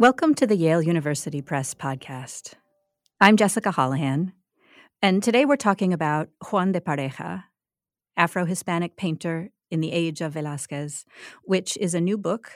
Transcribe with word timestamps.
Welcome 0.00 0.34
to 0.36 0.46
the 0.46 0.56
Yale 0.56 0.80
University 0.80 1.42
Press 1.42 1.74
podcast. 1.74 2.54
I'm 3.20 3.36
Jessica 3.36 3.70
Holohan, 3.70 4.32
and 5.02 5.22
today 5.22 5.44
we're 5.44 5.56
talking 5.56 5.92
about 5.92 6.30
Juan 6.50 6.72
de 6.72 6.80
Pareja, 6.80 7.44
Afro 8.16 8.46
Hispanic 8.46 8.96
painter 8.96 9.50
in 9.70 9.82
the 9.82 9.92
age 9.92 10.22
of 10.22 10.32
Velázquez, 10.32 11.04
which 11.42 11.76
is 11.76 11.92
a 11.92 12.00
new 12.00 12.16
book 12.16 12.50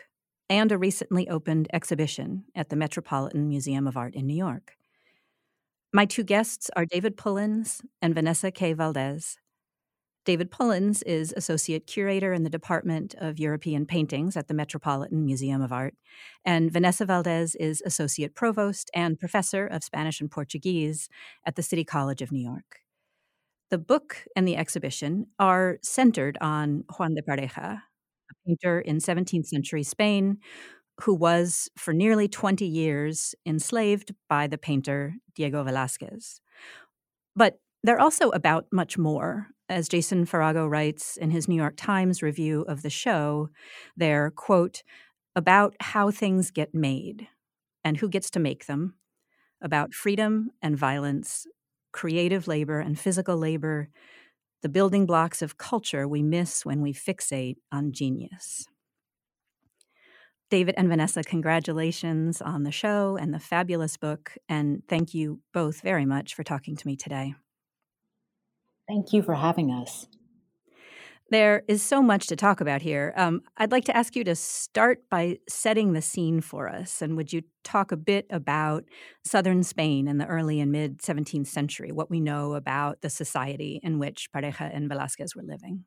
and 0.48 0.72
a 0.72 0.78
recently 0.78 1.28
opened 1.28 1.68
exhibition 1.70 2.44
at 2.54 2.70
the 2.70 2.76
Metropolitan 2.76 3.46
Museum 3.46 3.86
of 3.86 3.98
Art 3.98 4.14
in 4.14 4.26
New 4.26 4.38
York. 4.38 4.78
My 5.92 6.06
two 6.06 6.24
guests 6.24 6.70
are 6.74 6.86
David 6.86 7.18
Pullins 7.18 7.82
and 8.00 8.14
Vanessa 8.14 8.50
K. 8.50 8.74
Valdés, 8.74 9.36
David 10.24 10.50
Pullins 10.50 11.02
is 11.02 11.34
Associate 11.36 11.86
Curator 11.86 12.32
in 12.32 12.44
the 12.44 12.50
Department 12.50 13.14
of 13.18 13.38
European 13.38 13.84
Paintings 13.84 14.38
at 14.38 14.48
the 14.48 14.54
Metropolitan 14.54 15.26
Museum 15.26 15.60
of 15.60 15.70
Art, 15.70 15.94
and 16.46 16.72
Vanessa 16.72 17.04
Valdés 17.04 17.54
is 17.60 17.82
Associate 17.84 18.34
Provost 18.34 18.90
and 18.94 19.18
Professor 19.18 19.66
of 19.66 19.84
Spanish 19.84 20.22
and 20.22 20.30
Portuguese 20.30 21.10
at 21.44 21.56
the 21.56 21.62
City 21.62 21.84
College 21.84 22.22
of 22.22 22.32
New 22.32 22.40
York. 22.40 22.80
The 23.70 23.76
book 23.76 24.24
and 24.34 24.48
the 24.48 24.56
exhibition 24.56 25.26
are 25.38 25.78
centered 25.82 26.38
on 26.40 26.84
Juan 26.96 27.14
de 27.14 27.22
Pareja, 27.22 27.82
a 28.30 28.34
painter 28.46 28.80
in 28.80 28.98
17th 28.98 29.46
century 29.46 29.82
Spain 29.82 30.38
who 31.02 31.12
was, 31.12 31.68
for 31.76 31.92
nearly 31.92 32.28
20 32.28 32.64
years, 32.64 33.34
enslaved 33.44 34.14
by 34.28 34.46
the 34.46 34.56
painter 34.56 35.14
Diego 35.34 35.64
Velázquez. 35.64 36.40
But 37.36 37.58
they're 37.82 38.00
also 38.00 38.30
about 38.30 38.66
much 38.72 38.96
more 38.96 39.48
as 39.68 39.88
Jason 39.88 40.26
Farago 40.26 40.68
writes 40.68 41.16
in 41.16 41.30
his 41.30 41.48
New 41.48 41.56
York 41.56 41.74
Times 41.76 42.22
review 42.22 42.62
of 42.68 42.82
the 42.82 42.90
show, 42.90 43.48
they're, 43.96 44.30
quote, 44.30 44.82
about 45.34 45.74
how 45.80 46.10
things 46.10 46.50
get 46.50 46.74
made 46.74 47.28
and 47.82 47.96
who 47.96 48.08
gets 48.08 48.30
to 48.30 48.40
make 48.40 48.66
them, 48.66 48.94
about 49.62 49.94
freedom 49.94 50.50
and 50.62 50.76
violence, 50.76 51.46
creative 51.92 52.46
labor 52.46 52.80
and 52.80 52.98
physical 52.98 53.36
labor, 53.36 53.88
the 54.62 54.68
building 54.68 55.06
blocks 55.06 55.42
of 55.42 55.58
culture 55.58 56.08
we 56.08 56.22
miss 56.22 56.64
when 56.64 56.80
we 56.80 56.92
fixate 56.92 57.56
on 57.70 57.92
genius. 57.92 58.66
David 60.50 60.74
and 60.76 60.88
Vanessa, 60.88 61.22
congratulations 61.22 62.40
on 62.40 62.62
the 62.62 62.70
show 62.70 63.16
and 63.20 63.32
the 63.34 63.40
fabulous 63.40 63.96
book, 63.96 64.36
and 64.48 64.82
thank 64.88 65.14
you 65.14 65.40
both 65.52 65.80
very 65.80 66.04
much 66.04 66.34
for 66.34 66.44
talking 66.44 66.76
to 66.76 66.86
me 66.86 66.96
today. 66.96 67.34
Thank 68.88 69.12
you 69.12 69.22
for 69.22 69.34
having 69.34 69.70
us. 69.70 70.06
There 71.30 71.64
is 71.66 71.82
so 71.82 72.02
much 72.02 72.26
to 72.26 72.36
talk 72.36 72.60
about 72.60 72.82
here. 72.82 73.14
Um, 73.16 73.42
I'd 73.56 73.72
like 73.72 73.86
to 73.86 73.96
ask 73.96 74.14
you 74.14 74.24
to 74.24 74.36
start 74.36 75.08
by 75.10 75.38
setting 75.48 75.92
the 75.92 76.02
scene 76.02 76.42
for 76.42 76.68
us. 76.68 77.00
And 77.00 77.16
would 77.16 77.32
you 77.32 77.42
talk 77.64 77.92
a 77.92 77.96
bit 77.96 78.26
about 78.28 78.84
southern 79.24 79.62
Spain 79.62 80.06
in 80.06 80.18
the 80.18 80.26
early 80.26 80.60
and 80.60 80.70
mid 80.70 80.98
17th 80.98 81.46
century, 81.46 81.92
what 81.92 82.10
we 82.10 82.20
know 82.20 82.54
about 82.54 83.00
the 83.00 83.08
society 83.08 83.80
in 83.82 83.98
which 83.98 84.28
Pareja 84.32 84.70
and 84.72 84.90
Velázquez 84.90 85.34
were 85.34 85.42
living? 85.42 85.86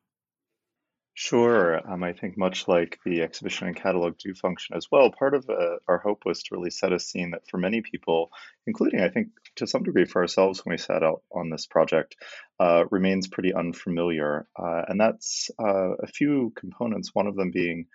Sure. 1.14 1.80
Um, 1.90 2.04
I 2.04 2.12
think 2.12 2.38
much 2.38 2.68
like 2.68 3.00
the 3.04 3.22
exhibition 3.22 3.66
and 3.66 3.74
catalog 3.74 4.18
do 4.18 4.34
function 4.34 4.76
as 4.76 4.88
well, 4.90 5.10
part 5.10 5.34
of 5.34 5.48
uh, 5.50 5.76
our 5.88 5.98
hope 5.98 6.24
was 6.24 6.44
to 6.44 6.54
really 6.54 6.70
set 6.70 6.92
a 6.92 6.98
scene 7.00 7.32
that 7.32 7.48
for 7.48 7.58
many 7.58 7.80
people, 7.80 8.30
including 8.68 9.00
I 9.00 9.08
think 9.08 9.28
to 9.58 9.66
some 9.66 9.82
degree 9.82 10.04
for 10.04 10.22
ourselves 10.22 10.64
when 10.64 10.72
we 10.72 10.78
set 10.78 11.02
out 11.02 11.22
on 11.32 11.50
this 11.50 11.66
project, 11.66 12.16
uh, 12.58 12.84
remains 12.90 13.28
pretty 13.28 13.54
unfamiliar. 13.54 14.48
Uh, 14.58 14.82
and 14.88 15.00
that's 15.00 15.50
uh, 15.58 15.92
a 16.02 16.06
few 16.06 16.52
components, 16.56 17.10
one 17.12 17.26
of 17.26 17.36
them 17.36 17.50
being 17.50 17.86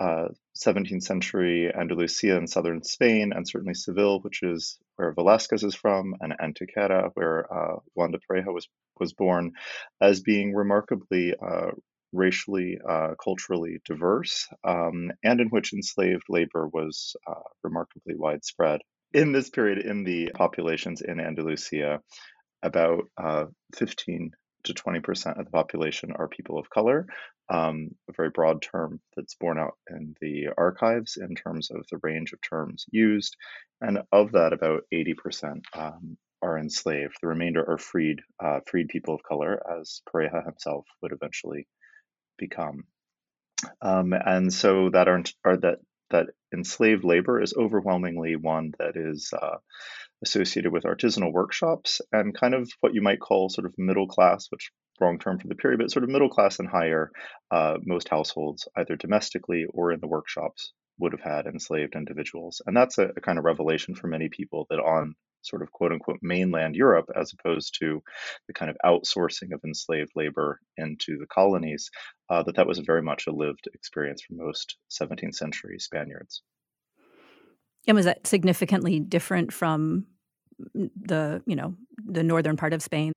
17th 0.00 0.96
uh, 0.96 1.00
century 1.00 1.72
Andalusia 1.72 2.36
in 2.36 2.48
southern 2.48 2.82
Spain, 2.82 3.32
and 3.34 3.48
certainly 3.48 3.74
Seville, 3.74 4.20
which 4.20 4.42
is 4.42 4.78
where 4.96 5.14
Velázquez 5.14 5.64
is 5.64 5.74
from, 5.74 6.16
and 6.20 6.34
Antequera, 6.40 7.10
where 7.14 7.46
uh, 7.52 7.76
Juan 7.94 8.10
de 8.10 8.18
Pareja 8.18 8.52
was, 8.52 8.68
was 8.98 9.12
born, 9.12 9.52
as 10.00 10.20
being 10.20 10.52
remarkably 10.52 11.34
racially, 12.14 12.78
uh, 12.88 13.14
culturally 13.22 13.80
diverse, 13.84 14.48
um, 14.62 15.10
and 15.22 15.40
in 15.40 15.48
which 15.48 15.72
enslaved 15.72 16.24
labor 16.28 16.68
was 16.68 17.16
uh, 17.26 17.34
remarkably 17.62 18.14
widespread. 18.16 18.80
In 19.14 19.30
this 19.30 19.48
period, 19.48 19.78
in 19.78 20.02
the 20.02 20.32
populations 20.34 21.00
in 21.00 21.20
Andalusia, 21.20 22.00
about 22.64 23.04
uh, 23.16 23.44
15 23.76 24.32
to 24.64 24.74
20% 24.74 25.38
of 25.38 25.44
the 25.44 25.50
population 25.52 26.10
are 26.16 26.26
people 26.26 26.58
of 26.58 26.68
color, 26.68 27.06
um, 27.48 27.90
a 28.08 28.12
very 28.16 28.30
broad 28.30 28.60
term 28.60 29.00
that's 29.16 29.36
borne 29.36 29.58
out 29.58 29.74
in 29.88 30.16
the 30.20 30.48
archives 30.58 31.16
in 31.16 31.36
terms 31.36 31.70
of 31.70 31.86
the 31.92 31.98
range 32.02 32.32
of 32.32 32.40
terms 32.40 32.86
used. 32.90 33.36
And 33.80 34.00
of 34.10 34.32
that, 34.32 34.52
about 34.52 34.82
80% 34.92 35.60
um, 35.76 36.16
are 36.42 36.58
enslaved. 36.58 37.16
The 37.22 37.28
remainder 37.28 37.64
are 37.70 37.78
freed, 37.78 38.18
uh, 38.42 38.60
freed 38.66 38.88
people 38.88 39.14
of 39.14 39.22
color, 39.22 39.62
as 39.78 40.02
Pareja 40.12 40.44
himself 40.44 40.86
would 41.02 41.12
eventually 41.12 41.68
become. 42.36 42.82
Um, 43.80 44.12
and 44.12 44.52
so 44.52 44.90
that 44.90 45.06
are, 45.06 45.22
are 45.44 45.56
that 45.58 45.78
that 46.10 46.26
enslaved 46.52 47.04
labor 47.04 47.40
is 47.40 47.54
overwhelmingly 47.54 48.36
one 48.36 48.72
that 48.78 48.96
is 48.96 49.32
uh, 49.32 49.56
associated 50.22 50.72
with 50.72 50.84
artisanal 50.84 51.32
workshops 51.32 52.00
and 52.12 52.38
kind 52.38 52.54
of 52.54 52.70
what 52.80 52.94
you 52.94 53.02
might 53.02 53.20
call 53.20 53.48
sort 53.48 53.66
of 53.66 53.74
middle 53.78 54.06
class, 54.06 54.46
which 54.50 54.70
wrong 55.00 55.18
term 55.18 55.38
for 55.38 55.48
the 55.48 55.54
period, 55.54 55.78
but 55.78 55.90
sort 55.90 56.04
of 56.04 56.10
middle 56.10 56.28
class 56.28 56.58
and 56.58 56.68
higher. 56.68 57.10
Uh, 57.50 57.76
most 57.84 58.08
households, 58.08 58.68
either 58.76 58.96
domestically 58.96 59.66
or 59.70 59.92
in 59.92 60.00
the 60.00 60.06
workshops, 60.08 60.72
would 60.98 61.12
have 61.12 61.20
had 61.20 61.46
enslaved 61.46 61.96
individuals, 61.96 62.62
and 62.66 62.76
that's 62.76 62.98
a, 62.98 63.08
a 63.16 63.20
kind 63.20 63.38
of 63.38 63.44
revelation 63.44 63.94
for 63.94 64.06
many 64.06 64.28
people 64.28 64.66
that 64.70 64.78
on 64.78 65.14
sort 65.44 65.62
of 65.62 65.72
quote 65.72 65.92
unquote 65.92 66.18
mainland 66.22 66.76
Europe, 66.76 67.10
as 67.14 67.32
opposed 67.32 67.76
to 67.80 68.02
the 68.46 68.54
kind 68.54 68.70
of 68.70 68.76
outsourcing 68.84 69.52
of 69.52 69.60
enslaved 69.64 70.12
labor 70.14 70.60
into 70.76 71.18
the 71.18 71.26
colonies, 71.26 71.90
uh, 72.30 72.42
that 72.42 72.56
that 72.56 72.66
was 72.66 72.78
very 72.80 73.02
much 73.02 73.26
a 73.26 73.32
lived 73.32 73.68
experience 73.74 74.22
for 74.22 74.34
most 74.34 74.76
17th 74.90 75.34
century 75.34 75.78
Spaniards. 75.78 76.42
And 77.86 77.94
was 77.94 78.06
that 78.06 78.26
significantly 78.26 78.98
different 78.98 79.52
from 79.52 80.06
the, 80.74 81.42
you 81.46 81.56
know, 81.56 81.74
the 82.06 82.22
northern 82.22 82.56
part 82.56 82.72
of 82.72 82.82
Spain? 82.82 83.12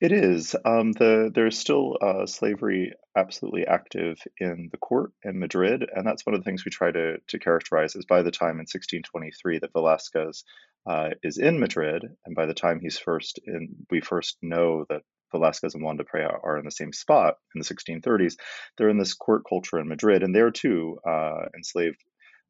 It 0.00 0.12
is. 0.12 0.54
Um, 0.64 0.92
the 0.92 1.30
there's 1.34 1.58
still 1.58 1.96
uh, 2.02 2.26
slavery 2.26 2.92
absolutely 3.16 3.66
active 3.66 4.18
in 4.38 4.68
the 4.70 4.76
court 4.76 5.12
in 5.24 5.38
Madrid, 5.38 5.88
and 5.94 6.06
that's 6.06 6.26
one 6.26 6.34
of 6.34 6.40
the 6.40 6.44
things 6.44 6.64
we 6.64 6.70
try 6.70 6.90
to 6.90 7.16
to 7.26 7.38
characterize. 7.38 7.96
Is 7.96 8.04
by 8.04 8.20
the 8.20 8.30
time 8.30 8.60
in 8.60 8.66
1623 8.66 9.60
that 9.60 9.72
Velázquez 9.72 10.42
uh, 10.86 11.10
is 11.22 11.38
in 11.38 11.58
Madrid, 11.58 12.04
and 12.24 12.34
by 12.34 12.46
the 12.46 12.54
time 12.54 12.80
he's 12.80 12.98
first 12.98 13.40
in, 13.44 13.74
we 13.90 14.00
first 14.00 14.36
know 14.42 14.84
that 14.88 15.02
Velázquez 15.34 15.74
and 15.74 15.82
Juan 15.82 15.96
de 15.96 16.04
Pareja 16.04 16.38
are 16.42 16.58
in 16.58 16.64
the 16.64 16.70
same 16.70 16.92
spot 16.92 17.34
in 17.54 17.60
the 17.60 17.64
1630s. 17.64 18.34
They're 18.76 18.88
in 18.88 18.98
this 18.98 19.14
court 19.14 19.42
culture 19.48 19.78
in 19.78 19.88
Madrid, 19.88 20.22
and 20.22 20.34
there 20.34 20.50
too, 20.50 20.98
uh, 21.06 21.46
enslaved 21.56 22.02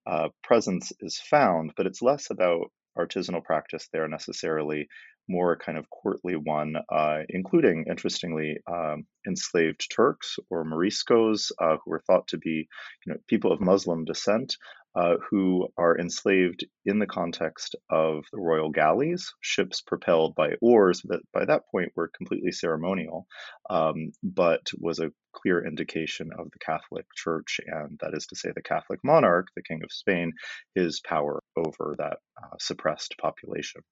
uh, 0.07 0.29
presence 0.43 0.93
is 1.01 1.19
found, 1.19 1.73
but 1.77 1.87
it's 1.87 2.03
less 2.03 2.31
about 2.31 2.71
artisanal 2.97 3.45
practice 3.45 3.89
there 3.93 4.09
necessarily 4.09 4.89
more 5.29 5.57
kind 5.57 5.79
of 5.79 5.89
courtly 5.91 6.37
one, 6.37 6.77
uh, 6.91 7.21
including, 7.29 7.87
interestingly, 7.89 8.59
um, 8.67 9.07
enslaved 9.27 9.89
Turks 9.95 10.39
or 10.51 10.65
Moriscos, 10.65 11.51
uh, 11.61 11.77
who 11.84 11.91
were 11.91 12.03
thought 12.07 12.28
to 12.28 12.39
be 12.39 12.69
you 13.05 13.13
know, 13.13 13.19
people 13.28 13.53
of 13.53 13.61
Muslim 13.61 14.05
descent, 14.05 14.57
uh, 14.97 15.17
who 15.31 15.69
are 15.77 15.99
enslaved 15.99 16.65
in 16.87 16.99
the 16.99 17.07
context 17.07 17.77
of 17.91 18.25
the 18.33 18.41
royal 18.41 18.71
galleys, 18.71 19.31
ships 19.43 19.83
propelled 19.83 20.34
by 20.34 20.55
oars 20.63 21.03
that 21.05 21.21
by 21.34 21.45
that 21.45 21.63
point 21.71 21.93
were 21.95 22.11
completely 22.17 22.51
ceremonial, 22.51 23.27
um, 23.69 24.11
but 24.22 24.63
was 24.79 24.99
a 24.99 25.13
clear 25.34 25.67
indication 25.67 26.31
of 26.39 26.47
the 26.51 26.59
Catholic 26.59 27.05
Church, 27.15 27.61
and 27.67 27.99
that 28.01 28.15
is 28.15 28.27
to 28.29 28.37
say, 28.37 28.51
the 28.55 28.63
Catholic 28.63 29.01
monarch, 29.05 29.49
the 29.55 29.63
King 29.63 29.83
of 29.84 29.93
Spain, 29.93 30.33
his 30.75 31.01
power 31.01 31.43
over 31.57 31.95
that 31.99 32.17
uh, 32.43 32.57
suppressed 32.59 33.17
population. 33.21 33.83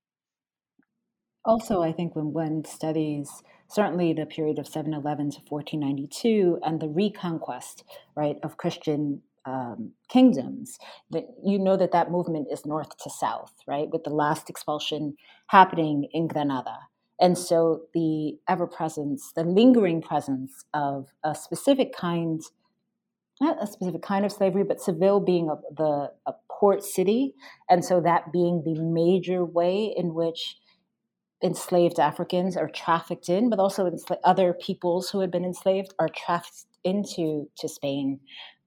Also, 1.44 1.82
I 1.82 1.93
think 1.93 2.17
when 2.17 2.32
one 2.32 2.64
studies 2.64 3.43
certainly 3.69 4.12
the 4.12 4.26
period 4.26 4.58
of 4.58 4.67
711 4.67 5.31
to 5.32 5.41
1492 5.49 6.58
and 6.62 6.81
the 6.81 6.88
reconquest, 6.88 7.85
right, 8.14 8.37
of 8.43 8.56
Christian 8.56 9.23
um, 9.44 9.93
kingdoms, 10.08 10.79
that 11.11 11.25
you 11.44 11.58
know 11.58 11.76
that 11.76 11.93
that 11.93 12.11
movement 12.11 12.49
is 12.50 12.64
north 12.64 12.96
to 12.99 13.11
south, 13.11 13.52
right, 13.67 13.91
with 13.91 14.05
the 14.05 14.11
last 14.11 14.49
expulsion 14.49 15.17
happening 15.49 16.08
in 16.12 16.29
Granada. 16.29 16.79
And 17.20 17.37
so 17.37 17.82
the 17.93 18.38
ever 18.49 18.67
presence, 18.67 19.32
the 19.35 19.44
lingering 19.44 20.00
presence 20.00 20.64
of 20.73 21.08
a 21.23 21.35
specific 21.35 21.94
kind, 21.94 22.41
not 23.41 23.62
a 23.62 23.67
specific 23.67 24.02
kind 24.02 24.25
of 24.25 24.32
slavery, 24.32 24.64
but 24.64 24.81
Seville 24.81 25.20
being 25.20 25.50
a, 25.50 25.56
the 25.75 26.11
a 26.26 26.32
port 26.50 26.82
city, 26.82 27.35
and 27.69 27.85
so 27.85 28.00
that 28.00 28.32
being 28.32 28.62
the 28.64 28.81
major 28.81 29.44
way 29.44 29.93
in 29.96 30.14
which 30.14 30.56
enslaved 31.44 32.00
Africans 32.00 32.56
are 32.56 32.69
trafficked 32.69 33.29
in, 33.29 33.50
but 33.50 33.58
also 33.58 33.91
other 34.25 34.55
peoples 34.55 35.11
who 35.11 35.20
had 35.20 35.31
been 35.31 35.44
enslaved 35.44 35.94
are 35.99 36.08
trafficked 36.08 36.64
into 36.82 37.49
to 37.58 37.69
Spain 37.69 38.19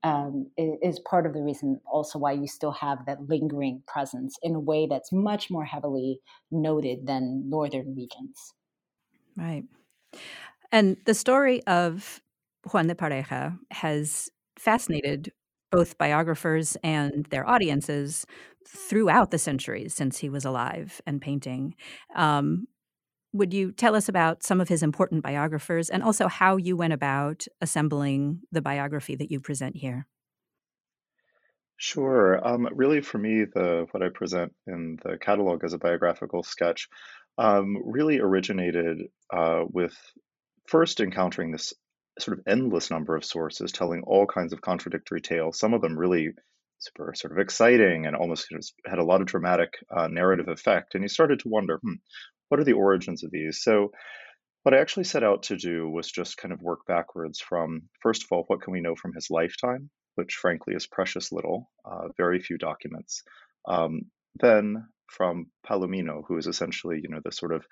um, 0.03 0.49
is 0.57 0.99
part 0.99 1.25
of 1.25 1.33
the 1.33 1.41
reason 1.41 1.81
also 1.91 2.19
why 2.19 2.31
you 2.31 2.47
still 2.47 2.71
have 2.71 3.05
that 3.05 3.27
lingering 3.27 3.81
presence 3.87 4.37
in 4.43 4.55
a 4.55 4.59
way 4.59 4.87
that's 4.87 5.11
much 5.11 5.49
more 5.49 5.65
heavily 5.65 6.19
noted 6.51 7.07
than 7.07 7.49
northern 7.49 7.95
regions. 7.95 8.53
Right. 9.35 9.63
And 10.71 10.97
the 11.05 11.13
story 11.13 11.63
of 11.65 12.21
Juan 12.71 12.87
de 12.87 12.95
Pareja 12.95 13.57
has 13.71 14.29
fascinated 14.57 15.31
both 15.71 15.97
biographers 15.97 16.77
and 16.83 17.25
their 17.25 17.47
audiences 17.47 18.25
throughout 18.67 19.31
the 19.31 19.37
centuries 19.37 19.93
since 19.93 20.17
he 20.17 20.29
was 20.29 20.45
alive 20.45 21.01
and 21.05 21.21
painting. 21.21 21.75
Um, 22.15 22.67
would 23.33 23.53
you 23.53 23.71
tell 23.71 23.95
us 23.95 24.09
about 24.09 24.43
some 24.43 24.61
of 24.61 24.69
his 24.69 24.83
important 24.83 25.23
biographers 25.23 25.89
and 25.89 26.03
also 26.03 26.27
how 26.27 26.57
you 26.57 26.75
went 26.75 26.93
about 26.93 27.45
assembling 27.61 28.41
the 28.51 28.61
biography 28.61 29.15
that 29.15 29.31
you 29.31 29.39
present 29.39 29.75
here? 29.75 30.07
Sure. 31.77 32.45
Um, 32.45 32.67
really, 32.71 33.01
for 33.01 33.19
me, 33.19 33.45
the 33.45 33.85
what 33.91 34.01
I 34.01 34.09
present 34.09 34.53
in 34.65 34.97
the 35.03 35.17
catalog 35.17 35.63
as 35.63 35.73
a 35.73 35.77
biographical 35.77 36.41
sketch 36.41 36.89
um, 37.37 37.77
really 37.85 38.19
originated 38.19 39.09
uh, 39.31 39.63
with 39.69 39.95
first 40.65 40.99
encountering 40.99 41.51
this 41.51 41.73
sort 42.19 42.39
of 42.39 42.43
endless 42.47 42.89
number 42.89 43.15
of 43.15 43.23
sources 43.23 43.71
telling 43.71 44.01
all 44.07 44.25
kinds 44.25 44.53
of 44.53 44.61
contradictory 44.61 45.21
tales. 45.21 45.59
Some 45.59 45.75
of 45.75 45.81
them 45.81 45.97
really 45.97 46.29
super 46.79 47.13
sort 47.15 47.33
of 47.33 47.39
exciting 47.39 48.05
and 48.05 48.15
almost 48.15 48.47
had 48.85 48.99
a 48.99 49.03
lot 49.03 49.21
of 49.21 49.27
dramatic 49.27 49.73
uh, 49.95 50.07
narrative 50.07 50.47
effect. 50.47 50.95
And 50.95 51.03
you 51.03 51.07
started 51.07 51.39
to 51.39 51.49
wonder, 51.49 51.79
hmm, 51.81 51.93
what 52.49 52.59
are 52.59 52.65
the 52.65 52.73
origins 52.73 53.23
of 53.23 53.31
these? 53.31 53.61
So, 53.61 53.91
what 54.63 54.73
I 54.73 54.79
actually 54.79 55.05
set 55.05 55.23
out 55.23 55.43
to 55.43 55.55
do 55.55 55.89
was 55.89 56.11
just 56.11 56.35
kind 56.35 56.53
of 56.53 56.61
work 56.61 56.79
backwards 56.85 57.39
from, 57.39 57.83
first 58.01 58.23
of 58.23 58.27
all, 58.31 58.43
what 58.47 58.61
can 58.61 58.73
we 58.73 58.81
know 58.81 58.95
from 58.95 59.13
his 59.13 59.29
lifetime, 59.29 59.89
which 60.15 60.35
frankly 60.35 60.73
is 60.73 60.87
precious 60.87 61.31
little, 61.31 61.71
uh, 61.85 62.09
very 62.17 62.41
few 62.41 62.57
documents. 62.57 63.23
Um, 63.65 64.11
then 64.35 64.85
from 65.09 65.47
Palomino, 65.65 66.23
who 66.27 66.37
is 66.37 66.47
essentially, 66.47 66.99
you 67.01 67.09
know, 67.09 67.21
the 67.23 67.31
sort 67.31 67.53
of 67.53 67.65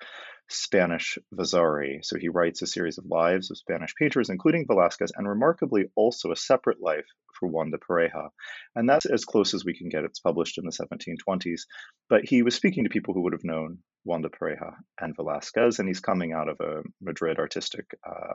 Spanish 0.48 1.18
Vasari. 1.32 2.00
So 2.02 2.18
he 2.18 2.28
writes 2.28 2.62
a 2.62 2.66
series 2.66 2.98
of 2.98 3.06
lives 3.06 3.50
of 3.50 3.58
Spanish 3.58 3.94
painters, 3.98 4.30
including 4.30 4.66
Velázquez, 4.66 5.10
and 5.16 5.28
remarkably 5.28 5.86
also 5.96 6.32
a 6.32 6.36
separate 6.36 6.80
life 6.80 7.06
for 7.38 7.48
Juan 7.48 7.70
de 7.70 7.78
Pareja. 7.78 8.30
And 8.74 8.88
that's 8.88 9.06
as 9.06 9.24
close 9.24 9.54
as 9.54 9.64
we 9.64 9.76
can 9.76 9.88
get. 9.88 10.04
It's 10.04 10.20
published 10.20 10.58
in 10.58 10.64
the 10.64 10.70
1720s. 10.70 11.62
But 12.08 12.24
he 12.24 12.42
was 12.42 12.54
speaking 12.54 12.84
to 12.84 12.90
people 12.90 13.14
who 13.14 13.22
would 13.22 13.32
have 13.32 13.44
known 13.44 13.78
Juan 14.04 14.22
de 14.22 14.28
Pareja 14.28 14.74
and 15.00 15.16
Velázquez, 15.16 15.78
and 15.78 15.88
he's 15.88 16.00
coming 16.00 16.32
out 16.32 16.48
of 16.48 16.60
a 16.60 16.82
Madrid 17.00 17.38
artistic 17.38 17.86
uh, 18.06 18.34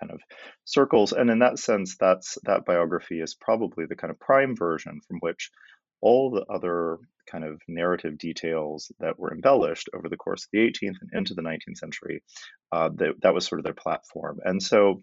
kind 0.00 0.12
of 0.12 0.20
circles. 0.64 1.12
And 1.12 1.30
in 1.30 1.40
that 1.40 1.58
sense, 1.58 1.96
that's 1.98 2.38
that 2.44 2.64
biography 2.64 3.20
is 3.20 3.34
probably 3.34 3.86
the 3.86 3.96
kind 3.96 4.10
of 4.10 4.20
prime 4.20 4.56
version 4.56 5.00
from 5.06 5.18
which 5.20 5.50
all 6.00 6.30
the 6.30 6.44
other 6.52 6.98
kind 7.30 7.44
of 7.44 7.60
narrative 7.68 8.18
details 8.18 8.90
that 8.98 9.18
were 9.18 9.32
embellished 9.32 9.88
over 9.94 10.08
the 10.08 10.16
course 10.16 10.44
of 10.44 10.48
the 10.52 10.58
18th 10.58 10.96
and 11.00 11.10
into 11.12 11.34
the 11.34 11.42
19th 11.42 11.76
century, 11.76 12.22
uh, 12.72 12.90
that, 12.96 13.14
that 13.22 13.34
was 13.34 13.46
sort 13.46 13.60
of 13.60 13.64
their 13.64 13.74
platform. 13.74 14.40
And 14.44 14.62
so 14.62 15.00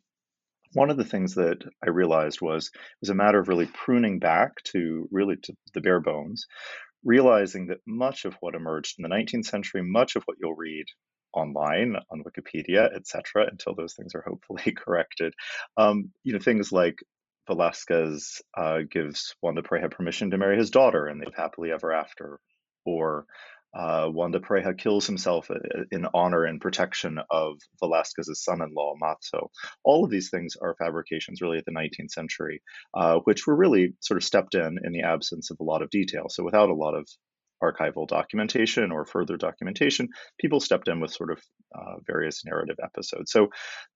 one 0.73 0.89
of 0.89 0.97
the 0.97 1.05
things 1.05 1.35
that 1.35 1.63
I 1.83 1.89
realized 1.89 2.41
was 2.41 2.67
it 2.67 2.79
was 3.01 3.09
a 3.09 3.15
matter 3.15 3.39
of 3.39 3.47
really 3.47 3.67
pruning 3.67 4.19
back 4.19 4.63
to 4.71 5.07
really 5.11 5.37
to 5.43 5.53
the 5.73 5.81
bare 5.81 6.01
bones, 6.01 6.45
realizing 7.03 7.67
that 7.67 7.79
much 7.85 8.25
of 8.25 8.35
what 8.41 8.55
emerged 8.55 8.95
in 8.97 9.03
the 9.03 9.15
19th 9.15 9.45
century, 9.45 9.81
much 9.83 10.15
of 10.15 10.23
what 10.23 10.37
you'll 10.41 10.55
read 10.55 10.85
online 11.33 11.95
on 12.11 12.23
Wikipedia, 12.23 12.93
etc., 12.95 13.47
until 13.49 13.75
those 13.75 13.93
things 13.93 14.15
are 14.15 14.23
hopefully 14.27 14.71
corrected, 14.77 15.33
um, 15.77 16.11
you 16.23 16.33
know, 16.33 16.39
things 16.39 16.71
like 16.71 16.97
Velázquez 17.49 18.41
uh, 18.55 18.79
gives 18.89 19.35
Juan 19.41 19.55
de 19.55 19.61
Pareja 19.61 19.89
permission 19.89 20.31
to 20.31 20.37
marry 20.37 20.57
his 20.57 20.71
daughter 20.71 21.07
and 21.07 21.21
they 21.21 21.25
live 21.25 21.35
happily 21.35 21.71
ever 21.71 21.91
after. 21.91 22.39
Or 22.85 23.25
uh, 23.77 24.07
Juan 24.07 24.31
de 24.31 24.39
Pareja 24.39 24.77
kills 24.77 25.05
himself 25.05 25.51
uh, 25.51 25.55
in 25.91 26.07
honor 26.13 26.45
and 26.45 26.61
protection 26.61 27.19
of 27.29 27.57
Velázquez's 27.83 28.43
son-in-law, 28.43 28.95
Mazo. 29.01 29.49
All 29.83 30.03
of 30.03 30.09
these 30.09 30.29
things 30.29 30.55
are 30.61 30.75
fabrications 30.79 31.41
really 31.41 31.57
at 31.57 31.65
the 31.65 31.71
19th 31.71 32.11
century, 32.11 32.61
uh, 32.93 33.19
which 33.25 33.45
were 33.45 33.55
really 33.55 33.93
sort 33.99 34.17
of 34.17 34.23
stepped 34.23 34.55
in 34.55 34.79
in 34.83 34.93
the 34.93 35.03
absence 35.03 35.51
of 35.51 35.57
a 35.59 35.63
lot 35.63 35.81
of 35.81 35.89
detail. 35.89 36.25
So 36.29 36.43
without 36.43 36.69
a 36.69 36.75
lot 36.75 36.95
of 36.95 37.07
archival 37.63 38.07
documentation 38.07 38.91
or 38.91 39.05
further 39.05 39.37
documentation, 39.37 40.09
people 40.39 40.59
stepped 40.59 40.87
in 40.87 40.99
with 40.99 41.11
sort 41.11 41.31
of 41.31 41.41
uh, 41.75 41.95
various 42.05 42.43
narrative 42.45 42.77
episodes. 42.83 43.31
So 43.31 43.47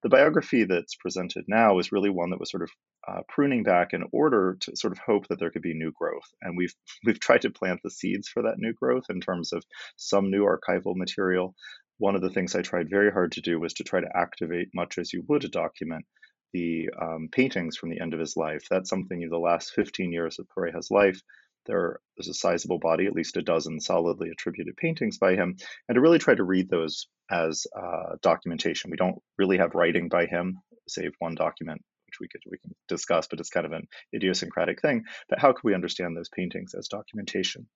the 0.03 0.09
biography 0.09 0.63
that's 0.63 0.95
presented 0.95 1.45
now 1.47 1.79
is 1.79 1.91
really 1.91 2.09
one 2.09 2.31
that 2.31 2.39
was 2.39 2.51
sort 2.51 2.63
of 2.63 2.69
uh, 3.07 3.21
pruning 3.27 3.63
back 3.63 3.93
in 3.93 4.03
order 4.11 4.57
to 4.61 4.75
sort 4.75 4.93
of 4.93 4.99
hope 4.99 5.27
that 5.27 5.39
there 5.39 5.51
could 5.51 5.61
be 5.61 5.73
new 5.73 5.91
growth. 5.91 6.29
And 6.41 6.57
we've 6.57 6.73
we've 7.05 7.19
tried 7.19 7.41
to 7.41 7.49
plant 7.49 7.79
the 7.83 7.91
seeds 7.91 8.27
for 8.27 8.43
that 8.43 8.57
new 8.57 8.73
growth 8.73 9.05
in 9.09 9.21
terms 9.21 9.53
of 9.53 9.63
some 9.97 10.29
new 10.29 10.45
archival 10.45 10.95
material. 10.95 11.55
One 11.97 12.15
of 12.15 12.21
the 12.21 12.31
things 12.31 12.55
I 12.55 12.61
tried 12.61 12.89
very 12.89 13.11
hard 13.11 13.33
to 13.33 13.41
do 13.41 13.59
was 13.59 13.73
to 13.75 13.83
try 13.83 14.01
to 14.01 14.17
activate 14.17 14.69
much 14.73 14.97
as 14.97 15.13
you 15.13 15.23
would 15.27 15.43
a 15.43 15.49
document 15.49 16.05
the 16.53 16.89
um, 17.01 17.29
paintings 17.31 17.77
from 17.77 17.89
the 17.89 18.01
end 18.01 18.13
of 18.13 18.19
his 18.19 18.35
life. 18.35 18.63
That's 18.69 18.89
something 18.89 19.21
in 19.21 19.29
the 19.29 19.37
last 19.37 19.71
15 19.73 20.11
years 20.11 20.37
of 20.37 20.47
Pareja's 20.49 20.91
life 20.91 21.21
there 21.65 21.99
is 22.17 22.27
a 22.27 22.33
sizable 22.33 22.79
body, 22.79 23.05
at 23.05 23.13
least 23.13 23.37
a 23.37 23.41
dozen 23.41 23.79
solidly 23.79 24.29
attributed 24.29 24.75
paintings 24.77 25.17
by 25.17 25.35
him, 25.35 25.57
and 25.87 25.95
to 25.95 26.01
really 26.01 26.19
try 26.19 26.35
to 26.35 26.43
read 26.43 26.69
those 26.69 27.07
as 27.29 27.65
uh, 27.75 28.15
documentation. 28.21 28.91
We 28.91 28.97
don't 28.97 29.21
really 29.37 29.57
have 29.57 29.75
writing 29.75 30.09
by 30.09 30.25
him, 30.25 30.59
save 30.87 31.11
one 31.19 31.35
document, 31.35 31.81
which 32.07 32.19
we 32.19 32.27
could 32.27 32.41
we 32.49 32.57
can 32.57 32.75
discuss, 32.87 33.27
but 33.27 33.39
it's 33.39 33.49
kind 33.49 33.65
of 33.65 33.71
an 33.71 33.87
idiosyncratic 34.13 34.81
thing. 34.81 35.03
But 35.29 35.39
how 35.39 35.53
could 35.53 35.63
we 35.63 35.75
understand 35.75 36.15
those 36.15 36.29
paintings 36.29 36.73
as 36.73 36.87
documentation? 36.87 37.67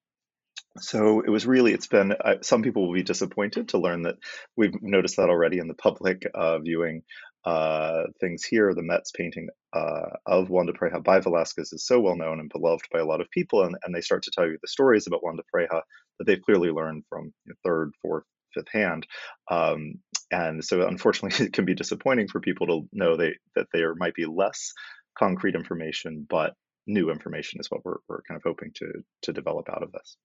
So 0.80 1.22
it 1.22 1.30
was 1.30 1.46
really, 1.46 1.74
it's 1.74 1.88
been, 1.88 2.12
uh, 2.12 2.36
some 2.42 2.62
people 2.62 2.86
will 2.86 2.94
be 2.94 3.04
disappointed 3.04 3.70
to 3.70 3.78
learn 3.78 4.02
that 4.02 4.16
we've 4.58 4.74
noticed 4.82 5.16
that 5.16 5.30
already 5.30 5.60
in 5.60 5.70
the 5.70 5.74
public 5.74 6.24
uh, 6.34 6.60
viewing 6.60 7.04
uh, 7.46 8.04
things 8.20 8.44
here. 8.44 8.74
The 8.74 8.82
Met's 8.82 9.12
painting 9.12 9.50
uh, 9.74 10.10
of 10.26 10.50
Juan 10.50 10.66
de 10.66 10.74
Pareja 10.74 11.04
by 11.04 11.20
Velázquez 11.20 11.74
is 11.74 11.86
so 11.86 12.00
well 12.00 12.16
known 12.16 12.40
and 12.40 12.50
beloved 12.50 12.88
by 12.92 13.00
a 13.00 13.06
lot 13.06 13.22
of 13.22 13.30
people, 13.32 13.64
and, 13.64 13.76
and 13.84 13.94
they 13.94 14.02
start 14.02 14.24
to 14.24 14.32
tell 14.32 14.48
you 14.48 14.58
the 14.62 14.68
stories 14.68 15.08
about 15.08 15.24
Juan 15.24 15.38
de 15.38 15.44
Pareja 15.54 15.82
that 16.18 16.26
they've 16.26 16.42
clearly 16.42 16.70
learned 16.70 17.04
from 17.10 17.26
you 17.26 17.32
know, 17.50 17.56
third, 17.64 17.92
fourth, 18.02 18.24
fifth 18.54 18.72
hand. 18.72 19.06
Um, 19.52 19.96
and 20.32 20.64
so, 20.64 20.88
unfortunately, 20.88 21.46
it 21.46 21.54
can 21.54 21.66
be 21.66 21.76
disappointing 21.76 22.28
for 22.28 22.40
people 22.40 22.68
to 22.68 22.90
know 22.92 23.16
they, 23.16 23.36
that 23.56 23.68
there 23.74 23.96
might 23.96 24.16
be 24.16 24.26
less 24.26 24.74
concrete 25.18 25.56
information, 25.56 26.26
but 26.30 26.54
new 26.88 27.10
information 27.10 27.60
is 27.60 27.70
what 27.70 27.84
we're, 27.84 27.98
we're 28.08 28.22
kind 28.28 28.38
of 28.38 28.44
hoping 28.44 28.72
to 28.76 28.92
to 29.24 29.34
develop 29.34 29.70
out 29.70 29.84
of 29.84 29.92
this. 29.92 30.18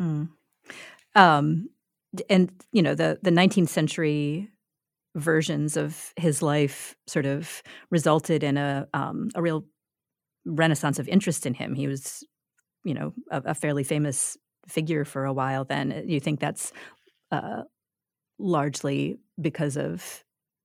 Mm. 0.00 0.28
Um, 1.14 1.68
and 2.28 2.50
you 2.72 2.82
know 2.82 2.94
the 2.94 3.18
the 3.22 3.30
19th 3.30 3.68
century 3.68 4.50
versions 5.18 5.76
of 5.76 6.12
his 6.16 6.42
life 6.42 6.96
sort 7.06 7.26
of 7.26 7.62
resulted 7.90 8.42
in 8.42 8.56
a 8.56 8.86
um, 8.94 9.28
a 9.34 9.42
real 9.42 9.64
renaissance 10.44 10.98
of 10.98 11.08
interest 11.08 11.46
in 11.46 11.54
him. 11.54 11.74
He 11.74 11.86
was, 11.86 12.24
you 12.84 12.94
know, 12.94 13.12
a, 13.30 13.42
a 13.46 13.54
fairly 13.54 13.84
famous 13.84 14.36
figure 14.66 15.04
for 15.04 15.24
a 15.24 15.32
while. 15.32 15.64
Then 15.64 16.04
you 16.06 16.20
think 16.20 16.40
that's 16.40 16.72
uh, 17.30 17.62
largely 18.38 19.18
because 19.40 19.76
of 19.76 20.24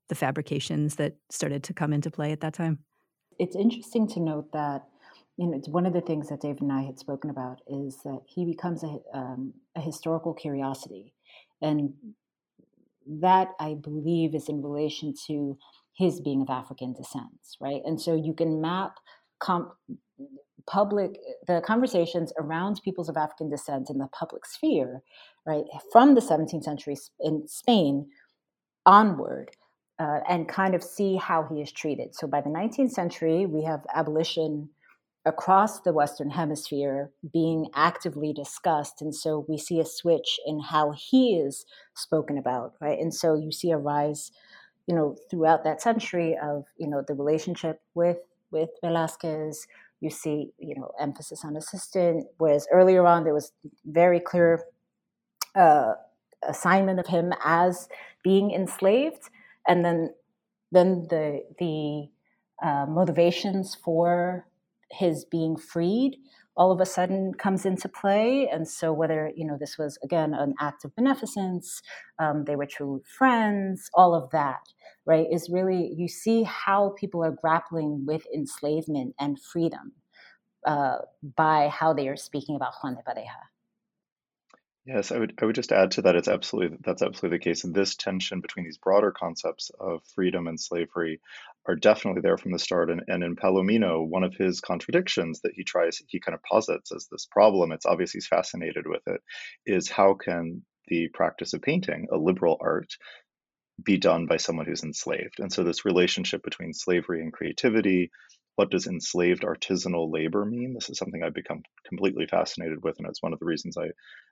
the 0.09 0.15
fabrications 0.15 0.95
that 0.95 1.15
started 1.29 1.63
to 1.63 1.73
come 1.73 1.93
into 1.93 2.11
play 2.11 2.31
at 2.31 2.41
that 2.41 2.53
time. 2.53 2.79
It's 3.39 3.55
interesting 3.55 4.07
to 4.09 4.19
note 4.19 4.51
that 4.53 4.83
you 5.37 5.47
know, 5.47 5.57
one 5.67 5.85
of 5.85 5.93
the 5.93 6.01
things 6.01 6.29
that 6.29 6.41
David 6.41 6.61
and 6.61 6.71
I 6.71 6.83
had 6.83 6.99
spoken 6.99 7.29
about 7.29 7.61
is 7.67 7.97
that 8.03 8.21
he 8.27 8.45
becomes 8.45 8.83
a, 8.83 8.99
um, 9.13 9.53
a 9.75 9.81
historical 9.81 10.33
curiosity, 10.33 11.13
and 11.61 11.93
that 13.07 13.49
I 13.59 13.75
believe 13.75 14.35
is 14.35 14.49
in 14.49 14.61
relation 14.61 15.13
to 15.27 15.57
his 15.97 16.19
being 16.21 16.41
of 16.41 16.49
African 16.49 16.93
descent, 16.93 17.55
right? 17.59 17.81
And 17.85 17.99
so 18.01 18.15
you 18.15 18.33
can 18.33 18.61
map 18.61 18.95
com- 19.39 19.71
public 20.65 21.19
the 21.47 21.61
conversations 21.65 22.31
around 22.39 22.81
peoples 22.83 23.09
of 23.09 23.17
African 23.17 23.49
descent 23.49 23.89
in 23.89 23.97
the 23.97 24.07
public 24.07 24.45
sphere, 24.45 25.01
right, 25.45 25.65
from 25.91 26.15
the 26.15 26.21
17th 26.21 26.63
century 26.63 26.97
in 27.19 27.47
Spain 27.47 28.07
onward. 28.85 29.51
Uh, 29.99 30.19
and 30.27 30.49
kind 30.49 30.73
of 30.73 30.83
see 30.83 31.15
how 31.15 31.47
he 31.53 31.61
is 31.61 31.71
treated. 31.71 32.15
So 32.15 32.25
by 32.25 32.41
the 32.41 32.49
19th 32.49 32.89
century, 32.89 33.45
we 33.45 33.63
have 33.63 33.85
abolition 33.93 34.67
across 35.25 35.81
the 35.81 35.93
Western 35.93 36.31
Hemisphere 36.31 37.11
being 37.31 37.69
actively 37.73 38.33
discussed. 38.33 39.01
And 39.01 39.15
so 39.15 39.45
we 39.47 39.57
see 39.57 39.79
a 39.79 39.85
switch 39.85 40.39
in 40.45 40.59
how 40.59 40.91
he 40.91 41.35
is 41.35 41.65
spoken 41.95 42.37
about, 42.37 42.73
right? 42.81 42.99
And 42.99 43.13
so 43.13 43.33
you 43.33 43.51
see 43.51 43.71
a 43.71 43.77
rise, 43.77 44.31
you 44.85 44.95
know, 44.95 45.15
throughout 45.29 45.63
that 45.63 45.81
century 45.81 46.37
of, 46.41 46.65
you 46.77 46.87
know, 46.87 47.03
the 47.07 47.13
relationship 47.13 47.81
with 47.93 48.17
with 48.51 48.69
Velázquez. 48.83 49.65
You 50.01 50.09
see, 50.09 50.51
you 50.59 50.75
know, 50.75 50.91
emphasis 50.99 51.45
on 51.45 51.55
assistant, 51.55 52.27
whereas 52.37 52.67
earlier 52.73 53.05
on 53.07 53.23
there 53.23 53.33
was 53.33 53.53
very 53.85 54.19
clear 54.19 54.61
uh, 55.55 55.93
assignment 56.45 56.99
of 56.99 57.07
him 57.07 57.33
as 57.43 57.87
being 58.21 58.51
enslaved, 58.51 59.29
and 59.65 59.85
then 59.85 60.13
then 60.73 61.07
the 61.09 61.45
the 61.59 62.09
uh, 62.61 62.85
motivations 62.85 63.75
for 63.75 64.45
his 64.93 65.25
being 65.25 65.57
freed 65.57 66.17
all 66.55 66.71
of 66.71 66.79
a 66.79 66.85
sudden 66.85 67.33
comes 67.33 67.65
into 67.65 67.89
play. 67.89 68.47
And 68.47 68.67
so, 68.67 68.93
whether 68.93 69.31
you 69.35 69.45
know 69.45 69.57
this 69.59 69.77
was 69.77 69.97
again 70.03 70.33
an 70.33 70.53
act 70.59 70.85
of 70.85 70.95
beneficence, 70.95 71.81
um, 72.19 72.45
they 72.45 72.55
were 72.55 72.65
true 72.65 73.01
friends, 73.17 73.89
all 73.93 74.13
of 74.13 74.29
that, 74.31 74.61
right, 75.05 75.27
is 75.31 75.49
really 75.49 75.93
you 75.97 76.07
see 76.07 76.43
how 76.43 76.93
people 76.97 77.23
are 77.23 77.35
grappling 77.41 78.05
with 78.05 78.25
enslavement 78.33 79.15
and 79.19 79.39
freedom 79.41 79.93
uh, 80.65 80.97
by 81.35 81.69
how 81.69 81.93
they 81.93 82.07
are 82.07 82.17
speaking 82.17 82.55
about 82.55 82.73
Juan 82.81 82.95
de 82.95 83.01
Pareja. 83.01 83.49
Yes, 84.85 85.13
I 85.13 85.17
would 85.17 85.33
I 85.41 85.45
would 85.45 85.55
just 85.55 85.71
add 85.71 85.91
to 85.91 86.01
that 86.03 86.15
it's 86.15 86.27
absolutely 86.27 86.77
that's 86.81 87.01
absolutely 87.01 87.37
the 87.37 87.43
case. 87.43 87.63
And 87.63 87.73
this 87.73 87.95
tension 87.95 88.41
between 88.41 88.65
these 88.65 88.77
broader 88.77 89.11
concepts 89.11 89.71
of 89.79 90.03
freedom 90.13 90.47
and 90.47 90.59
slavery 90.59 91.21
are 91.65 91.75
definitely 91.75 92.21
there 92.21 92.37
from 92.37 92.51
the 92.51 92.59
start. 92.59 92.89
And, 92.89 93.03
and 93.07 93.23
in 93.23 93.35
Palomino, 93.35 94.05
one 94.05 94.23
of 94.23 94.35
his 94.35 94.59
contradictions 94.59 95.41
that 95.41 95.53
he 95.55 95.63
tries 95.63 96.01
he 96.07 96.19
kind 96.19 96.35
of 96.35 96.43
posits 96.43 96.91
as 96.91 97.07
this 97.11 97.25
problem, 97.25 97.71
it's 97.71 97.85
obvious 97.85 98.11
he's 98.11 98.27
fascinated 98.27 98.85
with 98.85 99.01
it, 99.07 99.21
is 99.65 99.89
how 99.89 100.13
can 100.13 100.63
the 100.87 101.07
practice 101.13 101.53
of 101.53 101.61
painting, 101.61 102.07
a 102.11 102.17
liberal 102.17 102.57
art, 102.61 102.93
be 103.83 103.97
done 103.97 104.27
by 104.27 104.37
someone 104.37 104.65
who's 104.65 104.83
enslaved? 104.83 105.39
And 105.39 105.51
so 105.51 105.63
this 105.63 105.85
relationship 105.85 106.43
between 106.43 106.73
slavery 106.73 107.21
and 107.21 107.31
creativity, 107.31 108.11
what 108.55 108.69
does 108.69 108.85
enslaved 108.85 109.43
artisanal 109.43 110.11
labor 110.11 110.45
mean? 110.45 110.73
This 110.73 110.89
is 110.89 110.97
something 110.97 111.23
I've 111.23 111.33
become 111.33 111.63
completely 111.87 112.27
fascinated 112.27 112.83
with, 112.83 112.99
and 112.99 113.07
it's 113.07 113.23
one 113.23 113.33
of 113.33 113.39
the 113.39 113.45
reasons 113.45 113.77
I, 113.77 113.85
I 113.85 113.89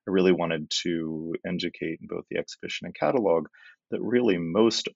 really 0.08 0.32
wanted 0.32 0.70
to 0.84 1.34
educate 1.48 2.00
in 2.02 2.08
both 2.08 2.26
the 2.30 2.38
exhibition 2.38 2.86
and 2.86 2.96
catalog 2.96 3.48
that 3.90 4.02
really 4.02 4.38
most 4.38 4.90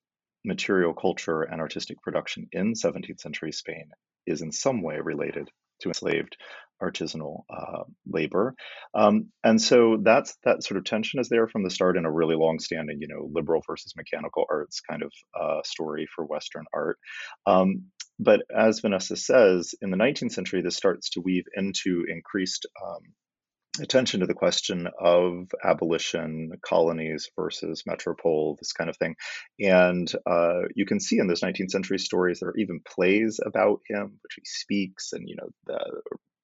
material 0.46 0.94
culture 0.94 1.42
and 1.42 1.62
artistic 1.62 2.02
production 2.02 2.48
in 2.52 2.74
17th 2.74 3.20
century 3.20 3.52
Spain 3.52 3.90
is 4.26 4.42
in 4.42 4.52
some 4.52 4.82
way 4.82 5.00
related 5.00 5.50
to 5.82 5.90
enslaved 5.90 6.38
artisanal 6.82 7.44
uh, 7.50 7.84
labor. 8.06 8.54
Um, 8.94 9.30
and 9.44 9.62
so 9.62 9.98
that's 10.02 10.38
that 10.44 10.64
sort 10.64 10.78
of 10.78 10.84
tension 10.84 11.20
is 11.20 11.30
there 11.30 11.48
from 11.48 11.64
the 11.64 11.70
start 11.70 11.98
in 11.98 12.06
a 12.06 12.12
really 12.12 12.36
long-standing, 12.36 12.98
you 13.02 13.08
know, 13.08 13.30
liberal 13.32 13.62
versus 13.66 13.94
mechanical 13.96 14.46
arts 14.50 14.82
kind 14.82 15.04
of 15.04 15.12
uh, 15.40 15.62
story 15.64 16.08
for 16.14 16.26
Western 16.26 16.66
art. 16.74 16.98
Um, 17.46 17.86
but 18.20 18.42
as 18.56 18.80
Vanessa 18.80 19.16
says, 19.16 19.74
in 19.82 19.92
the 19.92 19.98
19th 19.98 20.32
century, 20.32 20.62
this 20.62 20.78
starts 20.78 21.12
to 21.12 21.22
weave 21.22 21.46
into 21.56 22.06
increased 22.08 22.66
um, 22.84 23.02
attention 23.80 24.22
to 24.22 24.26
the 24.26 24.34
question 24.34 24.88
of 25.00 25.50
abolition, 25.64 26.52
colonies 26.66 27.30
versus 27.36 27.84
metropole, 27.86 28.56
this 28.60 28.72
kind 28.72 28.90
of 28.90 28.98
thing. 28.98 29.16
And 29.60 30.12
uh, 30.26 30.62
you 30.76 30.86
can 30.86 31.00
see 31.00 31.20
in 31.20 31.28
those 31.28 31.42
19th 31.42 31.72
century 31.72 32.00
stories, 32.00 32.40
there 32.40 32.50
are 32.50 32.58
even 32.58 32.82
plays 32.86 33.40
about 33.46 33.82
him, 33.88 34.20
which 34.24 34.36
he 34.36 34.44
speaks, 34.46 35.14
and 35.14 35.28
you 35.28 35.36
know 35.36 35.50
the 35.66 36.02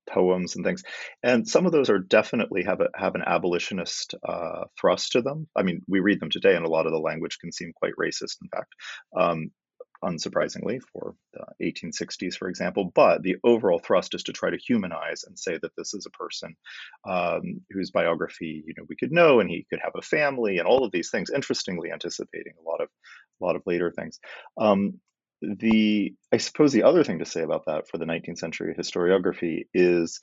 poems 0.09 0.55
and 0.55 0.65
things. 0.65 0.83
And 1.23 1.47
some 1.47 1.65
of 1.65 1.71
those 1.71 1.89
are 1.89 1.99
definitely 1.99 2.63
have 2.63 2.81
a 2.81 2.89
have 2.95 3.15
an 3.15 3.23
abolitionist 3.25 4.15
uh, 4.27 4.65
thrust 4.79 5.13
to 5.13 5.21
them. 5.21 5.47
I 5.55 5.63
mean, 5.63 5.81
we 5.87 5.99
read 5.99 6.19
them 6.19 6.29
today, 6.29 6.55
and 6.55 6.65
a 6.65 6.69
lot 6.69 6.85
of 6.85 6.91
the 6.91 6.99
language 6.99 7.37
can 7.39 7.51
seem 7.51 7.71
quite 7.73 7.93
racist. 7.99 8.37
In 8.41 8.49
fact, 8.49 8.73
um, 9.17 9.51
unsurprisingly, 10.03 10.81
for 10.93 11.15
the 11.33 11.45
1860s, 11.65 12.35
for 12.35 12.49
example. 12.49 12.91
But 12.93 13.23
the 13.23 13.37
overall 13.43 13.79
thrust 13.79 14.15
is 14.15 14.23
to 14.23 14.33
try 14.33 14.49
to 14.49 14.57
humanize 14.57 15.23
and 15.25 15.37
say 15.37 15.57
that 15.61 15.71
this 15.77 15.93
is 15.93 16.05
a 16.05 16.11
person 16.11 16.55
um, 17.07 17.61
whose 17.69 17.91
biography, 17.91 18.63
you 18.65 18.73
know, 18.77 18.85
we 18.89 18.95
could 18.95 19.11
know, 19.11 19.39
and 19.39 19.49
he 19.49 19.65
could 19.69 19.79
have 19.83 19.93
a 19.95 20.01
family, 20.01 20.57
and 20.57 20.67
all 20.67 20.83
of 20.83 20.91
these 20.91 21.09
things. 21.09 21.29
Interestingly, 21.29 21.91
anticipating 21.91 22.53
a 22.59 22.69
lot 22.69 22.81
of 22.81 22.89
a 23.41 23.45
lot 23.45 23.55
of 23.55 23.63
later 23.65 23.91
things. 23.91 24.19
Um, 24.57 24.99
the 25.41 26.13
I 26.31 26.37
suppose 26.37 26.71
the 26.71 26.83
other 26.83 27.03
thing 27.03 27.19
to 27.19 27.25
say 27.25 27.41
about 27.41 27.65
that 27.65 27.87
for 27.87 27.97
the 27.97 28.05
19th 28.05 28.37
century 28.37 28.75
historiography 28.77 29.65
is 29.73 30.19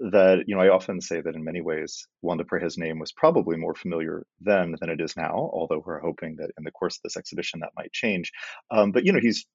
that 0.00 0.44
you 0.46 0.54
know 0.54 0.62
I 0.62 0.68
often 0.68 1.00
say 1.00 1.20
that 1.20 1.34
in 1.34 1.44
many 1.44 1.60
ways 1.60 2.06
Juan 2.20 2.38
de 2.38 2.44
Pareja's 2.44 2.78
name 2.78 2.98
was 2.98 3.12
probably 3.12 3.56
more 3.56 3.74
familiar 3.74 4.24
then 4.40 4.74
than 4.80 4.90
it 4.90 5.00
is 5.00 5.16
now, 5.16 5.50
although 5.52 5.82
we're 5.84 6.00
hoping 6.00 6.36
that 6.36 6.50
in 6.58 6.64
the 6.64 6.72
course 6.72 6.96
of 6.96 7.02
this 7.04 7.16
exhibition 7.16 7.60
that 7.60 7.72
might 7.76 7.92
change. 7.92 8.32
Um, 8.70 8.92
but 8.92 9.04
you 9.04 9.12
know 9.12 9.20
he's 9.20 9.46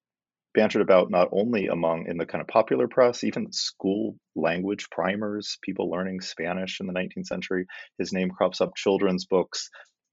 bantered 0.54 0.82
about 0.82 1.10
not 1.10 1.28
only 1.32 1.68
among 1.68 2.06
in 2.08 2.16
the 2.16 2.26
kind 2.26 2.42
of 2.42 2.48
popular 2.48 2.88
press, 2.88 3.22
even 3.22 3.52
school 3.52 4.16
language 4.34 4.88
primers, 4.90 5.58
people 5.62 5.90
learning 5.90 6.20
Spanish 6.20 6.80
in 6.80 6.86
the 6.86 6.92
19th 6.92 7.26
century. 7.26 7.66
His 7.98 8.12
name 8.12 8.30
crops 8.30 8.60
up 8.60 8.74
children's 8.74 9.26
books, 9.26 9.70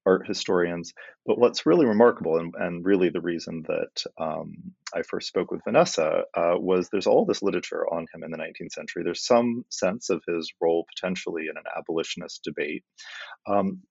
art 0.08 0.26
historians. 0.26 0.94
But 1.26 1.38
what's 1.38 1.66
really 1.66 1.84
remarkable, 1.84 2.38
and, 2.38 2.54
and 2.58 2.84
really 2.84 3.10
the 3.10 3.20
reason 3.20 3.62
that 3.68 4.04
um, 4.18 4.54
I 4.94 5.02
first 5.02 5.28
spoke 5.28 5.50
with 5.50 5.64
Vanessa, 5.64 6.22
uh, 6.34 6.54
was 6.56 6.88
there's 6.88 7.06
all 7.06 7.26
this 7.26 7.42
literature 7.42 7.86
on 7.86 8.06
him 8.12 8.22
in 8.24 8.30
the 8.30 8.38
19th 8.38 8.72
century. 8.72 9.02
There's 9.04 9.26
some 9.26 9.64
sense 9.68 10.08
of 10.08 10.22
his 10.26 10.50
role 10.60 10.86
potentially 10.96 11.42
in 11.50 11.56
an 11.58 11.64
abolitionist 11.76 12.42
debate. 12.42 12.84
Um, 13.46 13.82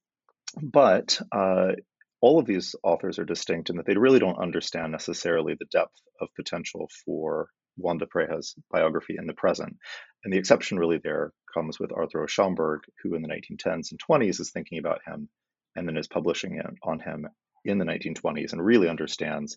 but 0.62 1.20
uh, 1.32 1.74
all 2.20 2.40
of 2.40 2.48
these 2.48 2.74
authors 2.84 3.20
are 3.20 3.26
distinct 3.26 3.70
in 3.70 3.78
that 3.78 3.86
they 3.86 3.96
really 3.96 4.20
don't 4.20 4.42
understand 4.42 4.92
necessarily 4.92 5.54
the 5.54 5.66
depth 5.72 6.02
of 6.20 6.30
potential 6.36 6.90
for 7.06 7.50
Juan 7.78 8.00
de 8.00 8.08
Pareja's 8.08 8.56
biography 8.72 9.18
in 9.20 9.28
the 9.28 9.36
present. 9.36 9.78
And 10.24 10.34
the 10.34 10.40
exception 10.40 10.80
really 10.80 11.00
there 11.04 11.32
comes 11.54 11.80
with 11.80 11.92
Arthur 11.92 12.26
Schomburg, 12.26 12.80
who 13.04 13.14
in 13.14 13.22
the 13.22 13.28
1910s 13.28 13.92
and 13.92 14.00
20s 14.10 14.40
is 14.40 14.50
thinking 14.50 14.80
about 14.80 15.02
him 15.06 15.30
and 15.78 15.88
then 15.88 15.96
is 15.96 16.08
publishing 16.08 16.56
it 16.58 16.66
on 16.84 17.00
him 17.00 17.26
in 17.64 17.78
the 17.78 17.86
1920s 17.86 18.52
and 18.52 18.66
really 18.66 18.90
understands 18.90 19.56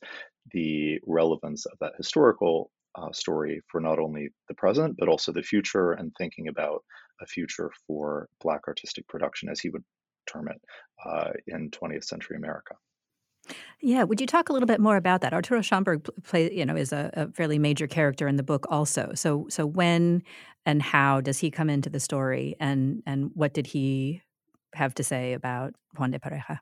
the 0.52 0.98
relevance 1.06 1.66
of 1.66 1.76
that 1.80 1.92
historical 1.96 2.70
uh, 2.96 3.10
story 3.12 3.60
for 3.68 3.80
not 3.80 3.98
only 3.98 4.28
the 4.48 4.54
present 4.54 4.96
but 4.98 5.08
also 5.08 5.32
the 5.32 5.42
future 5.42 5.92
and 5.92 6.12
thinking 6.18 6.48
about 6.48 6.82
a 7.20 7.26
future 7.26 7.70
for 7.86 8.28
black 8.40 8.60
artistic 8.68 9.06
production 9.08 9.48
as 9.48 9.60
he 9.60 9.70
would 9.70 9.84
term 10.30 10.48
it 10.48 10.60
uh, 11.06 11.30
in 11.46 11.70
20th 11.70 12.04
century 12.04 12.36
america 12.36 12.74
yeah, 13.80 14.04
would 14.04 14.20
you 14.20 14.26
talk 14.26 14.48
a 14.50 14.52
little 14.52 14.66
bit 14.66 14.80
more 14.80 14.96
about 14.96 15.22
that? 15.22 15.32
Arturo 15.32 15.60
Schomburg 15.60 16.08
play, 16.22 16.52
you 16.52 16.64
know, 16.66 16.76
is 16.76 16.92
a, 16.92 17.10
a, 17.14 17.32
fairly 17.32 17.58
major 17.58 17.86
character 17.86 18.28
in 18.28 18.36
the 18.36 18.42
book, 18.42 18.66
also. 18.70 19.12
So, 19.14 19.46
so 19.48 19.66
when 19.66 20.22
and 20.66 20.82
how 20.82 21.22
does 21.22 21.38
he 21.38 21.50
come 21.50 21.70
into 21.70 21.88
the 21.88 21.98
story, 21.98 22.54
and 22.60 23.02
and 23.06 23.30
what 23.34 23.54
did 23.54 23.66
he 23.66 24.22
have 24.74 24.94
to 24.94 25.04
say 25.04 25.32
about 25.32 25.74
Juan 25.96 26.10
de 26.10 26.18
Pareja? 26.18 26.58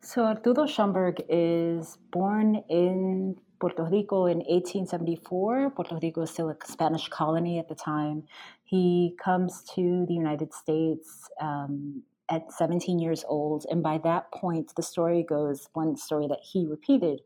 So 0.00 0.24
Arturo 0.24 0.66
Schomburg 0.66 1.20
is 1.28 1.98
born 2.12 2.62
in 2.68 3.36
Puerto 3.58 3.84
Rico 3.84 4.26
in 4.26 4.38
1874. 4.38 5.70
Puerto 5.70 5.98
Rico 6.00 6.22
is 6.22 6.30
still 6.30 6.50
a 6.50 6.56
Spanish 6.64 7.08
colony 7.08 7.58
at 7.58 7.68
the 7.68 7.74
time. 7.74 8.24
He 8.64 9.16
comes 9.22 9.62
to 9.74 10.04
the 10.06 10.14
United 10.14 10.52
States 10.52 11.28
um, 11.40 12.02
at 12.28 12.52
17 12.52 12.98
years 12.98 13.24
old. 13.26 13.64
And 13.70 13.82
by 13.82 13.98
that 13.98 14.30
point, 14.32 14.72
the 14.76 14.82
story 14.82 15.24
goes 15.28 15.68
one 15.72 15.96
story 15.96 16.26
that 16.28 16.40
he 16.42 16.66
repeated 16.66 17.20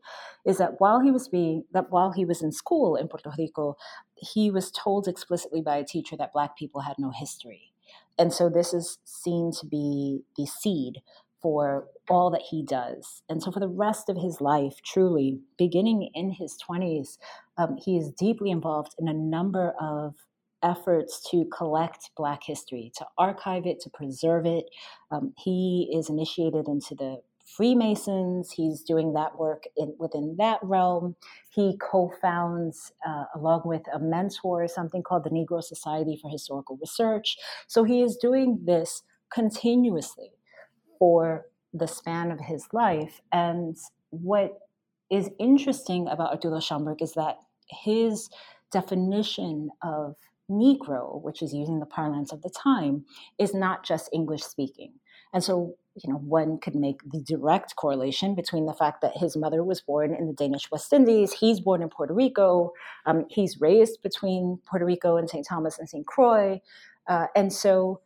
is 0.45 0.57
that 0.57 0.79
while 0.79 1.01
he 1.01 1.11
was 1.11 1.27
being, 1.27 1.65
that 1.73 1.91
while 1.91 2.11
he 2.11 2.25
was 2.25 2.41
in 2.41 2.51
school 2.51 2.95
in 2.95 3.07
Puerto 3.07 3.31
Rico, 3.37 3.75
he 4.15 4.49
was 4.49 4.71
told 4.71 5.07
explicitly 5.07 5.61
by 5.61 5.77
a 5.77 5.85
teacher 5.85 6.15
that 6.17 6.33
Black 6.33 6.57
people 6.57 6.81
had 6.81 6.95
no 6.97 7.11
history 7.11 7.70
and 8.17 8.33
so 8.33 8.49
this 8.49 8.73
is 8.73 8.97
seen 9.05 9.51
to 9.59 9.65
be 9.65 10.21
the 10.37 10.45
seed 10.45 11.01
for 11.41 11.87
all 12.09 12.29
that 12.31 12.43
he 12.49 12.63
does. 12.63 13.23
And 13.27 13.41
so 13.41 13.51
for 13.51 13.59
the 13.59 13.67
rest 13.67 14.09
of 14.09 14.17
his 14.17 14.41
life, 14.41 14.75
truly, 14.85 15.39
beginning 15.57 16.09
in 16.13 16.31
his 16.31 16.57
20s, 16.69 17.17
um, 17.57 17.77
he 17.83 17.97
is 17.97 18.11
deeply 18.11 18.51
involved 18.51 18.93
in 18.99 19.07
a 19.07 19.13
number 19.13 19.73
of 19.81 20.13
efforts 20.63 21.27
to 21.31 21.45
collect 21.45 22.11
Black 22.15 22.41
history, 22.43 22.91
to 22.97 23.05
archive 23.17 23.65
it, 23.65 23.79
to 23.81 23.89
preserve 23.89 24.45
it. 24.45 24.65
Um, 25.09 25.33
he 25.37 25.91
is 25.93 26.09
initiated 26.09 26.67
into 26.67 26.93
the 26.93 27.17
Freemasons. 27.55 28.51
He's 28.51 28.81
doing 28.81 29.13
that 29.13 29.37
work 29.37 29.63
in, 29.77 29.95
within 29.99 30.35
that 30.37 30.59
realm. 30.61 31.15
He 31.49 31.77
co 31.77 32.11
founds, 32.21 32.91
uh, 33.05 33.25
along 33.35 33.63
with 33.65 33.83
a 33.93 33.99
mentor, 33.99 34.67
something 34.67 35.03
called 35.03 35.23
the 35.23 35.29
Negro 35.29 35.63
Society 35.63 36.17
for 36.21 36.29
Historical 36.29 36.77
Research. 36.79 37.37
So 37.67 37.83
he 37.83 38.01
is 38.01 38.17
doing 38.17 38.59
this 38.63 39.03
continuously 39.33 40.31
for 40.99 41.45
the 41.73 41.87
span 41.87 42.31
of 42.31 42.39
his 42.39 42.67
life. 42.73 43.21
And 43.31 43.77
what 44.09 44.59
is 45.09 45.29
interesting 45.39 46.07
about 46.07 46.31
Arturo 46.31 46.59
Schomburg 46.59 47.01
is 47.01 47.13
that 47.13 47.37
his 47.67 48.29
definition 48.71 49.69
of 49.81 50.15
Negro, 50.49 51.21
which 51.21 51.41
is 51.41 51.53
using 51.53 51.79
the 51.79 51.85
parlance 51.85 52.31
of 52.31 52.41
the 52.41 52.49
time, 52.49 53.05
is 53.39 53.53
not 53.53 53.83
just 53.83 54.09
English 54.13 54.43
speaking. 54.43 54.93
And 55.33 55.43
so 55.43 55.75
you 56.03 56.11
know, 56.11 56.19
one 56.19 56.57
could 56.59 56.75
make 56.75 56.99
the 57.11 57.21
direct 57.21 57.75
correlation 57.75 58.35
between 58.35 58.65
the 58.65 58.73
fact 58.73 59.01
that 59.01 59.17
his 59.17 59.35
mother 59.37 59.63
was 59.63 59.81
born 59.81 60.13
in 60.15 60.27
the 60.27 60.33
Danish 60.33 60.69
West 60.71 60.91
Indies, 60.93 61.33
he's 61.33 61.59
born 61.59 61.81
in 61.81 61.89
Puerto 61.89 62.13
Rico, 62.13 62.71
um, 63.05 63.25
he's 63.29 63.59
raised 63.61 64.01
between 64.01 64.59
Puerto 64.69 64.85
Rico 64.85 65.17
and 65.17 65.29
St. 65.29 65.45
Thomas 65.47 65.77
and 65.79 65.89
St. 65.89 66.05
Croix, 66.07 66.59
uh, 67.07 67.27
and 67.35 67.51
so 67.53 68.01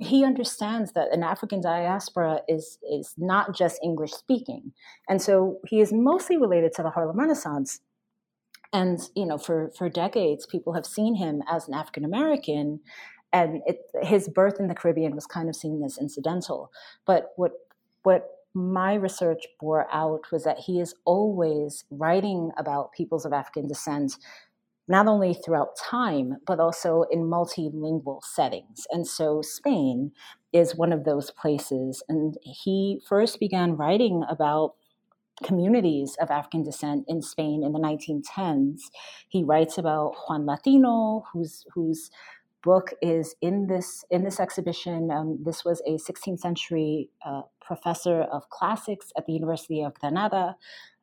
he 0.00 0.24
understands 0.24 0.92
that 0.92 1.08
an 1.12 1.22
African 1.22 1.60
diaspora 1.62 2.40
is 2.48 2.78
is 2.90 3.14
not 3.16 3.54
just 3.56 3.80
English 3.82 4.12
speaking, 4.12 4.72
and 5.08 5.22
so 5.22 5.58
he 5.66 5.80
is 5.80 5.92
mostly 5.92 6.36
related 6.36 6.72
to 6.74 6.82
the 6.82 6.90
Harlem 6.90 7.18
Renaissance. 7.18 7.80
and 8.72 9.00
you 9.16 9.24
know 9.24 9.38
for 9.38 9.70
for 9.76 9.88
decades 9.88 10.46
people 10.46 10.74
have 10.74 10.84
seen 10.86 11.14
him 11.14 11.42
as 11.50 11.68
an 11.68 11.74
african 11.74 12.04
american 12.04 12.80
and 13.32 13.62
it, 13.66 13.80
his 14.02 14.28
birth 14.28 14.58
in 14.58 14.68
the 14.68 14.74
caribbean 14.74 15.14
was 15.14 15.26
kind 15.26 15.48
of 15.48 15.56
seen 15.56 15.82
as 15.84 15.98
incidental. 15.98 16.70
But 17.06 17.32
what 17.36 17.52
what 18.02 18.30
my 18.54 18.94
research 18.94 19.46
bore 19.60 19.86
out 19.92 20.32
was 20.32 20.44
that 20.44 20.58
he 20.58 20.80
is 20.80 20.94
always 21.04 21.84
writing 21.90 22.50
about 22.56 22.92
peoples 22.92 23.26
of 23.26 23.32
african 23.32 23.68
descent 23.68 24.16
not 24.88 25.06
only 25.06 25.34
throughout 25.34 25.76
time 25.76 26.36
but 26.46 26.58
also 26.58 27.04
in 27.10 27.20
multilingual 27.20 28.22
settings. 28.24 28.86
And 28.90 29.06
so 29.06 29.42
spain 29.42 30.12
is 30.52 30.74
one 30.74 30.92
of 30.92 31.04
those 31.04 31.30
places. 31.30 32.02
And 32.08 32.36
he 32.42 33.00
first 33.06 33.38
began 33.38 33.76
writing 33.76 34.24
about 34.28 34.74
communities 35.44 36.16
of 36.20 36.30
African 36.30 36.64
descent 36.64 37.04
in 37.06 37.22
Spain 37.22 37.62
in 37.62 37.72
the 37.72 37.78
1910s. 37.78 38.80
He 39.28 39.44
writes 39.44 39.78
about 39.78 40.16
Juan 40.26 40.46
Latino, 40.46 41.24
who's 41.32 41.64
whose 41.74 42.10
book 42.62 42.92
is 43.02 43.34
in 43.40 43.66
this 43.66 44.04
in 44.10 44.24
this 44.24 44.40
exhibition. 44.40 45.10
Um, 45.10 45.38
this 45.42 45.64
was 45.64 45.80
a 45.86 45.92
16th 45.92 46.40
century 46.40 47.10
uh, 47.24 47.42
professor 47.60 48.22
of 48.22 48.48
classics 48.50 49.12
at 49.16 49.26
the 49.26 49.32
University 49.32 49.82
of 49.82 49.94
Granada, 49.94 50.56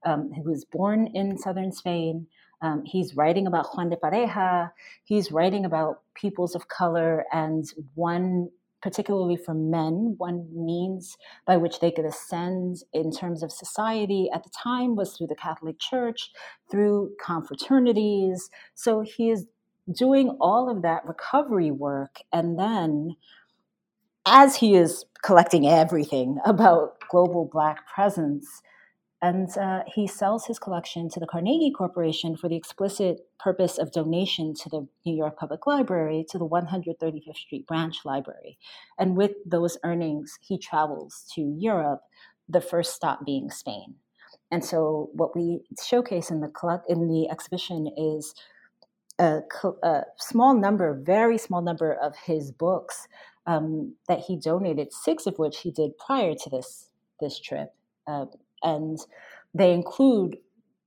um, 0.05 0.31
who 0.33 0.49
was 0.49 0.65
born 0.65 1.07
in 1.13 1.37
southern 1.37 1.71
Spain. 1.71 2.27
Um, 2.61 2.83
he's 2.85 3.15
writing 3.15 3.47
about 3.47 3.67
Juan 3.75 3.89
de 3.89 3.97
Pareja. 3.97 4.71
He's 5.03 5.31
writing 5.31 5.65
about 5.65 6.01
peoples 6.15 6.55
of 6.55 6.67
color, 6.67 7.25
and 7.31 7.65
one 7.93 8.49
particularly 8.85 9.35
for 9.35 9.55
men, 9.55 10.13
one 10.19 10.47
means 10.53 11.17
by 11.47 11.57
which 11.57 11.79
they 11.79 11.89
could 11.89 12.05
ascend 12.05 12.77
in 12.93 13.11
terms 13.11 13.41
of 13.41 13.51
society 13.51 14.29
at 14.31 14.43
the 14.43 14.49
time 14.51 14.95
was 14.95 15.17
through 15.17 15.25
the 15.25 15.35
Catholic 15.35 15.79
Church, 15.79 16.29
through 16.69 17.09
confraternities. 17.19 18.41
So 18.75 19.01
he 19.01 19.31
is 19.31 19.47
doing 19.91 20.37
all 20.39 20.69
of 20.69 20.81
that 20.81 21.05
recovery 21.05 21.71
work. 21.71 22.17
And 22.31 22.57
then, 22.59 23.15
as 24.25 24.57
he 24.57 24.75
is 24.75 25.05
collecting 25.23 25.67
everything 25.67 26.39
about 26.45 26.99
global 27.09 27.49
Black 27.51 27.87
presence, 27.87 28.61
and 29.21 29.57
uh, 29.57 29.81
he 29.87 30.05
sells 30.05 30.45
his 30.45 30.59
collection 30.59 31.09
to 31.09 31.19
the 31.19 31.25
Carnegie 31.25 31.71
Corporation 31.71 32.35
for 32.35 32.47
the 32.47 32.55
explicit 32.55 33.21
purpose 33.39 33.79
of 33.79 33.91
donation 33.91 34.53
to 34.53 34.69
the 34.69 34.87
New 35.05 35.15
York 35.15 35.37
Public 35.37 35.65
Library, 35.65 36.25
to 36.29 36.37
the 36.37 36.47
135th 36.47 37.35
Street 37.35 37.65
Branch 37.65 37.95
Library. 38.05 38.59
And 38.99 39.17
with 39.17 39.31
those 39.45 39.77
earnings, 39.83 40.37
he 40.41 40.59
travels 40.59 41.25
to 41.33 41.55
Europe, 41.57 42.01
the 42.47 42.61
first 42.61 42.93
stop 42.93 43.25
being 43.25 43.49
Spain. 43.49 43.95
And 44.51 44.63
so, 44.63 45.09
what 45.13 45.35
we 45.35 45.61
showcase 45.83 46.29
in 46.29 46.41
the 46.41 46.49
collect- 46.49 46.89
in 46.89 47.07
the 47.07 47.27
exhibition 47.29 47.89
is 47.97 48.35
a, 49.19 49.41
a, 49.83 50.01
small 50.17 50.55
number, 50.55 50.93
very 50.93 51.37
small 51.37 51.61
number 51.61 51.93
of 51.93 52.15
his 52.25 52.51
books 52.51 53.07
um, 53.47 53.95
that 54.07 54.19
he 54.19 54.37
donated. 54.37 54.91
Six 54.91 55.25
of 55.25 55.37
which 55.37 55.59
he 55.59 55.71
did 55.71 55.97
prior 55.97 56.33
to 56.35 56.49
this 56.49 56.89
this 57.19 57.39
trip. 57.39 57.73
Uh, 58.07 58.25
and 58.63 58.99
they 59.53 59.71
include 59.73 60.37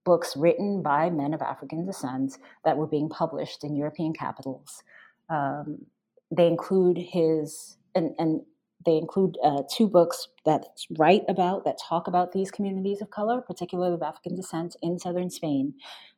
books 0.05 0.37
written 0.37 0.83
by 0.83 1.11
men 1.11 1.35
of 1.35 1.43
African 1.43 1.85
descent 1.87 2.39
that 2.65 2.77
were 2.77 2.87
being 2.87 3.09
published 3.09 3.65
in 3.65 3.77
European 3.77 4.13
capitals. 4.13 4.83
Um, 5.29 5.87
they 6.31 6.47
include 6.47 6.99
his, 6.99 7.77
and, 7.95 8.15
and 8.19 8.43
they 8.85 8.97
include 8.97 9.37
uh, 9.45 9.63
two 9.71 9.89
books 9.89 10.29
that 10.45 10.67
write 10.99 11.25
about, 11.29 11.65
that 11.65 11.79
talk 11.79 12.07
about 12.07 12.33
these 12.33 12.51
communities 12.51 13.03
of 13.03 13.11
color, 13.11 13.41
particularly 13.41 13.95
of 13.95 14.03
African 14.03 14.37
descent 14.37 14.77
in 14.83 14.99
southern 14.99 15.31
Spain. 15.31 15.75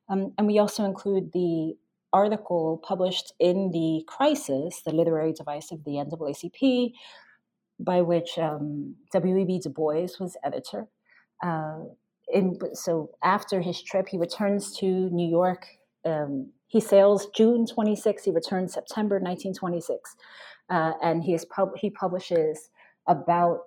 Um, 0.09 0.33
and 0.39 0.47
we 0.47 0.59
also 0.59 0.85
include 0.85 1.33
the 1.33 1.77
article 2.13 2.81
published 2.83 3.33
in 3.39 3.71
the 3.73 4.05
Crisis, 4.07 4.83
the 4.85 4.93
literary 4.93 5.33
device 5.33 5.71
of 5.73 5.85
the 5.85 5.93
NAACP, 5.93 6.93
by 7.79 8.03
which 8.03 8.39
um, 8.39 8.95
W.E.B. 9.13 9.61
Du 9.61 9.71
Bois 9.71 10.09
was 10.19 10.37
editor. 10.45 10.87
Uh, 11.43 11.81
in, 12.33 12.59
so 12.75 13.11
after 13.23 13.61
his 13.61 13.83
trip, 13.83 14.09
he 14.09 14.19
returns 14.19 14.77
to 14.79 14.87
New 15.11 15.29
York. 15.29 15.67
Um, 16.05 16.51
he 16.67 16.81
sails 16.81 17.27
June 17.35 17.67
26. 17.67 18.25
He 18.25 18.31
returns 18.31 18.75
September 18.75 19.17
1926, 19.17 20.17
uh, 20.69 20.93
and 21.03 21.25
he 21.25 21.35
is 21.35 21.45
pub- 21.45 21.77
he 21.77 21.91
publishes 21.91 22.71
about 23.09 23.63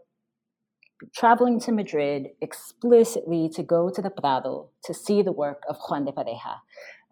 traveling 1.14 1.60
to 1.60 1.72
Madrid 1.72 2.28
explicitly 2.42 3.50
to 3.50 3.64
go 3.64 3.90
to 3.90 4.02
the 4.02 4.10
Prado 4.10 4.70
to 4.86 4.94
see 4.94 5.22
the 5.22 5.32
work 5.32 5.64
of 5.68 5.78
Juan 5.90 6.06
de 6.06 6.12
Pareja. 6.12 6.60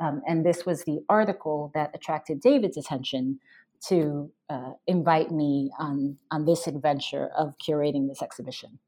Um, 0.02 0.22
and 0.28 0.44
this 0.44 0.66
was 0.66 0.84
the 0.84 1.00
article 1.08 1.72
that 1.76 1.92
attracted 1.94 2.42
David's 2.42 2.78
attention 2.78 3.40
to 3.88 4.32
uh, 4.50 4.72
invite 4.88 5.32
me 5.32 5.72
on, 5.80 6.18
on 6.32 6.46
this 6.46 6.68
adventure 6.68 7.30
of 7.38 7.54
curating 7.58 8.08
this 8.08 8.22
exhibition. 8.22 8.80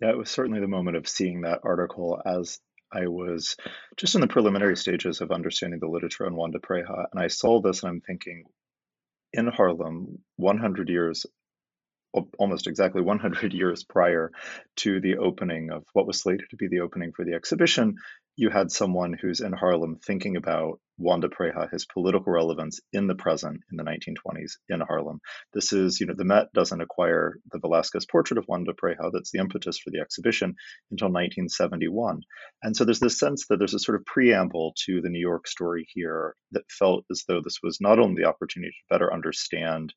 Yeah, 0.00 0.10
it 0.10 0.18
was 0.18 0.30
certainly 0.30 0.60
the 0.60 0.68
moment 0.68 0.96
of 0.96 1.08
seeing 1.08 1.42
that 1.42 1.60
article 1.62 2.20
as 2.26 2.60
I 2.92 3.06
was 3.06 3.56
just 3.96 4.14
in 4.14 4.20
the 4.20 4.26
preliminary 4.26 4.76
stages 4.76 5.20
of 5.20 5.30
understanding 5.30 5.80
the 5.80 5.88
literature 5.88 6.26
on 6.26 6.34
Juan 6.34 6.50
de 6.50 6.58
Pareja. 6.58 7.06
And 7.12 7.20
I 7.20 7.28
saw 7.28 7.60
this 7.60 7.82
and 7.82 7.90
I'm 7.90 8.00
thinking, 8.00 8.44
in 9.32 9.46
Harlem, 9.46 10.18
100 10.36 10.88
years, 10.88 11.26
almost 12.38 12.66
exactly 12.66 13.02
100 13.02 13.52
years 13.52 13.84
prior 13.84 14.30
to 14.76 15.00
the 15.00 15.16
opening 15.18 15.70
of 15.70 15.84
what 15.92 16.06
was 16.06 16.20
slated 16.20 16.46
to 16.50 16.56
be 16.56 16.68
the 16.68 16.80
opening 16.80 17.12
for 17.12 17.24
the 17.24 17.34
exhibition, 17.34 17.96
you 18.36 18.50
had 18.50 18.70
someone 18.70 19.12
who's 19.12 19.40
in 19.40 19.52
Harlem 19.52 19.98
thinking 20.04 20.36
about 20.36 20.80
Juan 20.96 21.20
de 21.20 21.28
Pareja, 21.28 21.70
his 21.70 21.86
political 21.86 22.32
relevance 22.32 22.80
in 22.92 23.06
the 23.06 23.14
present 23.14 23.60
in 23.70 23.76
the 23.76 23.84
1920s 23.84 24.52
in 24.68 24.80
Harlem. 24.80 25.20
This 25.52 25.72
is, 25.72 26.00
you 26.00 26.06
know, 26.06 26.14
the 26.16 26.24
Met 26.24 26.52
doesn't 26.52 26.80
acquire 26.80 27.34
the 27.50 27.58
Velázquez 27.58 28.08
portrait 28.08 28.38
of 28.38 28.44
Juan 28.46 28.64
de 28.64 28.72
Pareja 28.72 29.10
that's 29.12 29.30
the 29.30 29.38
impetus 29.38 29.78
for 29.78 29.90
the 29.90 30.00
exhibition 30.00 30.54
until 30.90 31.08
1971. 31.08 32.20
And 32.62 32.76
so 32.76 32.84
there's 32.84 33.00
this 33.00 33.18
sense 33.18 33.46
that 33.48 33.58
there's 33.58 33.74
a 33.74 33.78
sort 33.78 33.98
of 33.98 34.06
preamble 34.06 34.74
to 34.86 35.00
the 35.00 35.10
New 35.10 35.20
York 35.20 35.48
story 35.48 35.86
here 35.92 36.34
that 36.52 36.70
felt 36.70 37.04
as 37.10 37.24
though 37.26 37.40
this 37.40 37.58
was 37.62 37.80
not 37.80 37.98
only 37.98 38.22
the 38.22 38.28
opportunity 38.28 38.70
to 38.72 38.94
better 38.94 39.12
understand 39.12 39.92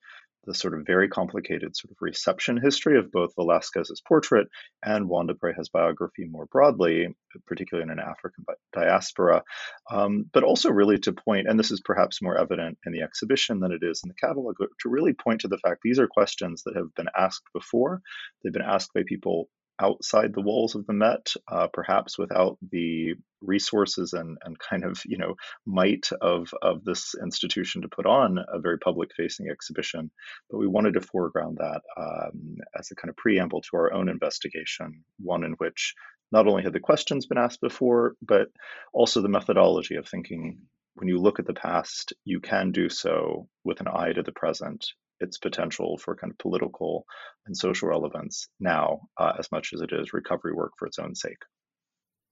the 0.48 0.56
sort 0.56 0.74
of 0.74 0.88
very 0.88 1.10
complicated 1.10 1.76
sort 1.76 1.92
of 1.92 1.98
reception 2.00 2.58
history 2.60 2.98
of 2.98 3.12
both 3.12 3.36
Velázquez's 3.36 4.02
portrait 4.08 4.48
and 4.84 5.08
Juan 5.08 5.28
de 5.28 5.36
Pareja's 5.36 5.70
biography 5.70 6.26
more 6.26 6.48
broadly, 6.48 7.16
particularly 7.46 7.84
in 7.84 7.92
an 7.92 8.04
African 8.04 8.46
diaspora, 8.74 9.44
um, 9.92 10.26
but 10.34 10.44
also 10.44 10.72
really 10.72 10.98
to 11.00 11.12
point, 11.12 11.48
and 11.48 11.60
this 11.60 11.72
is 11.72 11.82
perhaps 11.82 12.22
more 12.22 12.38
evident 12.38 12.78
in 12.86 12.94
the 12.94 13.02
exhibition 13.02 13.60
than 13.60 13.74
it 13.74 13.84
is 13.84 14.02
in 14.04 14.08
the 14.08 14.16
catalog, 14.16 14.56
to 14.82 14.90
really 14.90 15.14
point 15.14 15.42
to 15.42 15.50
the 15.50 15.60
fact 15.60 15.82
these 15.84 16.00
are 16.00 16.08
questions 16.08 16.64
that 16.64 16.76
have 16.76 16.96
been 16.96 17.10
asked 17.16 17.44
before. 17.54 18.02
They've 18.44 18.54
been 18.54 18.62
asked 18.62 18.94
by 18.94 19.04
people 19.06 19.50
outside 19.80 20.34
the 20.34 20.42
walls 20.42 20.76
of 20.76 20.86
the 20.86 20.94
Met, 20.94 21.34
uh, 21.48 21.68
perhaps 21.68 22.18
without 22.18 22.58
the 22.72 23.16
resources 23.42 24.14
and, 24.14 24.38
and 24.44 24.58
kind 24.58 24.84
of 24.84 25.02
you 25.06 25.18
know 25.18 25.36
might 25.66 26.10
of 26.22 26.54
of 26.62 26.84
this 26.84 27.16
institution 27.22 27.82
to 27.82 27.88
put 27.88 28.06
on 28.06 28.40
a 28.52 28.60
very 28.60 28.80
public 28.80 29.12
facing 29.16 29.50
exhibition. 29.50 30.12
But 30.50 30.58
we 30.58 30.68
wanted 30.68 30.94
to 30.94 31.02
foreground 31.02 31.58
that 31.58 31.82
um, 31.96 32.58
as 32.78 32.92
a 32.92 32.96
kind 32.96 33.10
of 33.10 33.18
preamble 33.18 33.62
to 33.62 33.78
our 33.78 33.94
own 33.94 34.10
investigation, 34.10 35.04
one 35.20 35.44
in 35.44 35.54
which 35.54 35.94
not 36.32 36.48
only 36.48 36.64
had 36.64 36.74
the 36.74 36.80
questions 36.80 37.26
been 37.26 37.38
asked 37.38 37.62
before, 37.62 38.16
but 38.22 38.50
also 38.94 39.22
the 39.22 39.30
methodology 39.30 39.96
of 39.96 40.08
thinking. 40.08 40.60
When 40.96 41.08
you 41.08 41.20
look 41.20 41.38
at 41.38 41.46
the 41.46 41.54
past, 41.54 42.14
you 42.26 42.40
can 42.40 42.72
do 42.72 42.90
so 42.90 43.48
with 43.64 43.82
an 43.82 43.88
eye 43.88 44.14
to 44.14 44.24
the 44.24 44.32
present 44.32 44.84
its 45.20 45.38
potential 45.38 45.98
for 45.98 46.16
kind 46.16 46.32
of 46.32 46.38
political 46.38 47.06
and 47.46 47.56
social 47.56 47.90
relevance 47.90 48.48
now 48.60 49.02
uh, 49.18 49.34
as 49.40 49.52
much 49.52 49.72
as 49.74 49.82
it 49.82 49.92
is 49.92 50.14
recovery 50.14 50.54
work 50.54 50.74
for 50.78 50.88
its 50.88 51.00
own 51.00 51.16
sake. 51.16 51.44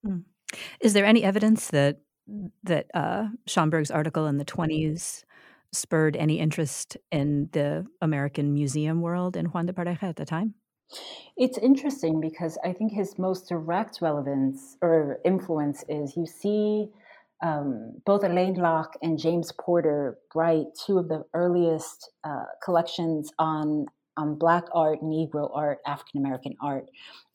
Mm. 0.05 0.23
Is 0.79 0.93
there 0.93 1.05
any 1.05 1.23
evidence 1.23 1.69
that 1.69 1.99
that 2.63 2.87
uh, 2.93 3.27
Schomburg's 3.47 3.91
article 3.91 4.25
in 4.25 4.37
the 4.37 4.45
20s 4.45 5.23
spurred 5.71 6.15
any 6.15 6.39
interest 6.39 6.97
in 7.11 7.49
the 7.51 7.85
American 8.01 8.53
museum 8.53 9.01
world 9.01 9.37
in 9.37 9.45
Juan 9.47 9.67
de 9.67 9.73
Pareja 9.73 10.03
at 10.03 10.15
the 10.15 10.25
time? 10.25 10.55
It's 11.37 11.57
interesting 11.57 12.21
because 12.21 12.57
I 12.63 12.71
think 12.71 12.93
his 12.93 13.17
most 13.19 13.49
direct 13.49 13.99
relevance 14.01 14.77
or 14.81 15.19
influence 15.25 15.83
is 15.89 16.15
you 16.15 16.25
see 16.25 16.89
um, 17.43 17.93
both 18.05 18.23
Alain 18.23 18.55
Locke 18.55 18.97
and 19.01 19.19
James 19.19 19.51
Porter 19.59 20.17
write 20.33 20.65
two 20.85 20.97
of 20.97 21.09
the 21.09 21.23
earliest 21.33 22.11
uh, 22.23 22.45
collections 22.63 23.31
on 23.39 23.85
on 24.17 24.35
Black 24.35 24.63
art, 24.73 25.01
Negro 25.01 25.49
art, 25.53 25.79
African 25.85 26.21
American 26.21 26.55
art, 26.61 26.85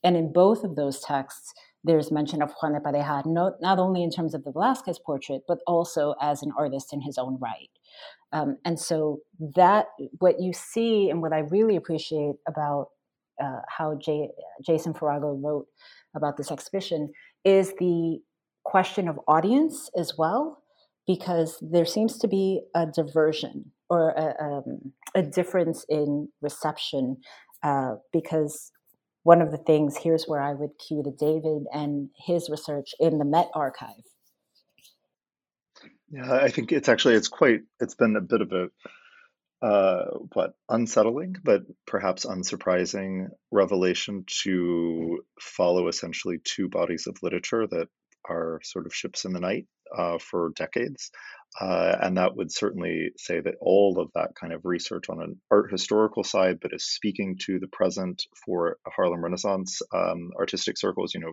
and 0.03 0.17
in 0.17 0.33
both 0.33 0.65
of 0.65 0.77
those 0.77 1.01
texts, 1.01 1.53
there's 1.85 2.11
mention 2.11 2.43
of 2.43 2.53
Juan 2.61 2.73
de 2.73 2.81
Pareja, 2.81 3.25
not, 3.27 3.61
not 3.61 3.79
only 3.79 4.03
in 4.03 4.11
terms 4.11 4.35
of 4.35 4.45
the 4.45 4.53
Velázquez 4.53 4.97
portrait, 5.05 5.43
but 5.49 5.59
also 5.67 6.15
as 6.21 6.43
an 6.43 6.53
artist 6.57 6.93
in 6.93 7.01
his 7.01 7.17
own 7.19 7.39
right. 7.41 7.71
Um, 8.33 8.59
and 8.65 8.79
so 8.79 9.21
that 9.57 9.87
what 10.19 10.41
you 10.41 10.53
see 10.53 11.11
and 11.11 11.21
what 11.23 11.33
I 11.33 11.41
really 11.41 11.77
appreciate 11.77 12.37
about 12.47 12.89
uh, 13.43 13.61
how 13.69 13.99
Jason 14.65 14.93
Farago 14.93 15.43
wrote 15.43 15.67
about 16.15 16.37
this 16.37 16.51
exhibition 16.51 17.13
is 17.45 17.73
the 17.79 18.21
question 18.65 19.09
of 19.09 19.19
audience 19.27 19.91
as 19.97 20.15
well, 20.17 20.63
because 21.07 21.59
there 21.61 21.87
seems 21.87 22.19
to 22.19 22.29
be 22.29 22.63
a 22.75 22.87
diversion 22.87 23.73
or 23.89 24.11
a, 24.11 24.35
um, 24.43 24.93
a 25.15 25.23
difference 25.23 25.85
in 25.89 26.29
reception. 26.41 27.19
Uh, 27.63 27.97
because 28.13 28.73
one 29.23 29.43
of 29.43 29.51
the 29.51 29.59
things 29.59 29.99
here's 29.99 30.25
where 30.25 30.41
I 30.41 30.55
would 30.55 30.71
cue 30.79 31.03
to 31.03 31.11
David 31.11 31.65
and 31.73 32.09
his 32.17 32.49
research 32.49 32.95
in 32.99 33.19
the 33.19 33.25
Met 33.25 33.51
Archive. 33.55 34.05
Yeah, 36.11 36.33
I 36.33 36.49
think 36.49 36.73
it's 36.73 36.89
actually 36.89 37.15
it's 37.15 37.29
quite 37.29 37.61
it's 37.79 37.95
been 37.95 38.17
a 38.17 38.21
bit 38.21 38.41
of 38.41 38.53
a 38.53 38.69
uh, 39.65 40.05
what 40.33 40.55
unsettling 40.71 41.37
but 41.45 41.63
perhaps 41.87 42.25
unsurprising 42.25 43.29
revelation 43.51 44.25
to 44.43 45.21
follow 45.39 45.87
essentially 45.89 46.39
two 46.43 46.69
bodies 46.69 47.07
of 47.07 47.23
literature 47.23 47.67
that 47.67 47.89
are 48.29 48.61
sort 48.65 48.87
of 48.87 48.95
ships 48.95 49.25
in 49.25 49.33
the 49.33 49.41
night 49.41 49.67
uh, 49.97 50.19
for 50.19 50.53
decades. 50.57 51.11
Uh, 51.61 51.97
and 52.01 52.17
that 52.17 52.37
would 52.37 52.53
certainly 52.53 53.11
say 53.17 53.41
that 53.41 53.57
all 53.61 53.99
of 53.99 54.11
that 54.15 54.31
kind 54.41 54.53
of 54.53 54.61
research 54.65 55.09
on 55.09 55.21
an 55.21 55.41
art 55.51 55.71
historical 55.71 56.23
side, 56.23 56.59
but 56.63 56.73
is 56.73 56.85
speaking 56.85 57.37
to 57.41 57.59
the 57.59 57.67
present 57.69 58.23
for 58.45 58.77
Harlem 58.87 59.23
Renaissance 59.23 59.83
um, 59.93 60.31
artistic 60.39 60.79
circles, 60.79 61.13
you 61.13 61.21
know, 61.21 61.33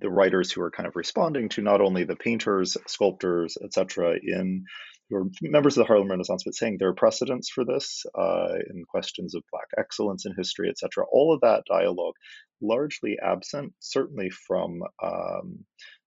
the 0.00 0.10
writers 0.10 0.50
who 0.50 0.60
are 0.60 0.72
kind 0.72 0.88
of 0.88 0.96
responding 0.96 1.48
to 1.50 1.62
not 1.62 1.80
only 1.80 2.02
the 2.02 2.16
painters, 2.16 2.76
sculptors, 2.86 3.56
etc., 3.62 4.16
in 4.20 4.64
who 5.08 5.16
are 5.16 5.24
members 5.42 5.76
of 5.76 5.82
the 5.82 5.86
Harlem 5.86 6.10
Renaissance, 6.10 6.42
but 6.44 6.54
saying 6.54 6.76
there 6.78 6.88
are 6.88 6.94
precedents 6.94 7.50
for 7.50 7.64
this 7.64 8.04
uh, 8.18 8.54
in 8.70 8.84
questions 8.88 9.34
of 9.34 9.42
Black 9.52 9.68
excellence 9.78 10.26
in 10.26 10.34
history, 10.36 10.68
etc. 10.68 11.04
All 11.12 11.32
of 11.32 11.42
that 11.42 11.64
dialogue 11.68 12.14
largely 12.60 13.18
absent, 13.22 13.72
certainly 13.80 14.30
from 14.30 14.82
um, 15.02 15.64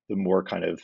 the 0.09 0.15
more 0.15 0.43
kind 0.43 0.63
of 0.63 0.81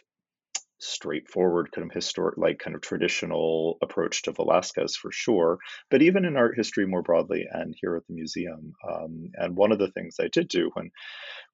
straightforward 0.83 1.71
kind 1.71 1.87
of 1.89 1.93
historic 1.93 2.37
like 2.37 2.59
kind 2.59 2.75
of 2.75 2.81
traditional 2.81 3.77
approach 3.81 4.21
to 4.21 4.33
Velázquez 4.33 4.95
for 4.95 5.11
sure 5.11 5.57
but 5.89 6.01
even 6.01 6.25
in 6.25 6.35
art 6.35 6.55
history 6.57 6.85
more 6.85 7.01
broadly 7.01 7.45
and 7.51 7.73
here 7.79 7.95
at 7.95 8.05
the 8.07 8.13
museum 8.13 8.73
um, 8.91 9.29
and 9.35 9.55
one 9.55 9.71
of 9.71 9.79
the 9.79 9.91
things 9.91 10.17
I 10.19 10.27
did 10.27 10.49
do 10.49 10.69
when 10.73 10.91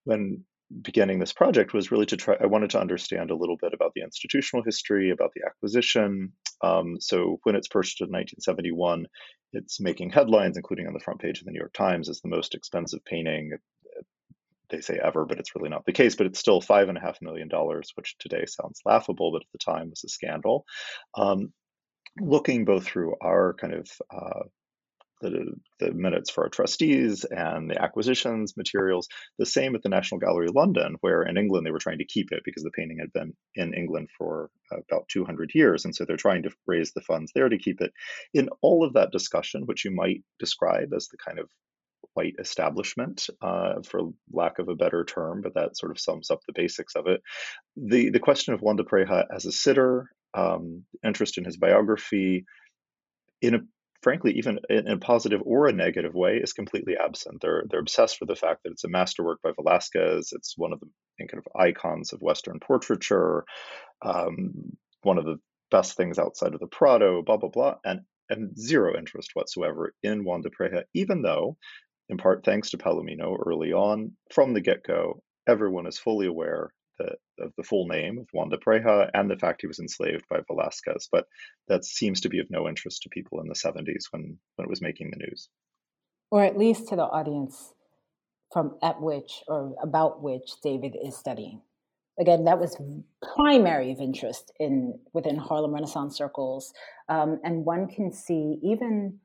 when 0.05 0.43
beginning 0.81 1.19
this 1.19 1.33
project 1.33 1.73
was 1.73 1.91
really 1.91 2.05
to 2.07 2.17
try 2.17 2.35
I 2.41 2.47
wanted 2.47 2.71
to 2.71 2.79
understand 2.79 3.29
a 3.29 3.35
little 3.35 3.57
bit 3.61 3.73
about 3.73 3.91
the 3.95 4.01
institutional 4.01 4.63
history 4.63 5.11
about 5.11 5.31
the 5.35 5.41
acquisition 5.45 6.33
um, 6.63 6.97
so 6.99 7.39
when 7.43 7.55
it's 7.55 7.67
purchased 7.67 8.01
in 8.01 8.05
1971 8.05 9.05
it's 9.53 9.79
making 9.79 10.09
headlines 10.09 10.57
including 10.57 10.87
on 10.87 10.93
the 10.93 10.99
front 10.99 11.19
page 11.19 11.39
of 11.39 11.45
the 11.45 11.51
New 11.51 11.59
York 11.59 11.73
Times 11.73 12.09
as 12.09 12.19
the 12.21 12.29
most 12.29 12.55
expensive 12.55 13.03
painting 13.05 13.51
they 14.69 14.81
say 14.81 14.99
ever, 15.03 15.25
but 15.25 15.39
it's 15.39 15.55
really 15.55 15.69
not 15.69 15.85
the 15.85 15.93
case. 15.93 16.15
But 16.15 16.27
it's 16.27 16.39
still 16.39 16.61
five 16.61 16.89
and 16.89 16.97
a 16.97 17.01
half 17.01 17.21
million 17.21 17.47
dollars, 17.47 17.91
which 17.95 18.15
today 18.19 18.45
sounds 18.45 18.81
laughable, 18.85 19.31
but 19.31 19.41
at 19.41 19.51
the 19.51 19.59
time 19.59 19.89
was 19.89 20.03
a 20.03 20.09
scandal. 20.09 20.65
Um, 21.17 21.53
looking 22.19 22.65
both 22.65 22.85
through 22.85 23.15
our 23.21 23.53
kind 23.53 23.73
of 23.73 23.89
uh, 24.11 24.43
the, 25.21 25.53
the 25.79 25.91
minutes 25.91 26.29
for 26.29 26.43
our 26.43 26.49
trustees 26.49 27.25
and 27.25 27.69
the 27.69 27.81
acquisitions 27.81 28.55
materials. 28.55 29.07
The 29.37 29.45
same 29.45 29.75
at 29.75 29.83
the 29.83 29.89
National 29.89 30.19
Gallery 30.19 30.47
London, 30.53 30.95
where 31.01 31.23
in 31.23 31.37
England 31.37 31.65
they 31.65 31.71
were 31.71 31.79
trying 31.79 31.97
to 31.97 32.05
keep 32.05 32.31
it 32.31 32.43
because 32.45 32.63
the 32.63 32.71
painting 32.71 32.99
had 32.99 33.11
been 33.13 33.33
in 33.55 33.73
England 33.73 34.09
for 34.17 34.49
about 34.71 35.07
200 35.09 35.51
years. 35.53 35.85
And 35.85 35.95
so 35.95 36.05
they're 36.05 36.17
trying 36.17 36.43
to 36.43 36.51
raise 36.65 36.93
the 36.93 37.01
funds 37.01 37.31
there 37.33 37.49
to 37.49 37.57
keep 37.57 37.81
it. 37.81 37.91
In 38.33 38.49
all 38.61 38.85
of 38.85 38.93
that 38.93 39.11
discussion, 39.11 39.63
which 39.65 39.83
you 39.83 39.91
might 39.91 40.23
describe 40.39 40.93
as 40.95 41.07
the 41.07 41.17
kind 41.17 41.39
of 41.39 41.49
white 42.19 42.35
establishment, 42.39 43.29
uh, 43.41 43.75
for 43.89 44.11
lack 44.31 44.59
of 44.59 44.67
a 44.67 44.75
better 44.75 45.05
term, 45.05 45.41
but 45.41 45.53
that 45.53 45.77
sort 45.77 45.91
of 45.91 45.99
sums 45.99 46.29
up 46.29 46.41
the 46.45 46.59
basics 46.61 46.95
of 46.95 47.07
it. 47.07 47.21
The 47.77 48.09
the 48.09 48.19
question 48.27 48.53
of 48.53 48.61
Juan 48.61 48.75
de 48.75 48.83
Pareja 48.83 49.25
as 49.33 49.45
a 49.45 49.51
sitter, 49.51 50.09
um, 50.33 50.83
interest 51.09 51.37
in 51.37 51.45
his 51.45 51.57
biography, 51.57 52.45
in 53.41 53.55
a 53.55 53.59
frankly, 54.01 54.33
even 54.33 54.59
in 54.69 54.87
a 54.87 54.97
positive 54.97 55.41
or 55.45 55.67
a 55.67 55.73
negative 55.73 56.13
way, 56.13 56.37
is 56.37 56.53
completely 56.53 56.95
absent. 57.07 57.37
They're 57.41 57.63
they're 57.69 57.85
obsessed 57.87 58.19
with 58.19 58.29
the 58.29 58.35
fact 58.35 58.63
that 58.63 58.71
it's 58.71 58.83
a 58.83 58.89
masterwork 58.89 59.39
by 59.41 59.51
Velázquez. 59.51 60.27
It's 60.33 60.57
one 60.57 60.73
of 60.73 60.79
the 60.81 60.89
kind 61.19 61.41
of 61.45 61.61
icons 61.67 62.11
of 62.13 62.21
Western 62.21 62.59
portraiture, 62.59 63.45
um, 64.01 64.77
one 65.03 65.17
of 65.17 65.25
the 65.25 65.39
best 65.71 65.95
things 65.95 66.19
outside 66.19 66.53
of 66.53 66.59
the 66.59 66.73
Prado, 66.77 67.21
blah 67.21 67.37
blah 67.37 67.53
blah, 67.57 67.75
and 67.85 68.01
and 68.29 68.57
zero 68.57 68.97
interest 68.97 69.31
whatsoever 69.33 69.93
in 70.03 70.23
Juan 70.23 70.41
de 70.41 70.49
Pareja, 70.49 70.83
even 70.93 71.21
though 71.21 71.57
in 72.09 72.17
part 72.17 72.43
thanks 72.43 72.71
to 72.71 72.77
Palomino 72.77 73.37
early 73.45 73.71
on. 73.71 74.11
From 74.31 74.53
the 74.53 74.61
get 74.61 74.83
go, 74.83 75.21
everyone 75.47 75.87
is 75.87 75.97
fully 75.97 76.27
aware 76.27 76.73
that, 76.97 77.17
of 77.39 77.53
the 77.57 77.63
full 77.63 77.87
name 77.87 78.19
of 78.19 78.27
Juan 78.33 78.49
de 78.49 78.57
Pareja 78.57 79.09
and 79.13 79.29
the 79.29 79.37
fact 79.37 79.61
he 79.61 79.67
was 79.67 79.79
enslaved 79.79 80.25
by 80.29 80.39
Velázquez, 80.39 81.07
but 81.11 81.25
that 81.67 81.85
seems 81.85 82.21
to 82.21 82.29
be 82.29 82.39
of 82.39 82.49
no 82.49 82.67
interest 82.67 83.03
to 83.03 83.09
people 83.09 83.39
in 83.39 83.47
the 83.47 83.55
70s 83.55 84.05
when, 84.11 84.37
when 84.55 84.65
it 84.65 84.69
was 84.69 84.81
making 84.81 85.11
the 85.11 85.25
news. 85.25 85.49
Or 86.31 86.43
at 86.43 86.57
least 86.57 86.89
to 86.89 86.95
the 86.95 87.03
audience 87.03 87.73
from 88.51 88.77
at 88.81 89.01
which 89.01 89.43
or 89.47 89.75
about 89.81 90.21
which 90.21 90.51
David 90.63 90.95
is 91.01 91.15
studying. 91.15 91.61
Again, 92.19 92.43
that 92.45 92.59
was 92.59 92.75
primary 93.35 93.91
of 93.91 93.99
interest 93.99 94.51
in 94.59 94.99
within 95.13 95.37
Harlem 95.37 95.73
Renaissance 95.73 96.17
circles, 96.17 96.73
um, 97.07 97.39
and 97.43 97.63
one 97.63 97.87
can 97.87 98.11
see 98.11 98.57
even 98.61 99.19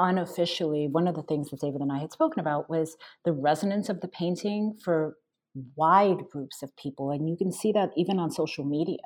unofficially, 0.00 0.88
one 0.88 1.06
of 1.06 1.14
the 1.14 1.22
things 1.22 1.50
that 1.50 1.60
David 1.60 1.82
and 1.82 1.92
I 1.92 1.98
had 1.98 2.10
spoken 2.10 2.40
about 2.40 2.68
was 2.68 2.96
the 3.24 3.32
resonance 3.32 3.88
of 3.88 4.00
the 4.00 4.08
painting 4.08 4.76
for 4.82 5.16
wide 5.76 6.28
groups 6.32 6.62
of 6.62 6.74
people. 6.76 7.10
And 7.10 7.28
you 7.28 7.36
can 7.36 7.52
see 7.52 7.70
that 7.72 7.90
even 7.96 8.18
on 8.18 8.30
social 8.30 8.64
media, 8.64 8.98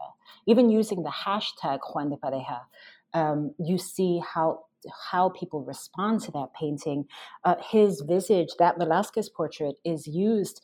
even 0.46 0.70
using 0.70 1.02
the 1.02 1.11
hashtag 1.26 1.80
Juan 1.92 2.11
de 2.11 2.16
Pareja, 2.16 2.61
um, 3.12 3.54
you 3.59 3.76
see 3.76 4.20
how 4.35 4.61
how 5.11 5.30
people 5.30 5.62
respond 5.62 6.20
to 6.20 6.30
that 6.33 6.48
painting. 6.59 7.07
Uh, 7.42 7.54
his 7.70 8.02
visage, 8.07 8.50
that 8.59 8.78
Velázquez 8.78 9.28
portrait, 9.35 9.76
is 9.83 10.07
used 10.07 10.61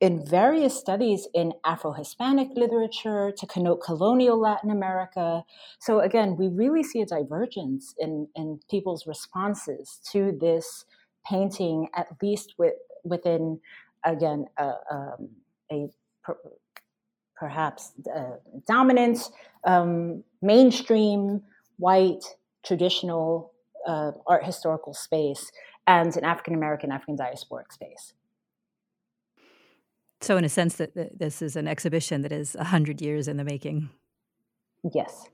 in 0.00 0.24
various 0.26 0.78
studies 0.78 1.28
in 1.34 1.52
Afro 1.64 1.92
Hispanic 1.92 2.48
literature 2.54 3.32
to 3.36 3.46
connote 3.46 3.82
colonial 3.82 4.38
Latin 4.38 4.70
America. 4.70 5.44
So, 5.78 6.00
again, 6.00 6.36
we 6.38 6.48
really 6.48 6.82
see 6.82 7.02
a 7.02 7.06
divergence 7.06 7.94
in, 7.98 8.28
in 8.34 8.60
people's 8.70 9.06
responses 9.06 10.00
to 10.10 10.36
this 10.40 10.86
painting, 11.26 11.88
at 11.94 12.08
least 12.22 12.54
with, 12.58 12.74
within, 13.04 13.60
again, 14.04 14.46
um, 14.58 15.28
a 15.70 15.88
per, 16.22 16.36
perhaps 17.36 17.92
uh, 18.14 18.36
dominant, 18.66 19.30
um, 19.64 20.24
mainstream, 20.40 21.42
white, 21.76 22.24
traditional 22.64 23.52
uh, 23.86 24.12
art 24.26 24.44
historical 24.44 24.94
space 24.94 25.50
and 25.86 26.16
an 26.16 26.24
African 26.24 26.54
American, 26.54 26.90
African 26.90 27.16
diasporic 27.16 27.72
space. 27.72 28.14
So, 30.20 30.36
in 30.36 30.44
a 30.44 30.48
sense, 30.48 30.76
that 30.76 31.18
this 31.18 31.40
is 31.40 31.56
an 31.56 31.66
exhibition 31.66 32.22
that 32.22 32.32
is 32.32 32.54
hundred 32.60 33.00
years 33.00 33.26
in 33.28 33.36
the 33.36 33.44
making. 33.44 33.88
Yes, 34.94 35.26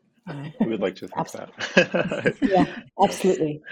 we 0.61 0.67
would 0.67 0.81
like 0.81 0.97
to 0.97 1.09
think 1.09 1.31
that. 1.33 2.37
yeah, 2.43 2.83
absolutely. 3.03 3.63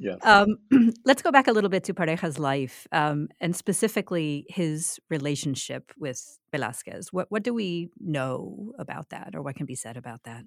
Yes. 0.00 0.18
Um, 0.22 0.56
let's 1.04 1.22
go 1.22 1.30
back 1.30 1.48
a 1.48 1.52
little 1.52 1.70
bit 1.70 1.84
to 1.84 1.94
Pareja's 1.94 2.38
life, 2.38 2.86
um, 2.92 3.28
and 3.40 3.54
specifically 3.54 4.46
his 4.48 4.98
relationship 5.10 5.92
with 5.98 6.38
Velázquez. 6.52 7.08
What 7.12 7.30
what 7.30 7.42
do 7.42 7.54
we 7.54 7.90
know 8.00 8.72
about 8.78 9.10
that, 9.10 9.34
or 9.34 9.42
what 9.42 9.56
can 9.56 9.66
be 9.66 9.74
said 9.74 9.96
about 9.96 10.22
that? 10.24 10.44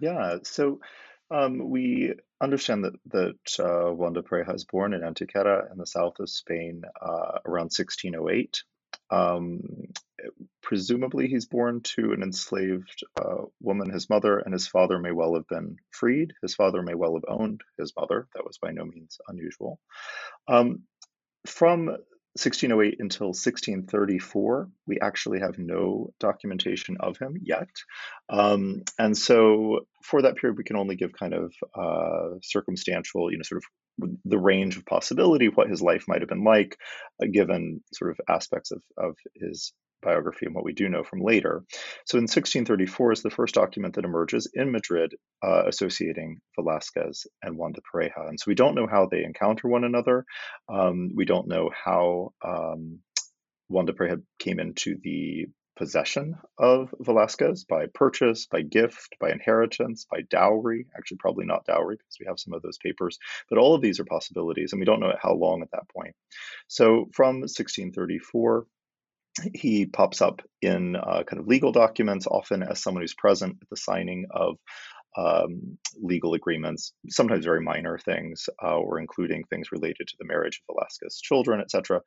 Yeah. 0.00 0.38
So. 0.42 0.80
Um, 1.30 1.70
we 1.70 2.12
understand 2.42 2.84
that 2.84 2.92
that 3.06 3.58
uh, 3.58 3.90
Juan 3.92 4.12
de 4.12 4.20
Pareja 4.20 4.52
was 4.52 4.66
born 4.66 4.92
in 4.92 5.00
Antequera 5.00 5.72
in 5.72 5.78
the 5.78 5.86
south 5.86 6.20
of 6.20 6.28
Spain 6.28 6.82
uh, 7.00 7.38
around 7.46 7.72
1608. 7.72 8.62
Um, 9.14 9.60
presumably, 10.62 11.28
he's 11.28 11.46
born 11.46 11.82
to 11.82 12.12
an 12.12 12.22
enslaved 12.22 13.04
uh, 13.20 13.44
woman, 13.60 13.90
his 13.90 14.08
mother, 14.08 14.38
and 14.38 14.52
his 14.52 14.66
father 14.66 14.98
may 14.98 15.12
well 15.12 15.34
have 15.34 15.46
been 15.48 15.76
freed. 15.90 16.32
His 16.42 16.54
father 16.54 16.82
may 16.82 16.94
well 16.94 17.14
have 17.14 17.24
owned 17.28 17.62
his 17.78 17.92
mother. 17.96 18.26
That 18.34 18.44
was 18.44 18.58
by 18.58 18.70
no 18.72 18.84
means 18.84 19.18
unusual. 19.28 19.78
Um, 20.48 20.82
from 21.46 21.86
1608 22.36 22.96
until 22.98 23.28
1634, 23.28 24.68
we 24.86 24.98
actually 25.00 25.38
have 25.38 25.58
no 25.58 26.12
documentation 26.18 26.96
of 26.98 27.16
him 27.16 27.36
yet. 27.40 27.68
Um, 28.28 28.82
and 28.98 29.16
so 29.16 29.86
for 30.02 30.22
that 30.22 30.36
period, 30.36 30.58
we 30.58 30.64
can 30.64 30.76
only 30.76 30.96
give 30.96 31.12
kind 31.12 31.34
of 31.34 31.54
uh, 31.74 32.38
circumstantial, 32.42 33.30
you 33.30 33.38
know, 33.38 33.44
sort 33.44 33.58
of 33.58 33.64
the 33.98 34.38
range 34.38 34.76
of 34.76 34.86
possibility, 34.86 35.48
what 35.48 35.70
his 35.70 35.82
life 35.82 36.04
might 36.08 36.20
have 36.20 36.28
been 36.28 36.44
like, 36.44 36.76
uh, 37.22 37.26
given 37.32 37.82
sort 37.92 38.10
of 38.10 38.20
aspects 38.28 38.70
of, 38.70 38.82
of 38.96 39.16
his 39.34 39.72
biography 40.02 40.46
and 40.46 40.54
what 40.54 40.64
we 40.64 40.72
do 40.72 40.88
know 40.88 41.02
from 41.02 41.22
later. 41.22 41.64
So 42.06 42.18
in 42.18 42.24
1634 42.24 43.12
is 43.12 43.22
the 43.22 43.30
first 43.30 43.54
document 43.54 43.94
that 43.94 44.04
emerges 44.04 44.50
in 44.52 44.70
Madrid 44.70 45.14
uh, 45.42 45.64
associating 45.66 46.40
Velázquez 46.58 47.26
and 47.42 47.56
Juan 47.56 47.72
de 47.72 47.80
Pareja. 47.80 48.28
And 48.28 48.38
so 48.38 48.44
we 48.48 48.54
don't 48.54 48.74
know 48.74 48.86
how 48.86 49.06
they 49.06 49.24
encounter 49.24 49.68
one 49.68 49.84
another. 49.84 50.24
Um, 50.68 51.10
we 51.14 51.24
don't 51.24 51.48
know 51.48 51.70
how 51.72 52.32
um, 52.46 53.00
Juan 53.68 53.86
de 53.86 53.92
Pareja 53.92 54.22
came 54.38 54.60
into 54.60 54.96
the 55.02 55.46
possession 55.76 56.36
of 56.58 56.94
Velázquez 57.02 57.66
by 57.66 57.86
purchase, 57.94 58.46
by 58.46 58.62
gift, 58.62 59.16
by 59.20 59.30
inheritance, 59.30 60.06
by 60.10 60.20
dowry. 60.30 60.86
Actually, 60.96 61.18
probably 61.18 61.46
not 61.46 61.66
dowry 61.66 61.96
because 61.96 62.16
we 62.20 62.26
have 62.26 62.38
some 62.38 62.52
of 62.54 62.62
those 62.62 62.78
papers, 62.78 63.18
but 63.48 63.58
all 63.58 63.74
of 63.74 63.82
these 63.82 64.00
are 64.00 64.04
possibilities, 64.04 64.72
and 64.72 64.80
we 64.80 64.86
don't 64.86 65.00
know 65.00 65.14
how 65.20 65.34
long 65.34 65.62
at 65.62 65.70
that 65.72 65.88
point. 65.88 66.14
So 66.68 67.08
from 67.12 67.40
1634, 67.40 68.66
he 69.52 69.86
pops 69.86 70.22
up 70.22 70.42
in 70.62 70.94
uh, 70.96 71.24
kind 71.26 71.40
of 71.40 71.48
legal 71.48 71.72
documents, 71.72 72.26
often 72.26 72.62
as 72.62 72.80
someone 72.80 73.02
who's 73.02 73.14
present 73.14 73.56
at 73.60 73.68
the 73.68 73.76
signing 73.76 74.26
of 74.30 74.56
um, 75.16 75.78
legal 76.00 76.34
agreements, 76.34 76.92
sometimes 77.08 77.44
very 77.44 77.60
minor 77.60 77.98
things, 77.98 78.48
uh, 78.62 78.76
or 78.76 78.98
including 78.98 79.44
things 79.44 79.72
related 79.72 80.08
to 80.08 80.16
the 80.18 80.26
marriage 80.26 80.60
of 80.68 80.74
Velázquez's 80.74 81.20
children, 81.20 81.60
etc. 81.60 82.00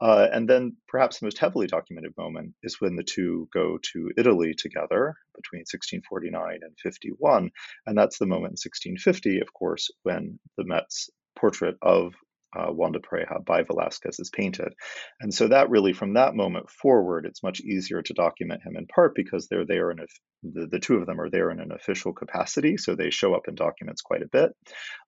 Uh, 0.00 0.28
and 0.32 0.48
then 0.48 0.76
perhaps 0.88 1.18
the 1.18 1.26
most 1.26 1.38
heavily 1.38 1.66
documented 1.66 2.12
moment 2.16 2.54
is 2.62 2.80
when 2.80 2.96
the 2.96 3.02
two 3.02 3.48
go 3.52 3.78
to 3.92 4.10
Italy 4.16 4.54
together 4.54 5.16
between 5.34 5.60
1649 5.60 6.58
and 6.62 6.76
51. 6.82 7.50
And 7.86 7.98
that's 7.98 8.18
the 8.18 8.26
moment 8.26 8.52
in 8.52 8.70
1650, 8.70 9.40
of 9.40 9.52
course, 9.52 9.90
when 10.02 10.38
the 10.56 10.64
Met's 10.64 11.10
portrait 11.36 11.76
of 11.82 12.14
uh, 12.56 12.66
Juan 12.72 12.92
de 12.92 12.98
Pareja 12.98 13.44
by 13.44 13.62
Velázquez 13.62 14.20
is 14.20 14.30
painted. 14.30 14.72
And 15.20 15.32
so 15.32 15.48
that 15.48 15.70
really, 15.70 15.92
from 15.92 16.14
that 16.14 16.34
moment 16.34 16.70
forward, 16.70 17.26
it's 17.26 17.42
much 17.42 17.60
easier 17.60 18.02
to 18.02 18.14
document 18.14 18.62
him 18.62 18.76
in 18.76 18.86
part 18.86 19.14
because 19.14 19.48
they're 19.48 19.66
there 19.66 19.90
in 19.90 20.00
a, 20.00 20.06
the, 20.42 20.66
the 20.66 20.78
two 20.78 20.96
of 20.96 21.06
them 21.06 21.20
are 21.20 21.30
there 21.30 21.50
in 21.50 21.60
an 21.60 21.72
official 21.72 22.12
capacity. 22.12 22.76
So 22.76 22.94
they 22.94 23.10
show 23.10 23.34
up 23.34 23.48
in 23.48 23.54
documents 23.54 24.02
quite 24.02 24.22
a 24.22 24.28
bit, 24.28 24.52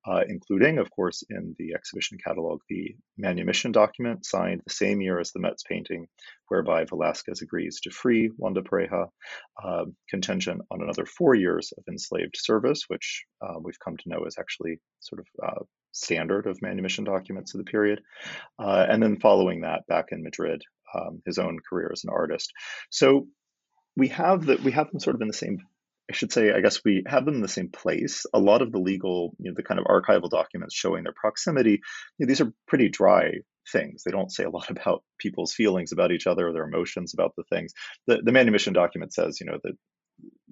uh, 0.07 0.21
including, 0.29 0.79
of 0.79 0.91
course, 0.91 1.23
in 1.29 1.55
the 1.59 1.75
exhibition 1.75 2.19
catalog, 2.25 2.61
the 2.69 2.95
manumission 3.17 3.73
document 3.73 4.27
signed 4.27 4.63
the 4.67 4.75
same 4.75 5.01
year 5.01 5.19
as 5.19 5.33
the 5.33 5.41
Met's 5.41 5.63
painting, 5.63 6.07
whereby 6.49 6.85
Velázquez 6.85 7.43
agrees 7.43 7.81
to 7.81 7.91
free 7.91 8.31
Juan 8.37 8.55
de 8.55 8.63
Pareja, 8.63 9.09
uh, 9.63 9.85
contingent 10.09 10.63
on 10.71 10.83
another 10.83 11.07
four 11.07 11.35
years 11.35 11.73
of 11.77 11.85
enslaved 11.89 12.37
service, 12.37 12.85
which 12.89 13.25
uh, 13.41 13.55
we've 13.63 13.79
come 13.79 13.97
to 13.97 14.09
know 14.09 14.25
is 14.27 14.37
actually 14.39 14.79
sort 15.01 15.21
of 15.21 15.27
uh, 15.47 15.63
standard 16.01 16.47
of 16.47 16.63
manumission 16.63 17.05
documents 17.05 17.55
of 17.55 17.59
the 17.59 17.71
period. 17.71 18.01
Uh, 18.59 18.87
and 18.89 19.03
then 19.03 19.21
following 19.21 19.63
that, 19.63 19.87
back 19.89 20.07
in 20.11 20.23
Madrid, 20.23 20.63
um, 20.95 21.23
his 21.27 21.39
own 21.39 21.59
career 21.69 21.91
as 21.93 22.05
an 22.05 22.11
artist. 22.11 22.53
So 22.91 23.27
we 23.97 24.09
have 24.09 24.47
that 24.47 24.63
we 24.63 24.73
have 24.73 24.91
them 24.91 25.01
sort 25.01 25.17
of 25.17 25.23
in 25.23 25.29
the 25.29 25.35
same. 25.35 25.59
I 26.11 26.13
should 26.13 26.33
say, 26.33 26.53
I 26.53 26.61
guess 26.61 26.81
we 26.85 27.05
have 27.07 27.25
them 27.25 27.37
in 27.37 27.41
the 27.41 27.49
same 27.49 27.69
place. 27.69 28.27
A 28.35 28.41
lot 28.41 28.63
of 28.63 28.73
the 28.73 28.81
legal, 28.81 29.33
you 29.39 29.51
know, 29.51 29.55
the 29.57 29.63
kind 29.63 29.79
of 29.79 29.87
archival 29.87 30.29
documents 30.29 30.75
showing 30.75 31.05
their 31.05 31.15
proximity, 31.15 31.81
you 32.19 32.27
know, 32.27 32.27
these 32.27 32.41
are 32.41 32.53
pretty 32.67 32.89
dry 32.89 33.31
things. 33.71 34.03
They 34.03 34.11
don't 34.11 34.33
say 34.33 34.45
a 34.45 34.51
lot 34.51 34.71
about 34.77 35.05
people's 35.19 35.53
feelings 35.53 35.93
about 35.93 36.13
each 36.13 36.27
other 36.27 36.49
or 36.49 36.53
their 36.53 36.67
emotions 36.67 37.15
about 37.15 37.35
the 37.37 37.45
things. 37.45 37.73
The, 38.07 38.21
the 38.25 38.33
manumission 38.33 38.73
document 38.73 39.13
says, 39.13 39.39
you 39.41 39.47
know, 39.47 39.59
that 39.63 39.75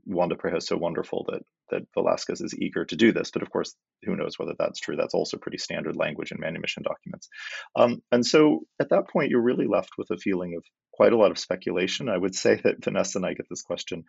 Pareja 0.09 0.59
is 0.59 0.67
so 0.67 0.77
wonderful 0.77 1.27
that 1.29 1.43
that 1.71 1.83
Velázquez 1.97 2.43
is 2.43 2.55
eager 2.59 2.85
to 2.85 2.97
do 2.97 3.13
this. 3.13 3.31
But 3.31 3.43
of 3.43 3.51
course, 3.51 3.75
who 4.05 4.17
knows 4.17 4.39
whether 4.39 4.55
that's 4.59 4.81
true? 4.81 4.97
That's 4.97 5.15
also 5.15 5.37
pretty 5.37 5.59
standard 5.59 5.97
language 5.97 6.33
in 6.33 6.41
manumission 6.41 6.83
documents. 6.83 7.29
Um, 7.77 8.03
and 8.11 8.25
so 8.25 8.61
at 8.81 8.91
that 8.91 9.09
point, 9.09 9.31
you're 9.31 9.43
really 9.43 9.67
left 9.67 9.91
with 9.99 10.11
a 10.11 10.17
feeling 10.17 10.55
of 10.57 10.65
quite 10.93 11.13
a 11.13 11.17
lot 11.17 11.31
of 11.31 11.39
speculation. 11.39 12.09
I 12.09 12.17
would 12.17 12.35
say 12.45 12.61
that 12.65 12.83
Vanessa 12.83 13.19
and 13.19 13.27
I 13.27 13.35
get 13.35 13.47
this 13.49 13.63
question 13.63 14.05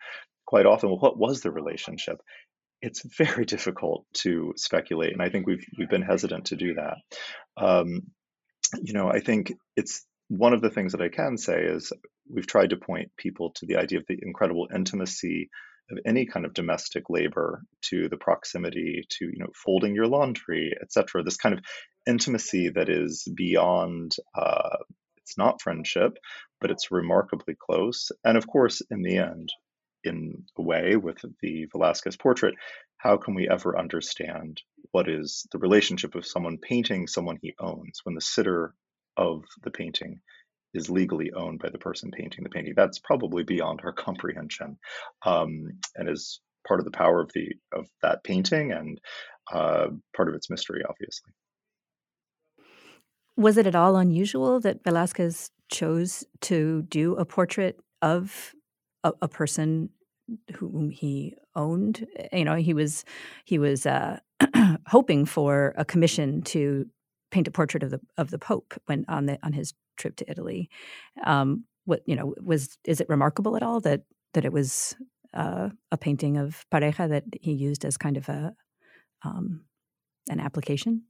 quite 0.46 0.66
often. 0.66 0.90
Well, 0.90 0.98
what 0.98 1.18
was 1.18 1.40
the 1.40 1.50
relationship? 1.50 2.20
It's 2.82 3.02
very 3.16 3.44
difficult 3.56 4.06
to 4.22 4.54
speculate, 4.56 5.12
and 5.12 5.22
I 5.22 5.28
think 5.28 5.46
we've 5.46 5.64
we've 5.78 5.90
been 5.90 6.02
hesitant 6.02 6.46
to 6.46 6.56
do 6.56 6.74
that. 6.74 6.96
Um, 7.56 8.02
you 8.82 8.92
know, 8.92 9.08
I 9.08 9.20
think 9.20 9.52
it's 9.76 10.04
one 10.28 10.52
of 10.52 10.62
the 10.62 10.70
things 10.70 10.92
that 10.92 11.02
I 11.02 11.08
can 11.08 11.36
say 11.36 11.60
is 11.60 11.92
we've 12.32 12.46
tried 12.46 12.70
to 12.70 12.76
point 12.76 13.10
people 13.16 13.50
to 13.56 13.66
the 13.66 13.76
idea 13.76 13.98
of 13.98 14.06
the 14.06 14.18
incredible 14.22 14.68
intimacy 14.72 15.50
of 15.90 15.98
any 16.04 16.26
kind 16.26 16.46
of 16.46 16.54
domestic 16.54 17.04
labor 17.08 17.62
to 17.82 18.08
the 18.08 18.16
proximity 18.16 19.04
to 19.08 19.26
you 19.26 19.38
know 19.38 19.50
folding 19.54 19.94
your 19.94 20.06
laundry 20.06 20.72
etc 20.80 21.22
this 21.22 21.36
kind 21.36 21.54
of 21.54 21.64
intimacy 22.06 22.70
that 22.70 22.88
is 22.88 23.26
beyond 23.34 24.16
uh, 24.34 24.76
it's 25.18 25.38
not 25.38 25.60
friendship 25.60 26.18
but 26.60 26.70
it's 26.70 26.90
remarkably 26.90 27.56
close. 27.58 28.12
And 28.24 28.36
of 28.36 28.46
course 28.46 28.82
in 28.90 29.02
the 29.02 29.18
end 29.18 29.50
in 30.04 30.44
a 30.58 30.62
way 30.62 30.96
with 30.96 31.18
the 31.42 31.66
velázquez 31.74 32.18
portrait 32.18 32.54
how 32.96 33.16
can 33.16 33.34
we 33.34 33.48
ever 33.48 33.78
understand 33.78 34.62
what 34.92 35.08
is 35.08 35.46
the 35.52 35.58
relationship 35.58 36.14
of 36.14 36.26
someone 36.26 36.56
painting 36.58 37.06
someone 37.06 37.38
he 37.42 37.54
owns 37.60 38.00
when 38.04 38.14
the 38.14 38.20
sitter 38.20 38.74
of 39.16 39.44
the 39.62 39.70
painting 39.70 40.20
is 40.74 40.90
legally 40.90 41.32
owned 41.32 41.60
by 41.60 41.68
the 41.70 41.78
person 41.78 42.10
painting 42.10 42.44
the 42.44 42.50
painting. 42.50 42.74
That's 42.76 42.98
probably 42.98 43.42
beyond 43.42 43.80
our 43.84 43.92
comprehension, 43.92 44.78
um, 45.24 45.64
and 45.96 46.08
is 46.08 46.40
part 46.66 46.80
of 46.80 46.84
the 46.84 46.92
power 46.92 47.20
of 47.20 47.30
the 47.34 47.48
of 47.72 47.86
that 48.02 48.22
painting 48.24 48.72
and 48.72 49.00
uh, 49.52 49.88
part 50.14 50.28
of 50.28 50.34
its 50.34 50.50
mystery, 50.50 50.82
obviously. 50.88 51.32
Was 53.36 53.56
it 53.56 53.66
at 53.66 53.74
all 53.74 53.96
unusual 53.96 54.60
that 54.60 54.84
Velázquez 54.84 55.50
chose 55.70 56.24
to 56.42 56.82
do 56.82 57.14
a 57.14 57.24
portrait 57.24 57.78
of 58.02 58.54
a, 59.02 59.12
a 59.22 59.28
person 59.28 59.90
whom 60.56 60.90
he 60.90 61.34
owned? 61.56 62.06
You 62.32 62.44
know, 62.44 62.56
he 62.56 62.74
was 62.74 63.04
he 63.44 63.58
was 63.58 63.86
uh, 63.86 64.18
hoping 64.86 65.24
for 65.24 65.74
a 65.76 65.84
commission 65.84 66.42
to 66.42 66.86
paint 67.30 67.48
a 67.48 67.50
portrait 67.50 67.82
of 67.82 67.90
the 67.90 68.00
of 68.18 68.30
the 68.30 68.38
Pope 68.38 68.74
when 68.86 69.04
on 69.08 69.26
the 69.26 69.38
on 69.42 69.52
his 69.52 69.72
trip 70.00 70.16
to 70.16 70.30
Italy. 70.30 70.68
Um, 71.24 71.64
what 71.84 72.02
you 72.06 72.16
know 72.16 72.34
was 72.42 72.78
is 72.84 73.00
it 73.00 73.08
remarkable 73.08 73.56
at 73.56 73.62
all 73.62 73.80
that 73.80 74.02
that 74.34 74.44
it 74.44 74.52
was 74.52 74.94
uh, 75.34 75.68
a 75.92 75.96
painting 75.96 76.36
of 76.36 76.64
Pareja 76.72 77.08
that 77.08 77.24
he 77.40 77.52
used 77.52 77.84
as 77.84 77.96
kind 77.96 78.16
of 78.16 78.28
a 78.28 78.54
um, 79.24 79.64
an 80.28 80.40
application? 80.40 81.02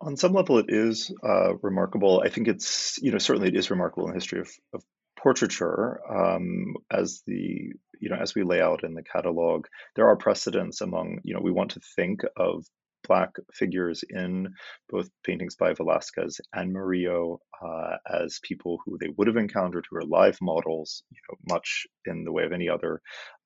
On 0.00 0.16
some 0.16 0.32
level, 0.32 0.58
it 0.58 0.66
is 0.68 1.10
uh, 1.22 1.54
remarkable. 1.62 2.22
I 2.24 2.28
think 2.28 2.48
it's 2.48 2.98
you 3.00 3.12
know 3.12 3.18
certainly 3.18 3.48
it 3.48 3.56
is 3.56 3.70
remarkable 3.70 4.06
in 4.06 4.12
the 4.12 4.16
history 4.16 4.40
of, 4.40 4.50
of 4.72 4.82
portraiture 5.16 6.00
um, 6.10 6.74
as 6.90 7.22
the 7.26 7.72
you 8.00 8.10
know 8.10 8.16
as 8.16 8.34
we 8.34 8.42
lay 8.42 8.60
out 8.60 8.84
in 8.84 8.94
the 8.94 9.02
catalog. 9.02 9.66
There 9.96 10.08
are 10.08 10.16
precedents 10.16 10.80
among 10.80 11.20
you 11.24 11.34
know 11.34 11.40
we 11.40 11.52
want 11.52 11.72
to 11.72 11.80
think 11.96 12.22
of 12.36 12.66
black 13.06 13.30
figures 13.52 14.04
in 14.08 14.54
both 14.88 15.08
paintings 15.24 15.56
by 15.56 15.72
Velázquez 15.72 16.40
and 16.52 16.72
Murillo 16.72 17.40
uh, 17.62 17.96
as 18.10 18.40
people 18.42 18.78
who 18.84 18.98
they 18.98 19.08
would 19.16 19.28
have 19.28 19.36
encountered 19.36 19.86
who 19.88 19.96
are 19.96 20.04
live 20.04 20.38
models, 20.40 21.02
you 21.10 21.18
know, 21.28 21.54
much 21.54 21.86
in 22.06 22.24
the 22.24 22.32
way 22.32 22.44
of 22.44 22.52
any 22.52 22.68
other 22.68 23.00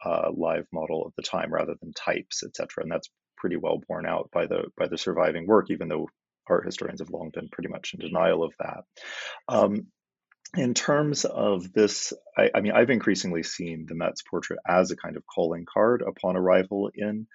uh, 0.04 0.30
live 0.34 0.66
model 0.72 1.06
of 1.06 1.12
the 1.16 1.22
time 1.22 1.52
rather 1.52 1.74
than 1.80 1.92
types, 1.92 2.42
etc. 2.42 2.82
And 2.82 2.92
that's 2.92 3.10
pretty 3.36 3.56
well 3.56 3.80
borne 3.88 4.06
out 4.06 4.30
by 4.32 4.46
the 4.46 4.64
by 4.76 4.88
the 4.88 4.98
surviving 4.98 5.46
work, 5.46 5.70
even 5.70 5.88
though 5.88 6.08
art 6.48 6.64
historians 6.64 7.00
have 7.00 7.10
long 7.10 7.30
been 7.32 7.48
pretty 7.48 7.68
much 7.68 7.94
in 7.94 8.00
denial 8.00 8.42
of 8.42 8.54
that. 8.58 8.84
Um, 9.48 9.86
in 10.56 10.72
terms 10.72 11.24
of 11.26 11.72
this, 11.72 12.12
I, 12.36 12.50
I, 12.54 12.60
mean, 12.60 12.72
I've 12.72 12.90
increasingly 12.90 13.42
seen 13.42 13.84
the 13.86 13.94
Met's 13.94 14.22
portrait 14.22 14.58
as 14.66 14.90
a 14.90 14.96
kind 14.96 15.16
of 15.16 15.24
calling 15.26 15.66
card 15.70 16.02
upon 16.06 16.36
arrival 16.36 16.90
in 16.94 17.26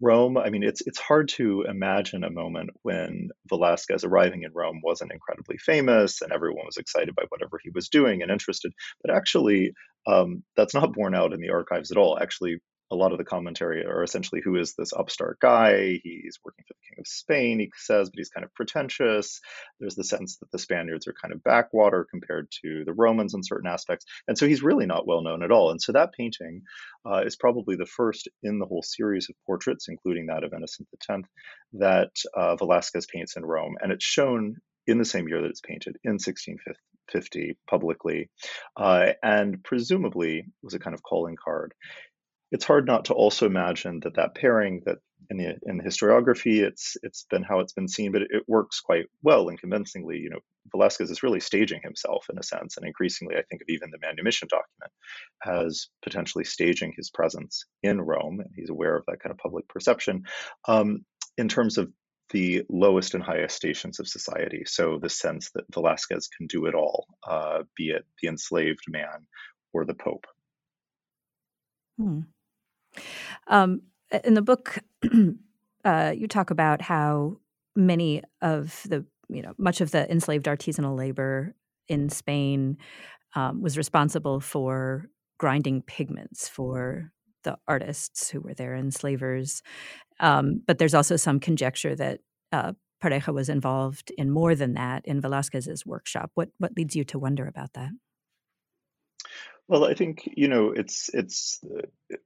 Rome, 0.00 0.38
I 0.38 0.50
mean, 0.50 0.62
it's 0.62 0.80
it's 0.86 0.98
hard 0.98 1.28
to 1.30 1.62
imagine 1.62 2.24
a 2.24 2.30
moment 2.30 2.70
when 2.82 3.28
Velázquez 3.50 4.04
arriving 4.04 4.44
in 4.44 4.52
Rome 4.54 4.80
wasn't 4.82 5.12
incredibly 5.12 5.58
famous 5.58 6.22
and 6.22 6.32
everyone 6.32 6.64
was 6.66 6.78
excited 6.78 7.14
by 7.14 7.24
whatever 7.28 7.58
he 7.62 7.70
was 7.74 7.88
doing 7.88 8.22
and 8.22 8.30
interested. 8.30 8.72
But 9.02 9.14
actually, 9.14 9.72
um, 10.06 10.42
that's 10.56 10.74
not 10.74 10.94
borne 10.94 11.14
out 11.14 11.32
in 11.32 11.40
the 11.40 11.50
archives 11.50 11.90
at 11.90 11.98
all. 11.98 12.18
Actually, 12.18 12.58
a 12.90 12.96
lot 12.96 13.12
of 13.12 13.18
the 13.18 13.24
commentary 13.24 13.84
are 13.84 14.02
essentially 14.02 14.40
who 14.42 14.56
is 14.56 14.74
this 14.74 14.92
upstart 14.92 15.38
guy? 15.40 16.00
He's 16.02 16.38
working 16.44 16.64
for 16.66 16.74
the 16.74 16.88
King 16.88 17.00
of 17.00 17.06
Spain, 17.06 17.58
he 17.60 17.70
says, 17.76 18.10
but 18.10 18.18
he's 18.18 18.30
kind 18.30 18.44
of 18.44 18.54
pretentious. 18.54 19.40
There's 19.78 19.94
the 19.94 20.04
sense 20.04 20.38
that 20.38 20.50
the 20.50 20.58
Spaniards 20.58 21.06
are 21.06 21.14
kind 21.20 21.32
of 21.32 21.42
backwater 21.44 22.06
compared 22.10 22.48
to 22.62 22.84
the 22.84 22.92
Romans 22.92 23.34
in 23.34 23.42
certain 23.44 23.70
aspects. 23.70 24.06
And 24.26 24.36
so 24.36 24.46
he's 24.46 24.62
really 24.62 24.86
not 24.86 25.06
well 25.06 25.22
known 25.22 25.42
at 25.42 25.52
all. 25.52 25.70
And 25.70 25.80
so 25.80 25.92
that 25.92 26.12
painting 26.12 26.62
uh, 27.06 27.22
is 27.24 27.36
probably 27.36 27.76
the 27.76 27.86
first 27.86 28.28
in 28.42 28.58
the 28.58 28.66
whole 28.66 28.82
series 28.82 29.28
of 29.28 29.36
portraits, 29.46 29.88
including 29.88 30.26
that 30.26 30.44
of 30.44 30.52
Innocent 30.52 30.88
X, 31.08 31.28
that 31.74 32.10
uh, 32.36 32.56
Velázquez 32.56 33.08
paints 33.08 33.36
in 33.36 33.44
Rome. 33.44 33.76
And 33.80 33.92
it's 33.92 34.04
shown 34.04 34.56
in 34.86 34.98
the 34.98 35.04
same 35.04 35.28
year 35.28 35.42
that 35.42 35.50
it's 35.50 35.60
painted 35.60 35.96
in 36.04 36.12
1650 36.12 37.56
publicly, 37.68 38.28
uh, 38.76 39.12
and 39.22 39.62
presumably 39.62 40.46
was 40.62 40.74
a 40.74 40.78
kind 40.78 40.94
of 40.94 41.02
calling 41.02 41.36
card 41.42 41.72
it's 42.50 42.64
hard 42.64 42.86
not 42.86 43.06
to 43.06 43.14
also 43.14 43.46
imagine 43.46 44.00
that 44.00 44.16
that 44.16 44.34
pairing 44.34 44.82
that 44.86 44.98
in 45.30 45.36
the 45.36 45.56
in 45.62 45.76
the 45.76 45.84
historiography 45.84 46.60
it's 46.62 46.96
it's 47.02 47.24
been 47.30 47.42
how 47.42 47.60
it's 47.60 47.72
been 47.72 47.88
seen 47.88 48.10
but 48.10 48.22
it, 48.22 48.28
it, 48.30 48.42
works 48.48 48.80
quite 48.80 49.06
well 49.22 49.48
and 49.48 49.60
convincingly 49.60 50.18
you 50.18 50.28
know 50.28 50.40
velázquez 50.74 51.10
is 51.10 51.22
really 51.22 51.40
staging 51.40 51.80
himself 51.82 52.26
in 52.30 52.38
a 52.38 52.42
sense 52.42 52.76
and 52.76 52.86
increasingly 52.86 53.36
i 53.36 53.42
think 53.42 53.62
of 53.62 53.68
even 53.68 53.90
the 53.90 53.98
manumission 54.00 54.48
document 54.48 54.92
as 55.46 55.88
potentially 56.02 56.44
staging 56.44 56.92
his 56.96 57.10
presence 57.10 57.64
in 57.82 58.00
rome 58.00 58.40
and 58.40 58.50
he's 58.56 58.70
aware 58.70 58.96
of 58.96 59.04
that 59.06 59.20
kind 59.20 59.30
of 59.30 59.38
public 59.38 59.68
perception 59.68 60.24
um, 60.66 61.04
in 61.38 61.48
terms 61.48 61.78
of 61.78 61.90
the 62.32 62.62
lowest 62.68 63.14
and 63.14 63.22
highest 63.22 63.56
stations 63.56 63.98
of 63.98 64.06
society. 64.06 64.62
So 64.64 64.98
the 65.00 65.08
sense 65.08 65.50
that 65.54 65.70
Velázquez 65.72 66.28
can 66.36 66.46
do 66.46 66.66
it 66.66 66.74
all, 66.74 67.06
uh, 67.28 67.64
be 67.76 67.90
it 67.90 68.06
the 68.22 68.28
enslaved 68.28 68.84
man 68.88 69.26
or 69.72 69.84
the 69.84 69.94
Pope. 69.94 70.26
Hmm. 71.98 72.20
Um, 73.46 73.82
in 74.24 74.34
the 74.34 74.42
book, 74.42 74.78
uh, 75.84 76.12
you 76.16 76.26
talk 76.26 76.50
about 76.50 76.82
how 76.82 77.36
many 77.76 78.22
of 78.42 78.82
the, 78.88 79.04
you 79.28 79.42
know, 79.42 79.52
much 79.58 79.80
of 79.80 79.90
the 79.90 80.10
enslaved 80.10 80.46
artisanal 80.46 80.96
labor 80.96 81.54
in 81.88 82.08
Spain 82.08 82.76
um, 83.34 83.62
was 83.62 83.76
responsible 83.76 84.40
for 84.40 85.06
grinding 85.38 85.82
pigments 85.82 86.48
for 86.48 87.12
the 87.44 87.56
artists 87.66 88.28
who 88.30 88.40
were 88.40 88.54
there, 88.54 88.74
enslavers. 88.74 89.62
Um, 90.18 90.62
but 90.66 90.78
there's 90.78 90.94
also 90.94 91.16
some 91.16 91.40
conjecture 91.40 91.94
that 91.96 92.20
uh, 92.52 92.72
Pareja 93.02 93.32
was 93.32 93.48
involved 93.48 94.12
in 94.18 94.30
more 94.30 94.54
than 94.54 94.74
that 94.74 95.06
in 95.06 95.22
Velázquez's 95.22 95.86
workshop. 95.86 96.30
What 96.34 96.50
what 96.58 96.76
leads 96.76 96.94
you 96.94 97.04
to 97.04 97.18
wonder 97.18 97.46
about 97.46 97.72
that? 97.74 97.90
Well, 99.70 99.84
I 99.84 99.94
think 99.94 100.28
you 100.36 100.48
know 100.48 100.72
it's 100.72 101.10
it's 101.14 101.60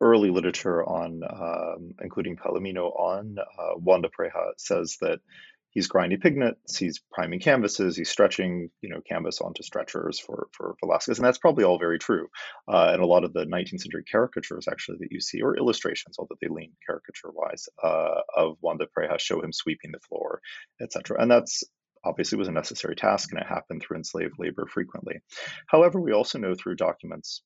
early 0.00 0.30
literature 0.30 0.83
on, 0.83 1.20
um, 1.30 1.92
including 2.00 2.38
Palomino 2.38 2.90
on 2.98 3.37
uh, 3.38 3.74
Juan 3.74 4.00
de 4.00 4.09
Pareja 4.09 4.52
says 4.57 4.96
that 5.02 5.18
he's 5.68 5.87
grinding 5.87 6.20
pigments, 6.20 6.78
he's 6.78 7.02
priming 7.12 7.40
canvases, 7.40 7.98
he's 7.98 8.09
stretching, 8.09 8.70
you 8.80 8.88
know, 8.88 9.02
canvas 9.07 9.42
onto 9.42 9.62
stretchers 9.62 10.18
for 10.18 10.48
for 10.52 10.76
Velázquez, 10.83 11.18
and 11.18 11.26
that's 11.26 11.37
probably 11.37 11.64
all 11.64 11.78
very 11.78 11.98
true. 11.98 12.28
Uh, 12.66 12.92
and 12.94 13.02
a 13.02 13.07
lot 13.07 13.24
of 13.24 13.35
the 13.35 13.44
19th 13.44 13.83
century 13.83 14.04
caricatures, 14.11 14.66
actually, 14.66 14.96
that 15.00 15.12
you 15.12 15.20
see, 15.20 15.42
or 15.42 15.54
illustrations, 15.54 16.16
although 16.18 16.38
they 16.40 16.48
lean 16.48 16.72
caricature-wise, 16.87 17.68
uh, 17.83 18.22
of 18.38 18.57
Juan 18.62 18.78
de 18.78 18.87
Pareja 18.87 19.20
show 19.20 19.42
him 19.44 19.52
sweeping 19.52 19.92
the 19.92 20.00
floor, 20.09 20.40
etc. 20.80 21.20
And 21.20 21.30
that's 21.30 21.62
obviously 22.05 22.37
it 22.37 22.40
was 22.40 22.49
a 22.49 22.53
necessary 22.53 22.97
task, 22.97 23.33
and 23.33 23.40
it 23.40 23.47
happened 23.47 23.83
through 23.83 23.99
enslaved 23.99 24.35
labor 24.38 24.67
frequently. 24.67 25.21
However, 25.67 26.01
we 26.01 26.12
also 26.12 26.38
know 26.38 26.55
through 26.55 26.77
documents 26.77 27.43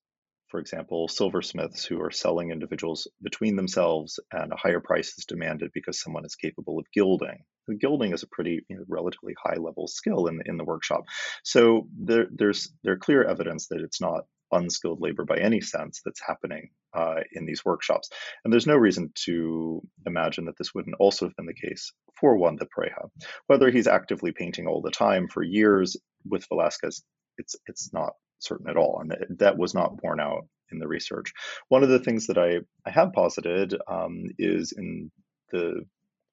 for 0.49 0.61
example, 0.61 1.09
silversmiths 1.09 1.85
who 1.85 2.01
are 2.01 2.11
selling 2.11 2.51
individuals 2.51 3.07
between 3.23 3.57
themselves 3.57 4.19
and 4.33 4.51
a 4.51 4.57
higher 4.57 4.81
price 4.81 5.17
is 5.19 5.27
demanded 5.27 5.71
because 5.75 6.01
someone 6.01 6.25
is 6.25 6.37
capable 6.37 6.79
of 6.79 6.87
gilding. 6.93 7.45
And 7.69 7.79
gilding 7.79 8.15
is 8.15 8.23
a 8.23 8.29
pretty 8.29 8.65
you 8.69 8.77
know, 8.77 8.85
relatively 8.89 9.35
high 9.43 9.59
level 9.59 9.87
skill 9.87 10.27
in 10.27 10.39
the, 10.39 10.45
in 10.47 10.57
the 10.57 10.65
workshop. 10.65 11.05
So 11.45 11.87
there, 11.99 12.27
there's 12.31 12.73
there 12.83 12.97
clear 12.97 13.25
evidence 13.25 13.69
that 13.69 13.83
it's 13.83 14.01
not 14.01 14.25
unskilled 14.53 15.01
labor 15.01 15.25
by 15.25 15.37
any 15.37 15.61
sense 15.61 16.01
that's 16.05 16.23
happening 16.27 16.71
uh, 16.95 17.21
in 17.33 17.47
these 17.47 17.65
workshops. 17.65 18.09
And 18.45 18.53
there's 18.53 18.67
no 18.67 18.77
reason 18.77 19.13
to 19.27 19.83
imagine 20.07 20.45
that 20.47 20.57
this 20.59 20.75
wouldn't 20.75 20.97
also 20.99 21.27
have 21.27 21.37
been 21.37 21.47
the 21.47 21.55
case 21.55 21.93
for 22.19 22.37
Juan 22.37 22.57
de 22.57 22.67
Pareja. 22.67 23.09
Whether 23.47 23.71
he's 23.71 23.87
actively 23.87 24.33
painting 24.33 24.67
all 24.67 24.83
the 24.83 24.91
time 24.91 25.29
for 25.29 25.43
years 25.43 25.97
with 26.29 26.49
Velázquez, 26.49 27.03
it's 27.37 27.57
it's 27.67 27.93
not 27.93 28.13
certain 28.41 28.69
at 28.69 28.77
all, 28.77 29.01
and 29.01 29.11
that, 29.11 29.39
that 29.39 29.59
was 29.59 29.75
not 29.75 29.97
borne 29.99 30.21
out 30.21 30.47
in 30.71 30.79
the 30.79 30.89
research. 30.89 31.33
One 31.69 31.83
of 31.83 31.89
the 31.89 31.99
things 31.99 32.27
that 32.27 32.39
I, 32.39 32.59
I 32.87 32.91
have 32.91 33.13
posited 33.13 33.75
um, 33.89 34.25
is 34.39 34.73
in 34.77 35.11
the 35.51 35.85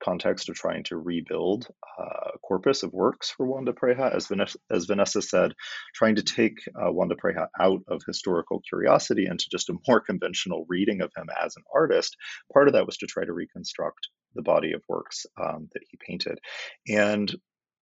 context 0.06 0.50
of 0.50 0.56
trying 0.56 0.84
to 0.84 0.98
rebuild 0.98 1.68
uh, 2.00 2.30
a 2.36 2.40
corpus 2.40 2.84
of 2.84 2.94
works 2.94 3.32
for 3.32 3.48
Juan 3.48 3.66
de 3.66 3.74
Pareja, 3.74 4.16
as 4.16 4.28
Vanessa, 4.28 4.58
as 4.72 4.86
Vanessa 4.86 5.22
said, 5.22 5.54
trying 5.96 6.16
to 6.16 6.24
take 6.24 6.58
uh, 6.80 6.92
Juan 6.92 7.08
de 7.08 7.16
Pareja 7.16 7.48
out 7.60 7.82
of 7.88 8.02
historical 8.06 8.62
curiosity 8.70 9.26
into 9.26 9.46
just 9.52 9.70
a 9.70 9.76
more 9.88 10.00
conventional 10.10 10.66
reading 10.70 11.02
of 11.02 11.12
him 11.18 11.28
as 11.44 11.56
an 11.56 11.64
artist. 11.74 12.16
Part 12.54 12.68
of 12.68 12.74
that 12.74 12.86
was 12.86 12.98
to 12.98 13.08
try 13.08 13.26
to 13.26 13.34
reconstruct 13.34 14.08
the 14.36 14.44
body 14.44 14.74
of 14.74 14.84
works 14.88 15.26
um, 15.42 15.70
that 15.74 15.84
he 15.90 15.98
painted. 16.06 16.38
And 16.88 17.34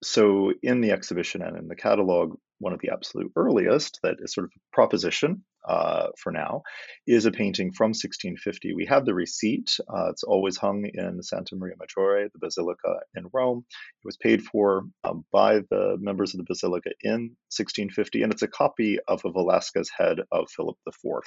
so 0.04 0.54
in 0.62 0.82
the 0.82 0.92
exhibition 0.92 1.42
and 1.42 1.58
in 1.58 1.68
the 1.68 1.76
catalog, 1.76 2.36
one 2.60 2.74
of 2.74 2.80
the 2.80 2.92
absolute 2.92 3.32
earliest 3.36 4.00
that 4.04 4.16
is 4.20 4.34
sort 4.34 4.46
of 4.46 4.52
a 4.56 4.76
proposition 4.76 5.44
uh, 5.68 6.08
for 6.18 6.32
now 6.32 6.62
is 7.08 7.26
a 7.26 7.32
painting 7.32 7.72
from 7.72 7.90
1650. 7.90 8.74
We 8.74 8.86
have 8.86 9.06
the 9.06 9.14
receipt. 9.14 9.78
Uh, 9.88 10.10
it's 10.10 10.24
always 10.24 10.58
hung 10.58 10.86
in 10.94 11.24
Santa 11.24 11.56
Maria 11.56 11.76
Maggiore, 11.80 12.30
the 12.32 12.40
basilica 12.40 13.00
in 13.16 13.30
Rome. 13.34 13.66
It 13.70 14.06
was 14.06 14.18
paid 14.18 14.44
for 14.44 14.84
um, 15.04 15.24
by 15.32 15.60
the 15.70 15.98
members 16.00 16.34
of 16.34 16.40
the 16.40 16.46
basilica 16.48 16.90
in 17.02 17.36
1650, 17.50 18.24
and 18.24 18.34
it's 18.34 18.42
a 18.42 18.48
copy 18.48 19.00
of 19.08 19.24
a 19.26 19.32
Velázquez 19.32 19.88
head 19.98 20.20
of 20.32 20.50
Philip 20.50 20.78
IV. 20.88 21.24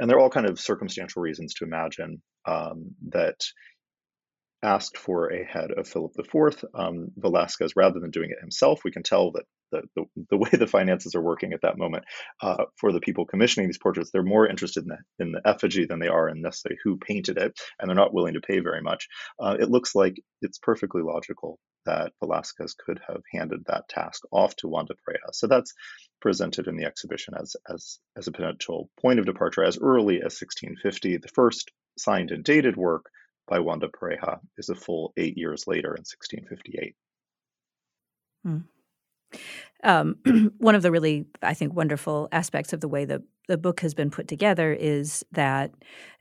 And 0.00 0.08
there 0.08 0.16
are 0.16 0.20
all 0.20 0.30
kind 0.30 0.48
of 0.48 0.60
circumstantial 0.60 1.22
reasons 1.22 1.54
to 1.54 1.64
imagine 1.64 2.22
um, 2.46 2.94
that 3.10 3.36
asked 4.64 4.96
for 4.96 5.32
a 5.32 5.44
head 5.44 5.70
of 5.70 5.86
Philip 5.86 6.12
IV. 6.18 6.64
Um, 6.74 7.08
Velázquez, 7.20 7.72
rather 7.76 8.00
than 8.00 8.10
doing 8.10 8.30
it 8.30 8.40
himself, 8.40 8.80
we 8.84 8.90
can 8.90 9.02
tell 9.02 9.32
that 9.32 9.44
the, 9.70 9.82
the, 9.94 10.04
the 10.30 10.36
way 10.36 10.50
the 10.52 10.66
finances 10.66 11.14
are 11.14 11.22
working 11.22 11.52
at 11.52 11.62
that 11.62 11.78
moment 11.78 12.04
uh, 12.40 12.64
for 12.78 12.92
the 12.92 13.00
people 13.00 13.26
commissioning 13.26 13.68
these 13.68 13.78
portraits, 13.78 14.10
they're 14.10 14.22
more 14.22 14.48
interested 14.48 14.84
in 14.84 14.88
the, 14.88 15.24
in 15.24 15.32
the 15.32 15.42
effigy 15.46 15.84
than 15.84 15.98
they 15.98 16.08
are 16.08 16.28
in 16.28 16.40
necessarily 16.40 16.78
who 16.82 16.96
painted 16.96 17.36
it, 17.38 17.58
and 17.78 17.88
they're 17.88 17.94
not 17.94 18.14
willing 18.14 18.34
to 18.34 18.40
pay 18.40 18.60
very 18.60 18.80
much. 18.80 19.06
Uh, 19.40 19.56
it 19.58 19.70
looks 19.70 19.94
like 19.94 20.20
it's 20.40 20.58
perfectly 20.58 21.02
logical 21.02 21.58
that 21.86 22.12
Velázquez 22.22 22.72
could 22.78 23.00
have 23.06 23.20
handed 23.32 23.64
that 23.66 23.88
task 23.88 24.22
off 24.32 24.56
to 24.56 24.68
Juan 24.68 24.86
de 24.86 24.94
Pareja. 24.94 25.32
So 25.32 25.46
that's 25.46 25.74
presented 26.20 26.66
in 26.66 26.76
the 26.76 26.86
exhibition 26.86 27.34
as, 27.38 27.56
as, 27.68 27.98
as 28.16 28.26
a 28.26 28.32
potential 28.32 28.88
point 29.00 29.18
of 29.18 29.26
departure 29.26 29.64
as 29.64 29.78
early 29.78 30.16
as 30.16 30.40
1650. 30.40 31.18
The 31.18 31.28
first 31.28 31.70
signed 31.98 32.30
and 32.30 32.42
dated 32.42 32.76
work 32.76 33.04
by 33.46 33.58
Juan 33.58 33.78
de 33.78 33.88
Pareja 33.88 34.38
is 34.58 34.68
a 34.68 34.74
full 34.74 35.12
eight 35.16 35.36
years 35.36 35.66
later 35.66 35.94
in 35.94 36.02
1658. 36.02 36.94
Hmm. 38.44 38.58
Um, 39.82 40.52
one 40.58 40.74
of 40.74 40.82
the 40.82 40.90
really, 40.90 41.26
I 41.42 41.54
think, 41.54 41.74
wonderful 41.74 42.28
aspects 42.32 42.72
of 42.72 42.80
the 42.80 42.88
way 42.88 43.04
the, 43.04 43.22
the 43.48 43.58
book 43.58 43.80
has 43.80 43.94
been 43.94 44.10
put 44.10 44.28
together 44.28 44.72
is 44.72 45.24
that 45.32 45.72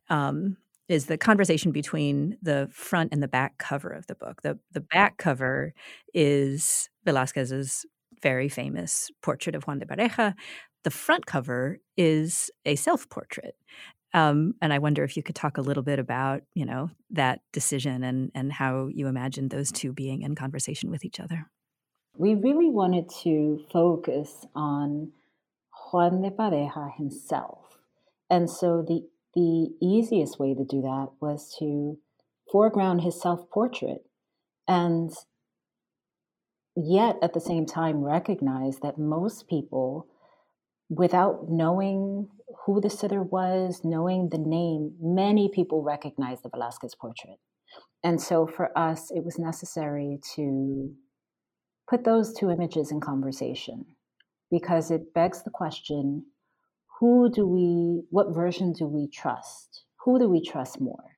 um, 0.10 0.58
is 0.90 1.06
the 1.06 1.18
conversation 1.18 1.72
between 1.72 2.38
the 2.42 2.70
front 2.72 3.14
and 3.14 3.24
the 3.24 3.28
back 3.28 3.58
cover 3.58 3.90
of 3.90 4.08
the 4.08 4.16
book. 4.16 4.42
The 4.42 4.60
the 4.72 4.82
back 4.82 5.18
cover 5.18 5.74
is 6.14 6.90
Velázquez's 7.06 7.86
very 8.22 8.50
famous 8.50 9.10
portrait 9.22 9.56
of 9.56 9.64
Juan 9.64 9.80
de 9.80 9.86
Pareja. 9.86 10.34
The 10.84 10.92
front 10.92 11.26
cover 11.26 11.80
is 11.96 12.52
a 12.66 12.76
self 12.76 13.10
portrait. 13.10 13.56
Um, 14.14 14.54
and 14.62 14.72
I 14.72 14.80
wonder 14.80 15.04
if 15.04 15.18
you 15.18 15.24
could 15.24 15.36
talk 15.36 15.58
a 15.58 15.62
little 15.62 15.84
bit 15.84 16.00
about, 16.00 16.44
you 16.54 16.66
know, 16.66 16.92
that 17.12 17.42
decision 17.52 18.04
and 18.04 18.32
and 18.36 18.54
how 18.54 18.90
you 18.94 19.08
imagined 19.08 19.50
those 19.50 19.72
two 19.72 19.92
being 19.92 20.22
in 20.22 20.36
conversation 20.36 20.92
with 20.92 21.04
each 21.04 21.20
other. 21.20 21.50
We 22.16 22.36
really 22.36 22.70
wanted 22.70 23.10
to 23.24 23.66
focus 23.72 24.46
on 24.54 25.14
Juan 25.92 26.22
de 26.22 26.30
Pareja 26.30 26.96
himself, 26.96 27.80
and 28.30 28.50
so 28.50 28.84
the 28.84 29.08
the 29.34 29.70
easiest 29.82 30.40
way 30.40 30.54
to 30.54 30.64
do 30.64 30.82
that 30.82 31.10
was 31.20 31.56
to 31.58 31.98
foreground 32.52 33.02
his 33.02 33.20
self 33.20 33.50
portrait, 33.50 34.06
and 34.68 35.12
yet 36.76 37.18
at 37.22 37.34
the 37.34 37.40
same 37.40 37.66
time 37.66 38.04
recognize 38.04 38.80
that 38.80 38.98
most 38.98 39.48
people, 39.48 40.08
without 40.96 41.50
knowing 41.50 42.28
who 42.66 42.80
the 42.80 42.90
sitter 42.90 43.22
was, 43.22 43.82
knowing 43.84 44.30
the 44.30 44.38
name, 44.38 44.96
many 45.02 45.50
people 45.54 45.84
recognized 45.84 46.44
the 46.44 46.50
Velázquez 46.50 46.98
portrait. 47.00 47.38
And 48.04 48.22
so 48.22 48.48
for 48.48 48.78
us, 48.78 49.12
it 49.12 49.24
was 49.24 49.40
necessary 49.40 50.20
to 50.36 50.94
put 51.90 52.04
those 52.04 52.34
two 52.34 52.50
images 52.50 52.92
in 52.92 53.00
conversation 53.00 53.86
because 54.52 54.92
it 54.92 55.14
begs 55.14 55.44
the 55.44 55.50
question 55.50 56.26
who 57.00 57.30
do 57.30 57.46
we, 57.48 58.04
what 58.12 58.34
version 58.34 58.72
do 58.72 58.86
we 58.86 59.10
trust? 59.10 59.86
Who 60.06 60.20
do 60.20 60.30
we 60.30 60.42
trust 60.42 60.80
more? 60.80 61.18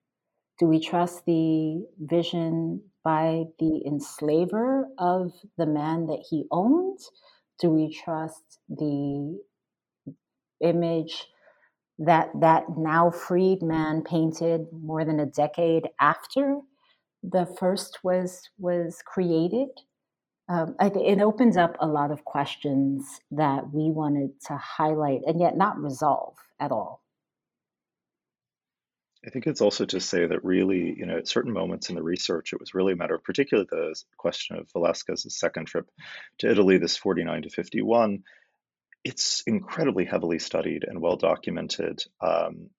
Do 0.58 0.68
we 0.68 0.80
trust 0.80 1.26
the 1.26 1.86
vision 2.00 2.82
by 3.04 3.44
the 3.60 3.84
enslaver 3.86 4.88
of 4.98 5.34
the 5.58 5.66
man 5.66 6.08
that 6.08 6.24
he 6.30 6.46
owned? 6.50 7.00
Do 7.60 7.70
we 7.70 7.94
trust 7.94 8.60
the 8.70 9.38
image 10.62 11.26
that 12.00 12.30
that 12.42 12.64
now 12.78 13.10
freed 13.10 13.62
man 13.62 14.02
painted 14.04 14.66
more 14.72 15.06
than 15.06 15.20
a 15.20 15.26
decade 15.26 15.88
after 16.00 16.60
the 17.24 17.46
first 17.60 18.00
was 18.04 18.50
was 18.58 19.02
created. 19.06 19.70
Um, 20.48 20.76
it 20.80 21.22
opens 21.22 21.58
up 21.58 21.76
a 21.80 21.88
lot 21.88 22.12
of 22.12 22.24
questions 22.24 23.20
that 23.32 23.74
we 23.74 23.90
wanted 23.90 24.30
to 24.48 24.58
highlight 24.58 25.22
and 25.26 25.40
yet 25.40 25.58
not 25.58 25.82
resolve 25.82 26.36
at 26.60 26.72
all. 26.72 27.02
I 29.26 29.32
think 29.32 29.48
it's 29.48 29.62
also 29.62 29.86
to 29.86 30.00
say 30.00 30.28
that 30.28 30.46
really, 30.46 30.96
you 30.96 31.08
know, 31.08 31.18
at 31.18 31.28
certain 31.28 31.52
moments 31.52 31.90
in 31.90 31.96
the 31.96 32.04
research, 32.04 32.54
it 32.54 32.60
was 32.60 32.76
really 32.76 32.94
a 32.94 32.96
matter 32.96 33.16
of 33.16 33.24
particularly 33.24 33.68
the 33.72 33.96
question 34.18 34.56
of 34.56 34.72
Velázquez's 34.72 35.40
second 35.40 35.66
trip 35.66 35.90
to 36.40 36.52
Italy, 36.52 36.78
this 36.78 36.96
49 36.96 37.42
to 37.42 37.50
51 37.50 38.24
it's 39.06 39.44
incredibly 39.46 40.04
heavily 40.04 40.40
studied 40.40 40.84
and 40.86 41.00
well 41.00 41.16
documented. 41.16 42.04
Um, 42.20 42.72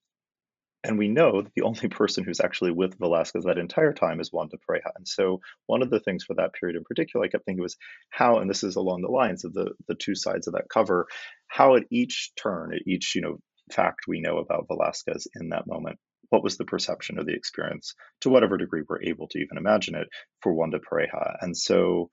and 0.83 0.99
we 0.99 1.09
know 1.09 1.43
that 1.43 1.53
the 1.55 1.63
only 1.63 1.89
person 1.89 2.25
who's 2.25 2.41
actually 2.41 2.73
with 2.73 2.99
Velázquez 2.99 3.45
that 3.45 3.59
entire 3.59 3.93
time 3.93 4.21
is 4.21 4.33
Juan 4.33 4.49
de 4.49 4.57
Pareja. 4.57 4.91
And 4.97 5.07
so 5.07 5.41
one 5.67 5.83
of 5.83 5.91
the 5.91 6.01
things 6.01 6.25
for 6.25 6.35
that 6.35 6.53
period 6.53 6.77
in 6.77 6.85
particular, 6.85 7.25
I 7.25 7.29
kept 7.29 7.45
thinking 7.45 7.63
was 7.63 7.77
how, 8.11 8.39
and 8.39 8.51
this 8.51 8.65
is 8.65 8.77
along 8.77 9.03
the 9.03 9.09
lines 9.09 9.45
of 9.45 9.53
the 9.55 9.73
the 9.89 9.95
two 9.95 10.15
sides 10.15 10.49
of 10.49 10.55
that 10.55 10.69
cover, 10.69 11.07
how 11.49 11.77
at 11.77 11.85
each 11.91 12.33
turn, 12.37 12.75
at 12.75 12.87
each 12.87 13.15
you 13.15 13.23
know 13.23 13.39
fact 13.73 14.03
we 14.07 14.21
know 14.21 14.39
about 14.39 14.69
Velázquez 14.69 15.27
in 15.41 15.51
that 15.51 15.67
moment, 15.67 15.99
what 16.31 16.43
was 16.43 16.57
the 16.57 16.65
perception 16.65 17.19
or 17.19 17.25
the 17.25 17.35
experience, 17.35 17.95
to 18.21 18.31
whatever 18.31 18.57
degree 18.57 18.83
we're 18.89 19.03
able 19.03 19.29
to 19.29 19.39
even 19.39 19.59
imagine 19.59 19.95
it, 19.95 20.09
for 20.41 20.53
Juan 20.53 20.71
de 20.71 20.79
Pareja. 20.79 21.37
And 21.41 21.57
so 21.57 22.11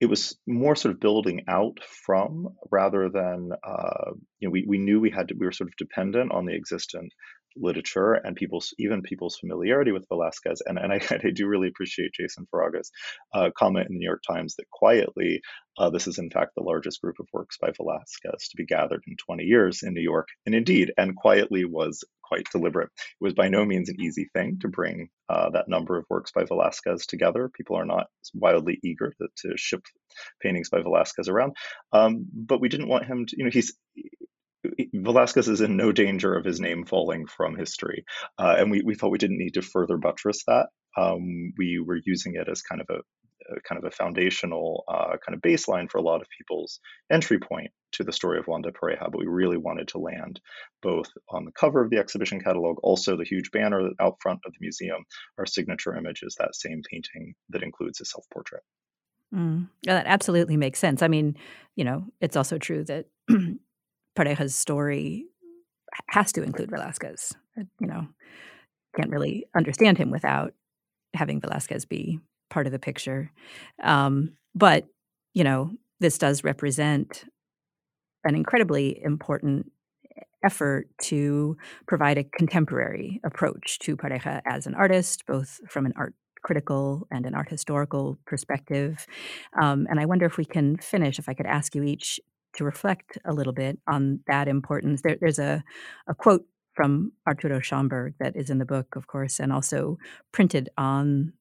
it 0.00 0.06
was 0.06 0.38
more 0.46 0.76
sort 0.76 0.94
of 0.94 1.00
building 1.00 1.44
out 1.48 1.78
from 1.82 2.48
rather 2.70 3.08
than 3.08 3.50
uh, 3.66 4.12
you 4.38 4.48
know 4.48 4.52
we, 4.52 4.64
we 4.66 4.78
knew 4.78 5.00
we 5.00 5.10
had 5.10 5.28
to, 5.28 5.34
we 5.38 5.46
were 5.46 5.52
sort 5.52 5.68
of 5.68 5.76
dependent 5.76 6.32
on 6.32 6.46
the 6.46 6.54
existent 6.54 7.12
literature 7.60 8.14
and 8.14 8.36
people's 8.36 8.74
even 8.78 9.02
people's 9.02 9.36
familiarity 9.36 9.92
with 9.92 10.08
Velázquez. 10.08 10.58
And, 10.66 10.78
and 10.78 10.92
I, 10.92 10.96
I 11.10 11.30
do 11.30 11.46
really 11.46 11.68
appreciate 11.68 12.12
Jason 12.12 12.46
Farago's 12.50 12.90
uh, 13.34 13.50
comment 13.56 13.88
in 13.88 13.94
the 13.94 13.98
New 13.98 14.06
York 14.06 14.22
Times 14.26 14.54
that 14.56 14.70
quietly, 14.70 15.40
uh, 15.78 15.90
this 15.90 16.06
is 16.06 16.18
in 16.18 16.30
fact 16.30 16.52
the 16.56 16.62
largest 16.62 17.00
group 17.00 17.16
of 17.20 17.26
works 17.32 17.56
by 17.60 17.70
Velázquez 17.70 18.50
to 18.50 18.56
be 18.56 18.66
gathered 18.66 19.02
in 19.06 19.16
20 19.16 19.44
years 19.44 19.82
in 19.82 19.94
New 19.94 20.02
York. 20.02 20.28
And 20.46 20.54
indeed, 20.54 20.92
and 20.96 21.16
quietly 21.16 21.64
was 21.64 22.04
quite 22.28 22.46
deliberate. 22.52 22.90
It 22.98 23.24
was 23.24 23.34
by 23.34 23.48
no 23.48 23.64
means 23.64 23.88
an 23.88 24.00
easy 24.00 24.28
thing 24.34 24.58
to 24.60 24.68
bring 24.68 25.08
uh, 25.28 25.50
that 25.50 25.68
number 25.68 25.98
of 25.98 26.04
works 26.08 26.32
by 26.32 26.44
Velázquez 26.44 27.06
together. 27.06 27.50
People 27.52 27.76
are 27.76 27.86
not 27.86 28.06
wildly 28.34 28.78
eager 28.84 29.12
to, 29.18 29.28
to 29.48 29.56
ship 29.56 29.82
paintings 30.42 30.70
by 30.70 30.80
Velázquez 30.80 31.28
around. 31.28 31.56
Um, 31.92 32.26
but 32.32 32.60
we 32.60 32.68
didn't 32.68 32.88
want 32.88 33.06
him 33.06 33.26
to, 33.26 33.36
you 33.36 33.44
know, 33.44 33.50
he's 33.50 33.72
Velázquez 34.94 35.48
is 35.48 35.60
in 35.60 35.76
no 35.76 35.92
danger 35.92 36.34
of 36.34 36.44
his 36.44 36.60
name 36.60 36.84
falling 36.84 37.26
from 37.26 37.56
history. 37.56 38.04
Uh, 38.38 38.56
and 38.58 38.70
we, 38.70 38.82
we 38.84 38.94
thought 38.94 39.10
we 39.10 39.18
didn't 39.18 39.38
need 39.38 39.54
to 39.54 39.62
further 39.62 39.96
buttress 39.96 40.44
that. 40.46 40.66
Um, 40.96 41.52
we 41.56 41.78
were 41.78 42.00
using 42.04 42.34
it 42.34 42.48
as 42.48 42.62
kind 42.62 42.80
of 42.80 42.88
a 42.90 43.00
kind 43.64 43.78
of 43.78 43.84
a 43.84 43.90
foundational 43.90 44.84
uh, 44.88 45.16
kind 45.24 45.34
of 45.34 45.40
baseline 45.40 45.90
for 45.90 45.98
a 45.98 46.02
lot 46.02 46.20
of 46.20 46.28
people's 46.36 46.80
entry 47.10 47.38
point 47.38 47.70
to 47.92 48.04
the 48.04 48.12
story 48.12 48.38
of 48.38 48.46
Juan 48.46 48.62
de 48.62 48.70
Pareja, 48.70 49.10
but 49.10 49.18
we 49.18 49.26
really 49.26 49.56
wanted 49.56 49.88
to 49.88 49.98
land 49.98 50.40
both 50.82 51.08
on 51.30 51.44
the 51.44 51.52
cover 51.52 51.82
of 51.82 51.90
the 51.90 51.98
exhibition 51.98 52.40
catalog, 52.40 52.78
also 52.82 53.16
the 53.16 53.24
huge 53.24 53.50
banner 53.50 53.90
out 54.00 54.16
front 54.20 54.40
of 54.44 54.52
the 54.52 54.58
museum. 54.60 55.04
Our 55.38 55.46
signature 55.46 55.96
image 55.96 56.20
is 56.22 56.36
that 56.38 56.54
same 56.54 56.82
painting 56.90 57.34
that 57.50 57.62
includes 57.62 58.00
a 58.00 58.04
self 58.04 58.24
portrait. 58.32 58.62
Mm, 59.34 59.68
that 59.84 60.06
absolutely 60.06 60.56
makes 60.56 60.78
sense. 60.78 61.02
I 61.02 61.08
mean, 61.08 61.36
you 61.76 61.84
know, 61.84 62.04
it's 62.20 62.36
also 62.36 62.58
true 62.58 62.84
that 62.84 63.06
Pareja's 64.16 64.54
story 64.54 65.26
has 66.08 66.32
to 66.32 66.42
include 66.42 66.70
Velázquez. 66.70 67.34
Uh, 67.58 67.64
you 67.80 67.86
know, 67.86 68.06
can't 68.96 69.10
really 69.10 69.46
understand 69.56 69.98
him 69.98 70.10
without 70.10 70.54
having 71.14 71.40
Velázquez 71.40 71.88
be 71.88 72.20
part 72.50 72.66
of 72.66 72.72
the 72.72 72.78
picture. 72.78 73.30
Um, 73.82 74.32
but 74.54 74.86
you 75.34 75.44
know, 75.44 75.70
this 76.00 76.18
does 76.18 76.44
represent 76.44 77.24
an 78.24 78.34
incredibly 78.34 79.00
important 79.02 79.70
effort 80.44 80.88
to 81.02 81.56
provide 81.86 82.18
a 82.18 82.24
contemporary 82.24 83.20
approach 83.24 83.78
to 83.80 83.96
Pareja 83.96 84.40
as 84.46 84.66
an 84.66 84.74
artist, 84.74 85.24
both 85.26 85.60
from 85.68 85.86
an 85.86 85.92
art 85.96 86.14
critical 86.42 87.06
and 87.10 87.26
an 87.26 87.34
art 87.34 87.48
historical 87.48 88.18
perspective. 88.24 89.06
Um, 89.60 89.86
and 89.90 89.98
I 89.98 90.06
wonder 90.06 90.26
if 90.26 90.36
we 90.36 90.44
can 90.44 90.76
finish, 90.76 91.18
if 91.18 91.28
I 91.28 91.34
could 91.34 91.46
ask 91.46 91.74
you 91.74 91.82
each 91.82 92.20
to 92.56 92.64
reflect 92.64 93.18
a 93.24 93.32
little 93.32 93.52
bit 93.52 93.78
on 93.88 94.20
that 94.28 94.48
importance. 94.48 95.02
There, 95.02 95.16
there's 95.20 95.38
a, 95.38 95.62
a 96.08 96.14
quote 96.14 96.44
from 96.74 97.12
Arturo 97.26 97.58
Schomburg 97.58 98.14
that 98.20 98.36
is 98.36 98.50
in 98.50 98.58
the 98.58 98.64
book, 98.64 98.94
of 98.94 99.08
course, 99.08 99.40
and 99.40 99.52
also 99.52 99.98
printed 100.32 100.68
on 100.78 101.32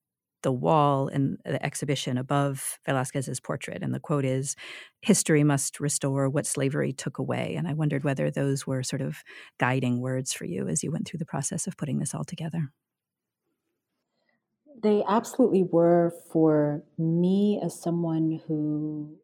the 0.48 0.52
wall 0.54 1.10
in 1.10 1.38
the 1.44 1.62
exhibition 1.62 2.18
above 2.18 2.80
Velázquez's 2.88 3.42
portrait. 3.42 3.84
And 3.84 3.94
the 3.94 4.00
quote 4.00 4.24
is 4.24 4.56
History 5.02 5.44
must 5.44 5.82
restore 5.82 6.30
what 6.30 6.46
slavery 6.46 6.94
took 6.94 7.18
away. 7.18 7.56
And 7.58 7.68
I 7.68 7.74
wondered 7.74 8.06
whether 8.06 8.32
those 8.32 8.66
were 8.66 8.82
sort 8.82 9.02
of 9.02 9.26
guiding 9.60 10.00
words 10.00 10.32
for 10.32 10.46
you 10.46 10.70
as 10.70 10.84
you 10.84 10.90
went 10.90 11.06
through 11.06 11.18
the 11.18 11.26
process 11.26 11.68
of 11.68 11.76
putting 11.76 12.00
this 12.00 12.16
all 12.16 12.24
together. 12.24 12.72
They 14.82 15.04
absolutely 15.06 15.64
were 15.64 16.14
for 16.32 16.82
me 16.98 17.60
as 17.62 17.78
someone 17.78 18.40
who 18.48 19.18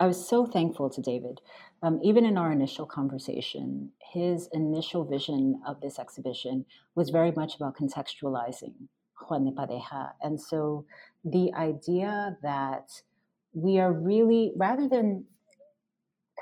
I 0.00 0.08
was 0.08 0.28
so 0.28 0.44
thankful 0.44 0.90
to 0.90 1.00
David. 1.00 1.40
Um, 1.84 2.00
even 2.02 2.26
in 2.26 2.36
our 2.36 2.50
initial 2.50 2.86
conversation, 2.86 3.92
his 4.12 4.48
initial 4.52 5.04
vision 5.04 5.62
of 5.64 5.80
this 5.80 6.00
exhibition 6.00 6.64
was 6.96 7.10
very 7.10 7.30
much 7.30 7.54
about 7.54 7.76
contextualizing 7.76 8.88
Juan 9.28 9.44
de. 9.44 9.82
And 10.22 10.40
so 10.40 10.84
the 11.24 11.52
idea 11.54 12.36
that 12.42 13.02
we 13.54 13.78
are 13.78 13.92
really, 13.92 14.52
rather 14.56 14.88
than 14.88 15.24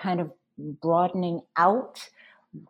kind 0.00 0.20
of 0.20 0.30
broadening 0.58 1.40
out 1.56 2.08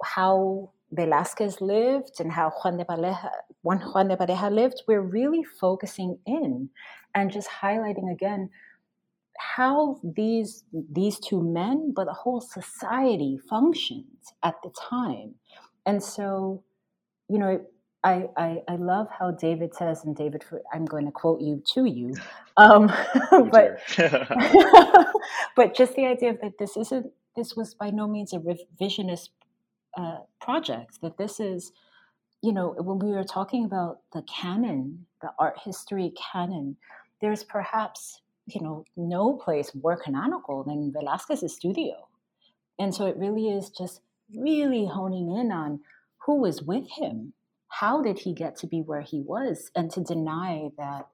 how 0.02 0.70
Velázquez 0.94 1.60
lived 1.60 2.20
and 2.20 2.32
how 2.32 2.50
Juan 2.50 2.76
de 2.76 2.84
Pareja, 2.84 3.30
Juan 3.62 4.08
de 4.08 4.16
Pareja 4.16 4.50
lived, 4.50 4.82
we're 4.86 5.00
really 5.02 5.44
focusing 5.44 6.18
in 6.26 6.68
and 7.14 7.30
just 7.30 7.48
highlighting 7.48 8.10
again 8.12 8.50
how 9.38 9.98
these 10.02 10.64
these 10.72 11.18
two 11.18 11.42
men, 11.42 11.92
but 11.94 12.04
the 12.04 12.12
whole 12.12 12.40
society 12.40 13.38
functioned 13.48 14.04
at 14.42 14.54
the 14.62 14.70
time. 14.70 15.34
And 15.86 16.02
so, 16.02 16.62
you 17.28 17.38
know, 17.38 17.64
I, 18.02 18.28
I, 18.36 18.62
I 18.66 18.76
love 18.76 19.08
how 19.16 19.30
David 19.32 19.74
says, 19.74 20.04
and 20.04 20.16
David, 20.16 20.44
I'm 20.72 20.86
going 20.86 21.04
to 21.06 21.12
quote 21.12 21.40
you 21.40 21.62
to 21.74 21.84
you, 21.84 22.14
um, 22.56 22.86
but 23.30 23.80
but 25.56 25.74
just 25.74 25.94
the 25.96 26.06
idea 26.06 26.36
that 26.42 26.58
this 26.58 26.76
isn't 26.76 27.12
this 27.36 27.54
was 27.54 27.74
by 27.74 27.90
no 27.90 28.08
means 28.08 28.32
a 28.32 28.38
revisionist 28.38 29.28
uh, 29.96 30.18
project. 30.40 31.00
That 31.02 31.18
this 31.18 31.40
is, 31.40 31.72
you 32.42 32.52
know, 32.52 32.74
when 32.78 32.98
we 32.98 33.10
were 33.14 33.24
talking 33.24 33.64
about 33.64 34.00
the 34.12 34.22
canon, 34.22 35.06
the 35.20 35.30
art 35.38 35.58
history 35.62 36.12
canon, 36.32 36.76
there's 37.20 37.44
perhaps 37.44 38.20
you 38.54 38.60
know, 38.60 38.84
no 38.96 39.34
place 39.34 39.72
more 39.74 39.96
canonical 39.96 40.64
than 40.64 40.92
Velázquez's 40.92 41.54
studio. 41.54 42.08
And 42.78 42.94
so 42.94 43.06
it 43.06 43.16
really 43.16 43.48
is 43.48 43.70
just 43.70 44.00
really 44.34 44.86
honing 44.86 45.36
in 45.36 45.52
on 45.52 45.80
who 46.24 46.40
was 46.40 46.62
with 46.62 46.84
him. 46.90 47.32
How 47.70 48.02
did 48.02 48.18
he 48.18 48.34
get 48.34 48.56
to 48.56 48.66
be 48.66 48.82
where 48.82 49.00
he 49.00 49.20
was? 49.20 49.70
And 49.74 49.90
to 49.92 50.00
deny 50.00 50.68
that 50.76 51.06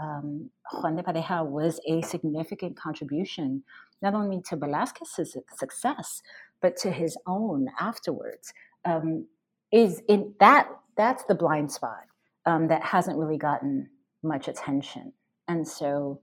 um, 0.00 0.50
Juan 0.72 0.96
de 0.96 1.02
Pareja 1.02 1.44
was 1.44 1.80
a 1.88 2.02
significant 2.02 2.76
contribution, 2.76 3.64
not 4.00 4.14
only 4.14 4.40
to 4.48 4.56
Velázquez's 4.56 5.36
success, 5.56 6.22
but 6.60 6.76
to 6.78 6.90
his 6.90 7.16
own 7.26 7.68
afterwards, 7.80 8.52
um, 8.84 9.26
is 9.72 10.02
in 10.08 10.34
that 10.38 10.68
that's 10.96 11.24
the 11.24 11.34
blind 11.34 11.72
spot 11.72 12.04
um, 12.46 12.68
that 12.68 12.82
hasn't 12.82 13.18
really 13.18 13.38
gotten 13.38 13.88
much 14.22 14.48
attention. 14.48 15.12
And 15.48 15.66
so 15.66 16.20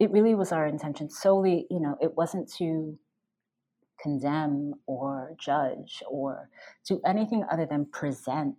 it 0.00 0.10
really 0.10 0.34
was 0.34 0.52
our 0.52 0.66
intention 0.66 1.10
solely, 1.10 1.66
you 1.70 1.80
know, 1.80 1.96
it 2.00 2.16
wasn't 2.16 2.52
to 2.54 2.98
condemn 4.00 4.74
or 4.86 5.34
judge 5.38 6.02
or 6.08 6.48
do 6.86 7.00
anything 7.06 7.44
other 7.50 7.66
than 7.66 7.84
present 7.86 8.56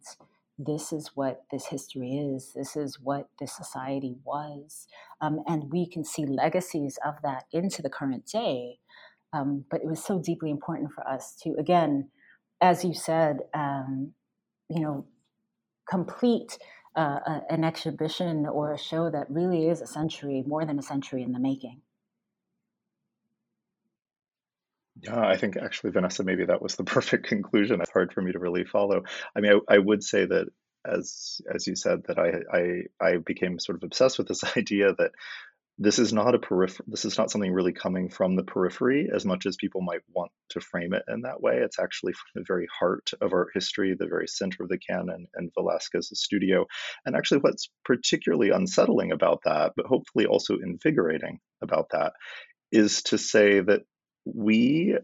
this 0.60 0.91
is 0.91 1.12
what 1.16 1.43
this 1.51 1.68
history 1.68 2.18
is, 2.18 2.51
this 2.53 2.76
is 2.76 2.99
what 3.01 3.30
this 3.39 3.55
society 3.55 4.18
was. 4.26 4.88
Um, 5.22 5.39
and 5.47 5.72
we 5.72 5.88
can 5.89 6.03
see 6.03 6.26
legacies 6.26 6.99
of 7.05 7.16
that 7.24 7.45
into 7.53 7.82
the 7.82 7.89
current 7.89 8.26
day. 8.26 8.80
Um, 9.32 9.64
but 9.72 9.80
it 9.82 9.88
was 9.88 10.03
so 10.03 10.20
deeply 10.20 10.51
important 10.51 10.91
for 10.91 11.07
us 11.07 11.36
to, 11.43 11.55
again, 11.57 12.10
as 12.60 12.84
you 12.84 12.93
said, 12.93 13.38
um, 13.53 14.12
you 14.68 14.82
know, 14.82 15.05
complete 15.89 16.57
uh, 16.95 17.20
an 17.49 17.64
exhibition 17.64 18.45
or 18.45 18.74
a 18.74 18.78
show 18.78 19.10
that 19.10 19.30
really 19.30 19.70
is 19.70 19.82
a 19.82 19.88
century, 19.88 20.43
more 20.45 20.66
than 20.66 20.78
a 20.78 20.84
century 20.84 21.24
in 21.24 21.32
the 21.32 21.39
making. 21.39 21.82
Yeah, 25.02 25.20
I 25.20 25.38
think 25.38 25.58
actually, 25.58 25.91
Vanessa, 25.91 26.24
maybe 26.24 26.45
that 26.45 26.62
was 26.62 26.76
the 26.76 26.84
perfect 26.95 27.28
conclusion. 27.28 27.82
It's 27.82 27.91
hard 27.91 28.14
for 28.14 28.22
me 28.22 28.32
to 28.32 28.39
really 28.39 28.66
follow. 28.66 29.04
I 29.36 29.39
mean, 29.39 29.60
I, 29.70 29.76
I 29.76 29.78
would 29.78 30.04
say 30.04 30.26
that 30.26 30.47
as 30.86 31.41
as 31.54 31.68
you 31.68 31.76
said, 31.76 32.04
that 32.08 32.18
I, 32.18 32.41
I 32.58 32.84
I 33.06 33.18
became 33.18 33.60
sort 33.60 33.78
of 33.78 33.84
obsessed 33.84 34.18
with 34.18 34.28
this 34.28 34.43
idea 34.58 34.93
that 34.97 35.12
this 35.82 35.97
is 35.97 36.12
not 36.12 36.36
a 36.36 36.39
periphery 36.39 36.86
this 36.88 37.06
is 37.06 37.18
not 37.18 37.32
something 37.32 37.54
really 37.54 37.72
coming 37.72 38.10
from 38.10 38.36
the 38.36 38.43
periphery 38.43 39.10
as 39.14 39.26
much 39.26 39.45
as 39.45 39.56
people 39.56 39.82
might 39.82 40.02
want 40.14 40.30
to 40.50 40.60
frame 40.60 40.93
it 40.93 41.04
in 41.08 41.22
that 41.22 41.41
way 41.41 41.58
it's 41.58 41.80
actually 41.80 42.12
from 42.12 42.28
the 42.36 42.43
very 42.45 42.68
heart 42.78 43.12
of 43.22 43.32
art 43.32 43.47
history 43.54 43.95
the 43.97 44.06
very 44.06 44.28
center 44.28 44.64
of 44.64 44.70
the 44.70 44.78
canon 44.78 45.26
and 45.36 45.52
velázquez's 45.58 46.20
studio 46.20 46.66
and 47.06 47.16
actually 47.16 47.39
what's 47.39 47.70
particularly 47.86 48.50
unsettling 48.50 49.12
about 49.14 49.39
that 49.45 49.72
but 49.76 49.86
hopefully 49.86 50.26
also 50.26 50.58
invigorating 50.62 51.39
about 51.62 51.88
that 51.91 52.12
is 52.72 53.02
to 53.04 53.18
say 53.18 53.62
that 53.62 53.82
we 54.26 54.96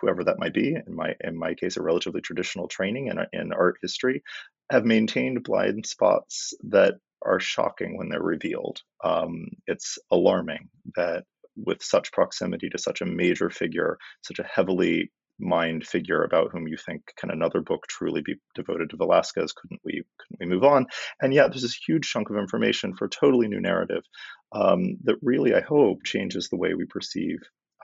whoever 0.00 0.24
that 0.24 0.38
might 0.38 0.54
be, 0.54 0.74
in 0.74 0.94
my 0.94 1.14
in 1.20 1.36
my 1.36 1.54
case, 1.54 1.76
a 1.76 1.82
relatively 1.82 2.20
traditional 2.20 2.68
training 2.68 3.08
in, 3.08 3.18
in 3.32 3.52
art 3.52 3.76
history, 3.82 4.22
have 4.70 4.84
maintained 4.84 5.44
blind 5.44 5.86
spots 5.86 6.54
that 6.64 6.94
are 7.22 7.40
shocking 7.40 7.96
when 7.96 8.08
they're 8.08 8.22
revealed. 8.22 8.80
Um, 9.02 9.46
it's 9.66 9.98
alarming 10.10 10.68
that 10.96 11.24
with 11.56 11.82
such 11.82 12.12
proximity 12.12 12.68
to 12.70 12.78
such 12.78 13.00
a 13.00 13.06
major 13.06 13.50
figure, 13.50 13.98
such 14.22 14.38
a 14.38 14.44
heavily 14.44 15.10
mined 15.40 15.86
figure 15.86 16.22
about 16.22 16.52
whom 16.52 16.68
you 16.68 16.76
think 16.76 17.02
can 17.16 17.30
another 17.30 17.60
book 17.60 17.86
truly 17.88 18.22
be 18.22 18.36
devoted 18.54 18.90
to 18.90 18.96
Velázquez? 18.96 19.54
Couldn't 19.54 19.80
we 19.84 20.02
couldn't 20.18 20.40
we 20.40 20.46
move 20.46 20.64
on? 20.64 20.86
And 21.20 21.34
yet 21.34 21.50
there's 21.50 21.62
this 21.62 21.78
huge 21.86 22.08
chunk 22.08 22.30
of 22.30 22.36
information 22.36 22.94
for 22.94 23.06
a 23.06 23.10
totally 23.10 23.48
new 23.48 23.60
narrative 23.60 24.04
um, 24.52 24.96
that 25.04 25.16
really 25.22 25.54
I 25.54 25.60
hope 25.60 26.04
changes 26.04 26.48
the 26.48 26.56
way 26.56 26.74
we 26.74 26.86
perceive 26.86 27.38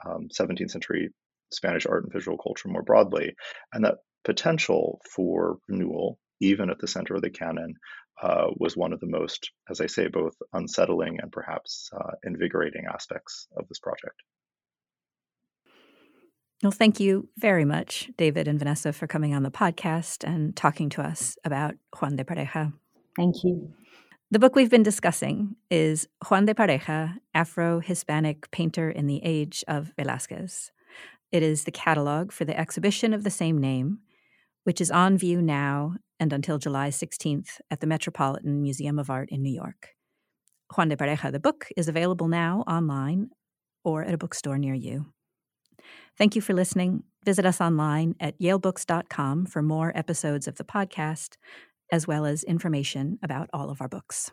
um, 0.05 0.29
17th 0.29 0.71
century 0.71 1.09
Spanish 1.51 1.85
art 1.85 2.03
and 2.03 2.13
visual 2.13 2.37
culture 2.37 2.69
more 2.69 2.83
broadly, 2.83 3.35
and 3.73 3.85
that 3.85 3.97
potential 4.23 5.01
for 5.13 5.57
renewal, 5.67 6.17
even 6.39 6.69
at 6.69 6.79
the 6.79 6.87
center 6.87 7.15
of 7.15 7.21
the 7.21 7.29
canon, 7.29 7.75
uh, 8.21 8.47
was 8.57 8.77
one 8.77 8.93
of 8.93 8.99
the 8.99 9.07
most, 9.07 9.51
as 9.69 9.81
I 9.81 9.87
say, 9.87 10.07
both 10.07 10.35
unsettling 10.53 11.19
and 11.21 11.31
perhaps 11.31 11.89
uh, 11.93 12.11
invigorating 12.23 12.85
aspects 12.91 13.47
of 13.57 13.67
this 13.67 13.79
project. 13.79 14.21
Well, 16.63 16.71
thank 16.71 16.99
you 16.99 17.27
very 17.37 17.65
much, 17.65 18.11
David 18.17 18.47
and 18.47 18.59
Vanessa, 18.59 18.93
for 18.93 19.07
coming 19.07 19.33
on 19.33 19.41
the 19.41 19.49
podcast 19.49 20.23
and 20.23 20.55
talking 20.55 20.89
to 20.89 21.01
us 21.01 21.35
about 21.43 21.73
Juan 21.99 22.15
de 22.15 22.23
Pareja. 22.23 22.71
Thank 23.17 23.43
you. 23.43 23.73
The 24.33 24.39
book 24.39 24.55
we've 24.55 24.69
been 24.69 24.81
discussing 24.81 25.57
is 25.69 26.07
Juan 26.29 26.45
de 26.45 26.53
Pareja, 26.53 27.17
Afro 27.33 27.81
Hispanic 27.81 28.49
Painter 28.49 28.89
in 28.89 29.05
the 29.05 29.19
Age 29.25 29.61
of 29.67 29.91
Velázquez. 29.99 30.69
It 31.33 31.43
is 31.43 31.65
the 31.65 31.71
catalog 31.71 32.31
for 32.31 32.45
the 32.45 32.57
exhibition 32.57 33.13
of 33.13 33.25
the 33.25 33.29
same 33.29 33.57
name, 33.57 33.99
which 34.63 34.79
is 34.79 34.89
on 34.89 35.17
view 35.17 35.41
now 35.41 35.95
and 36.17 36.31
until 36.31 36.57
July 36.57 36.91
16th 36.91 37.59
at 37.69 37.81
the 37.81 37.87
Metropolitan 37.87 38.61
Museum 38.61 38.99
of 38.99 39.09
Art 39.09 39.27
in 39.29 39.43
New 39.43 39.53
York. 39.53 39.89
Juan 40.77 40.87
de 40.87 40.95
Pareja, 40.95 41.29
the 41.29 41.37
book, 41.37 41.67
is 41.75 41.89
available 41.89 42.29
now 42.29 42.63
online 42.65 43.31
or 43.83 44.05
at 44.05 44.13
a 44.13 44.17
bookstore 44.17 44.57
near 44.57 44.75
you. 44.75 45.07
Thank 46.17 46.37
you 46.37 46.41
for 46.41 46.53
listening. 46.53 47.03
Visit 47.25 47.45
us 47.45 47.59
online 47.59 48.15
at 48.19 48.39
yalebooks.com 48.39 49.47
for 49.47 49.61
more 49.61 49.91
episodes 49.93 50.47
of 50.47 50.55
the 50.55 50.63
podcast, 50.63 51.35
as 51.91 52.07
well 52.07 52.25
as 52.25 52.43
information 52.43 53.19
about 53.23 53.49
all 53.53 53.69
of 53.69 53.81
our 53.81 53.89
books. 53.89 54.31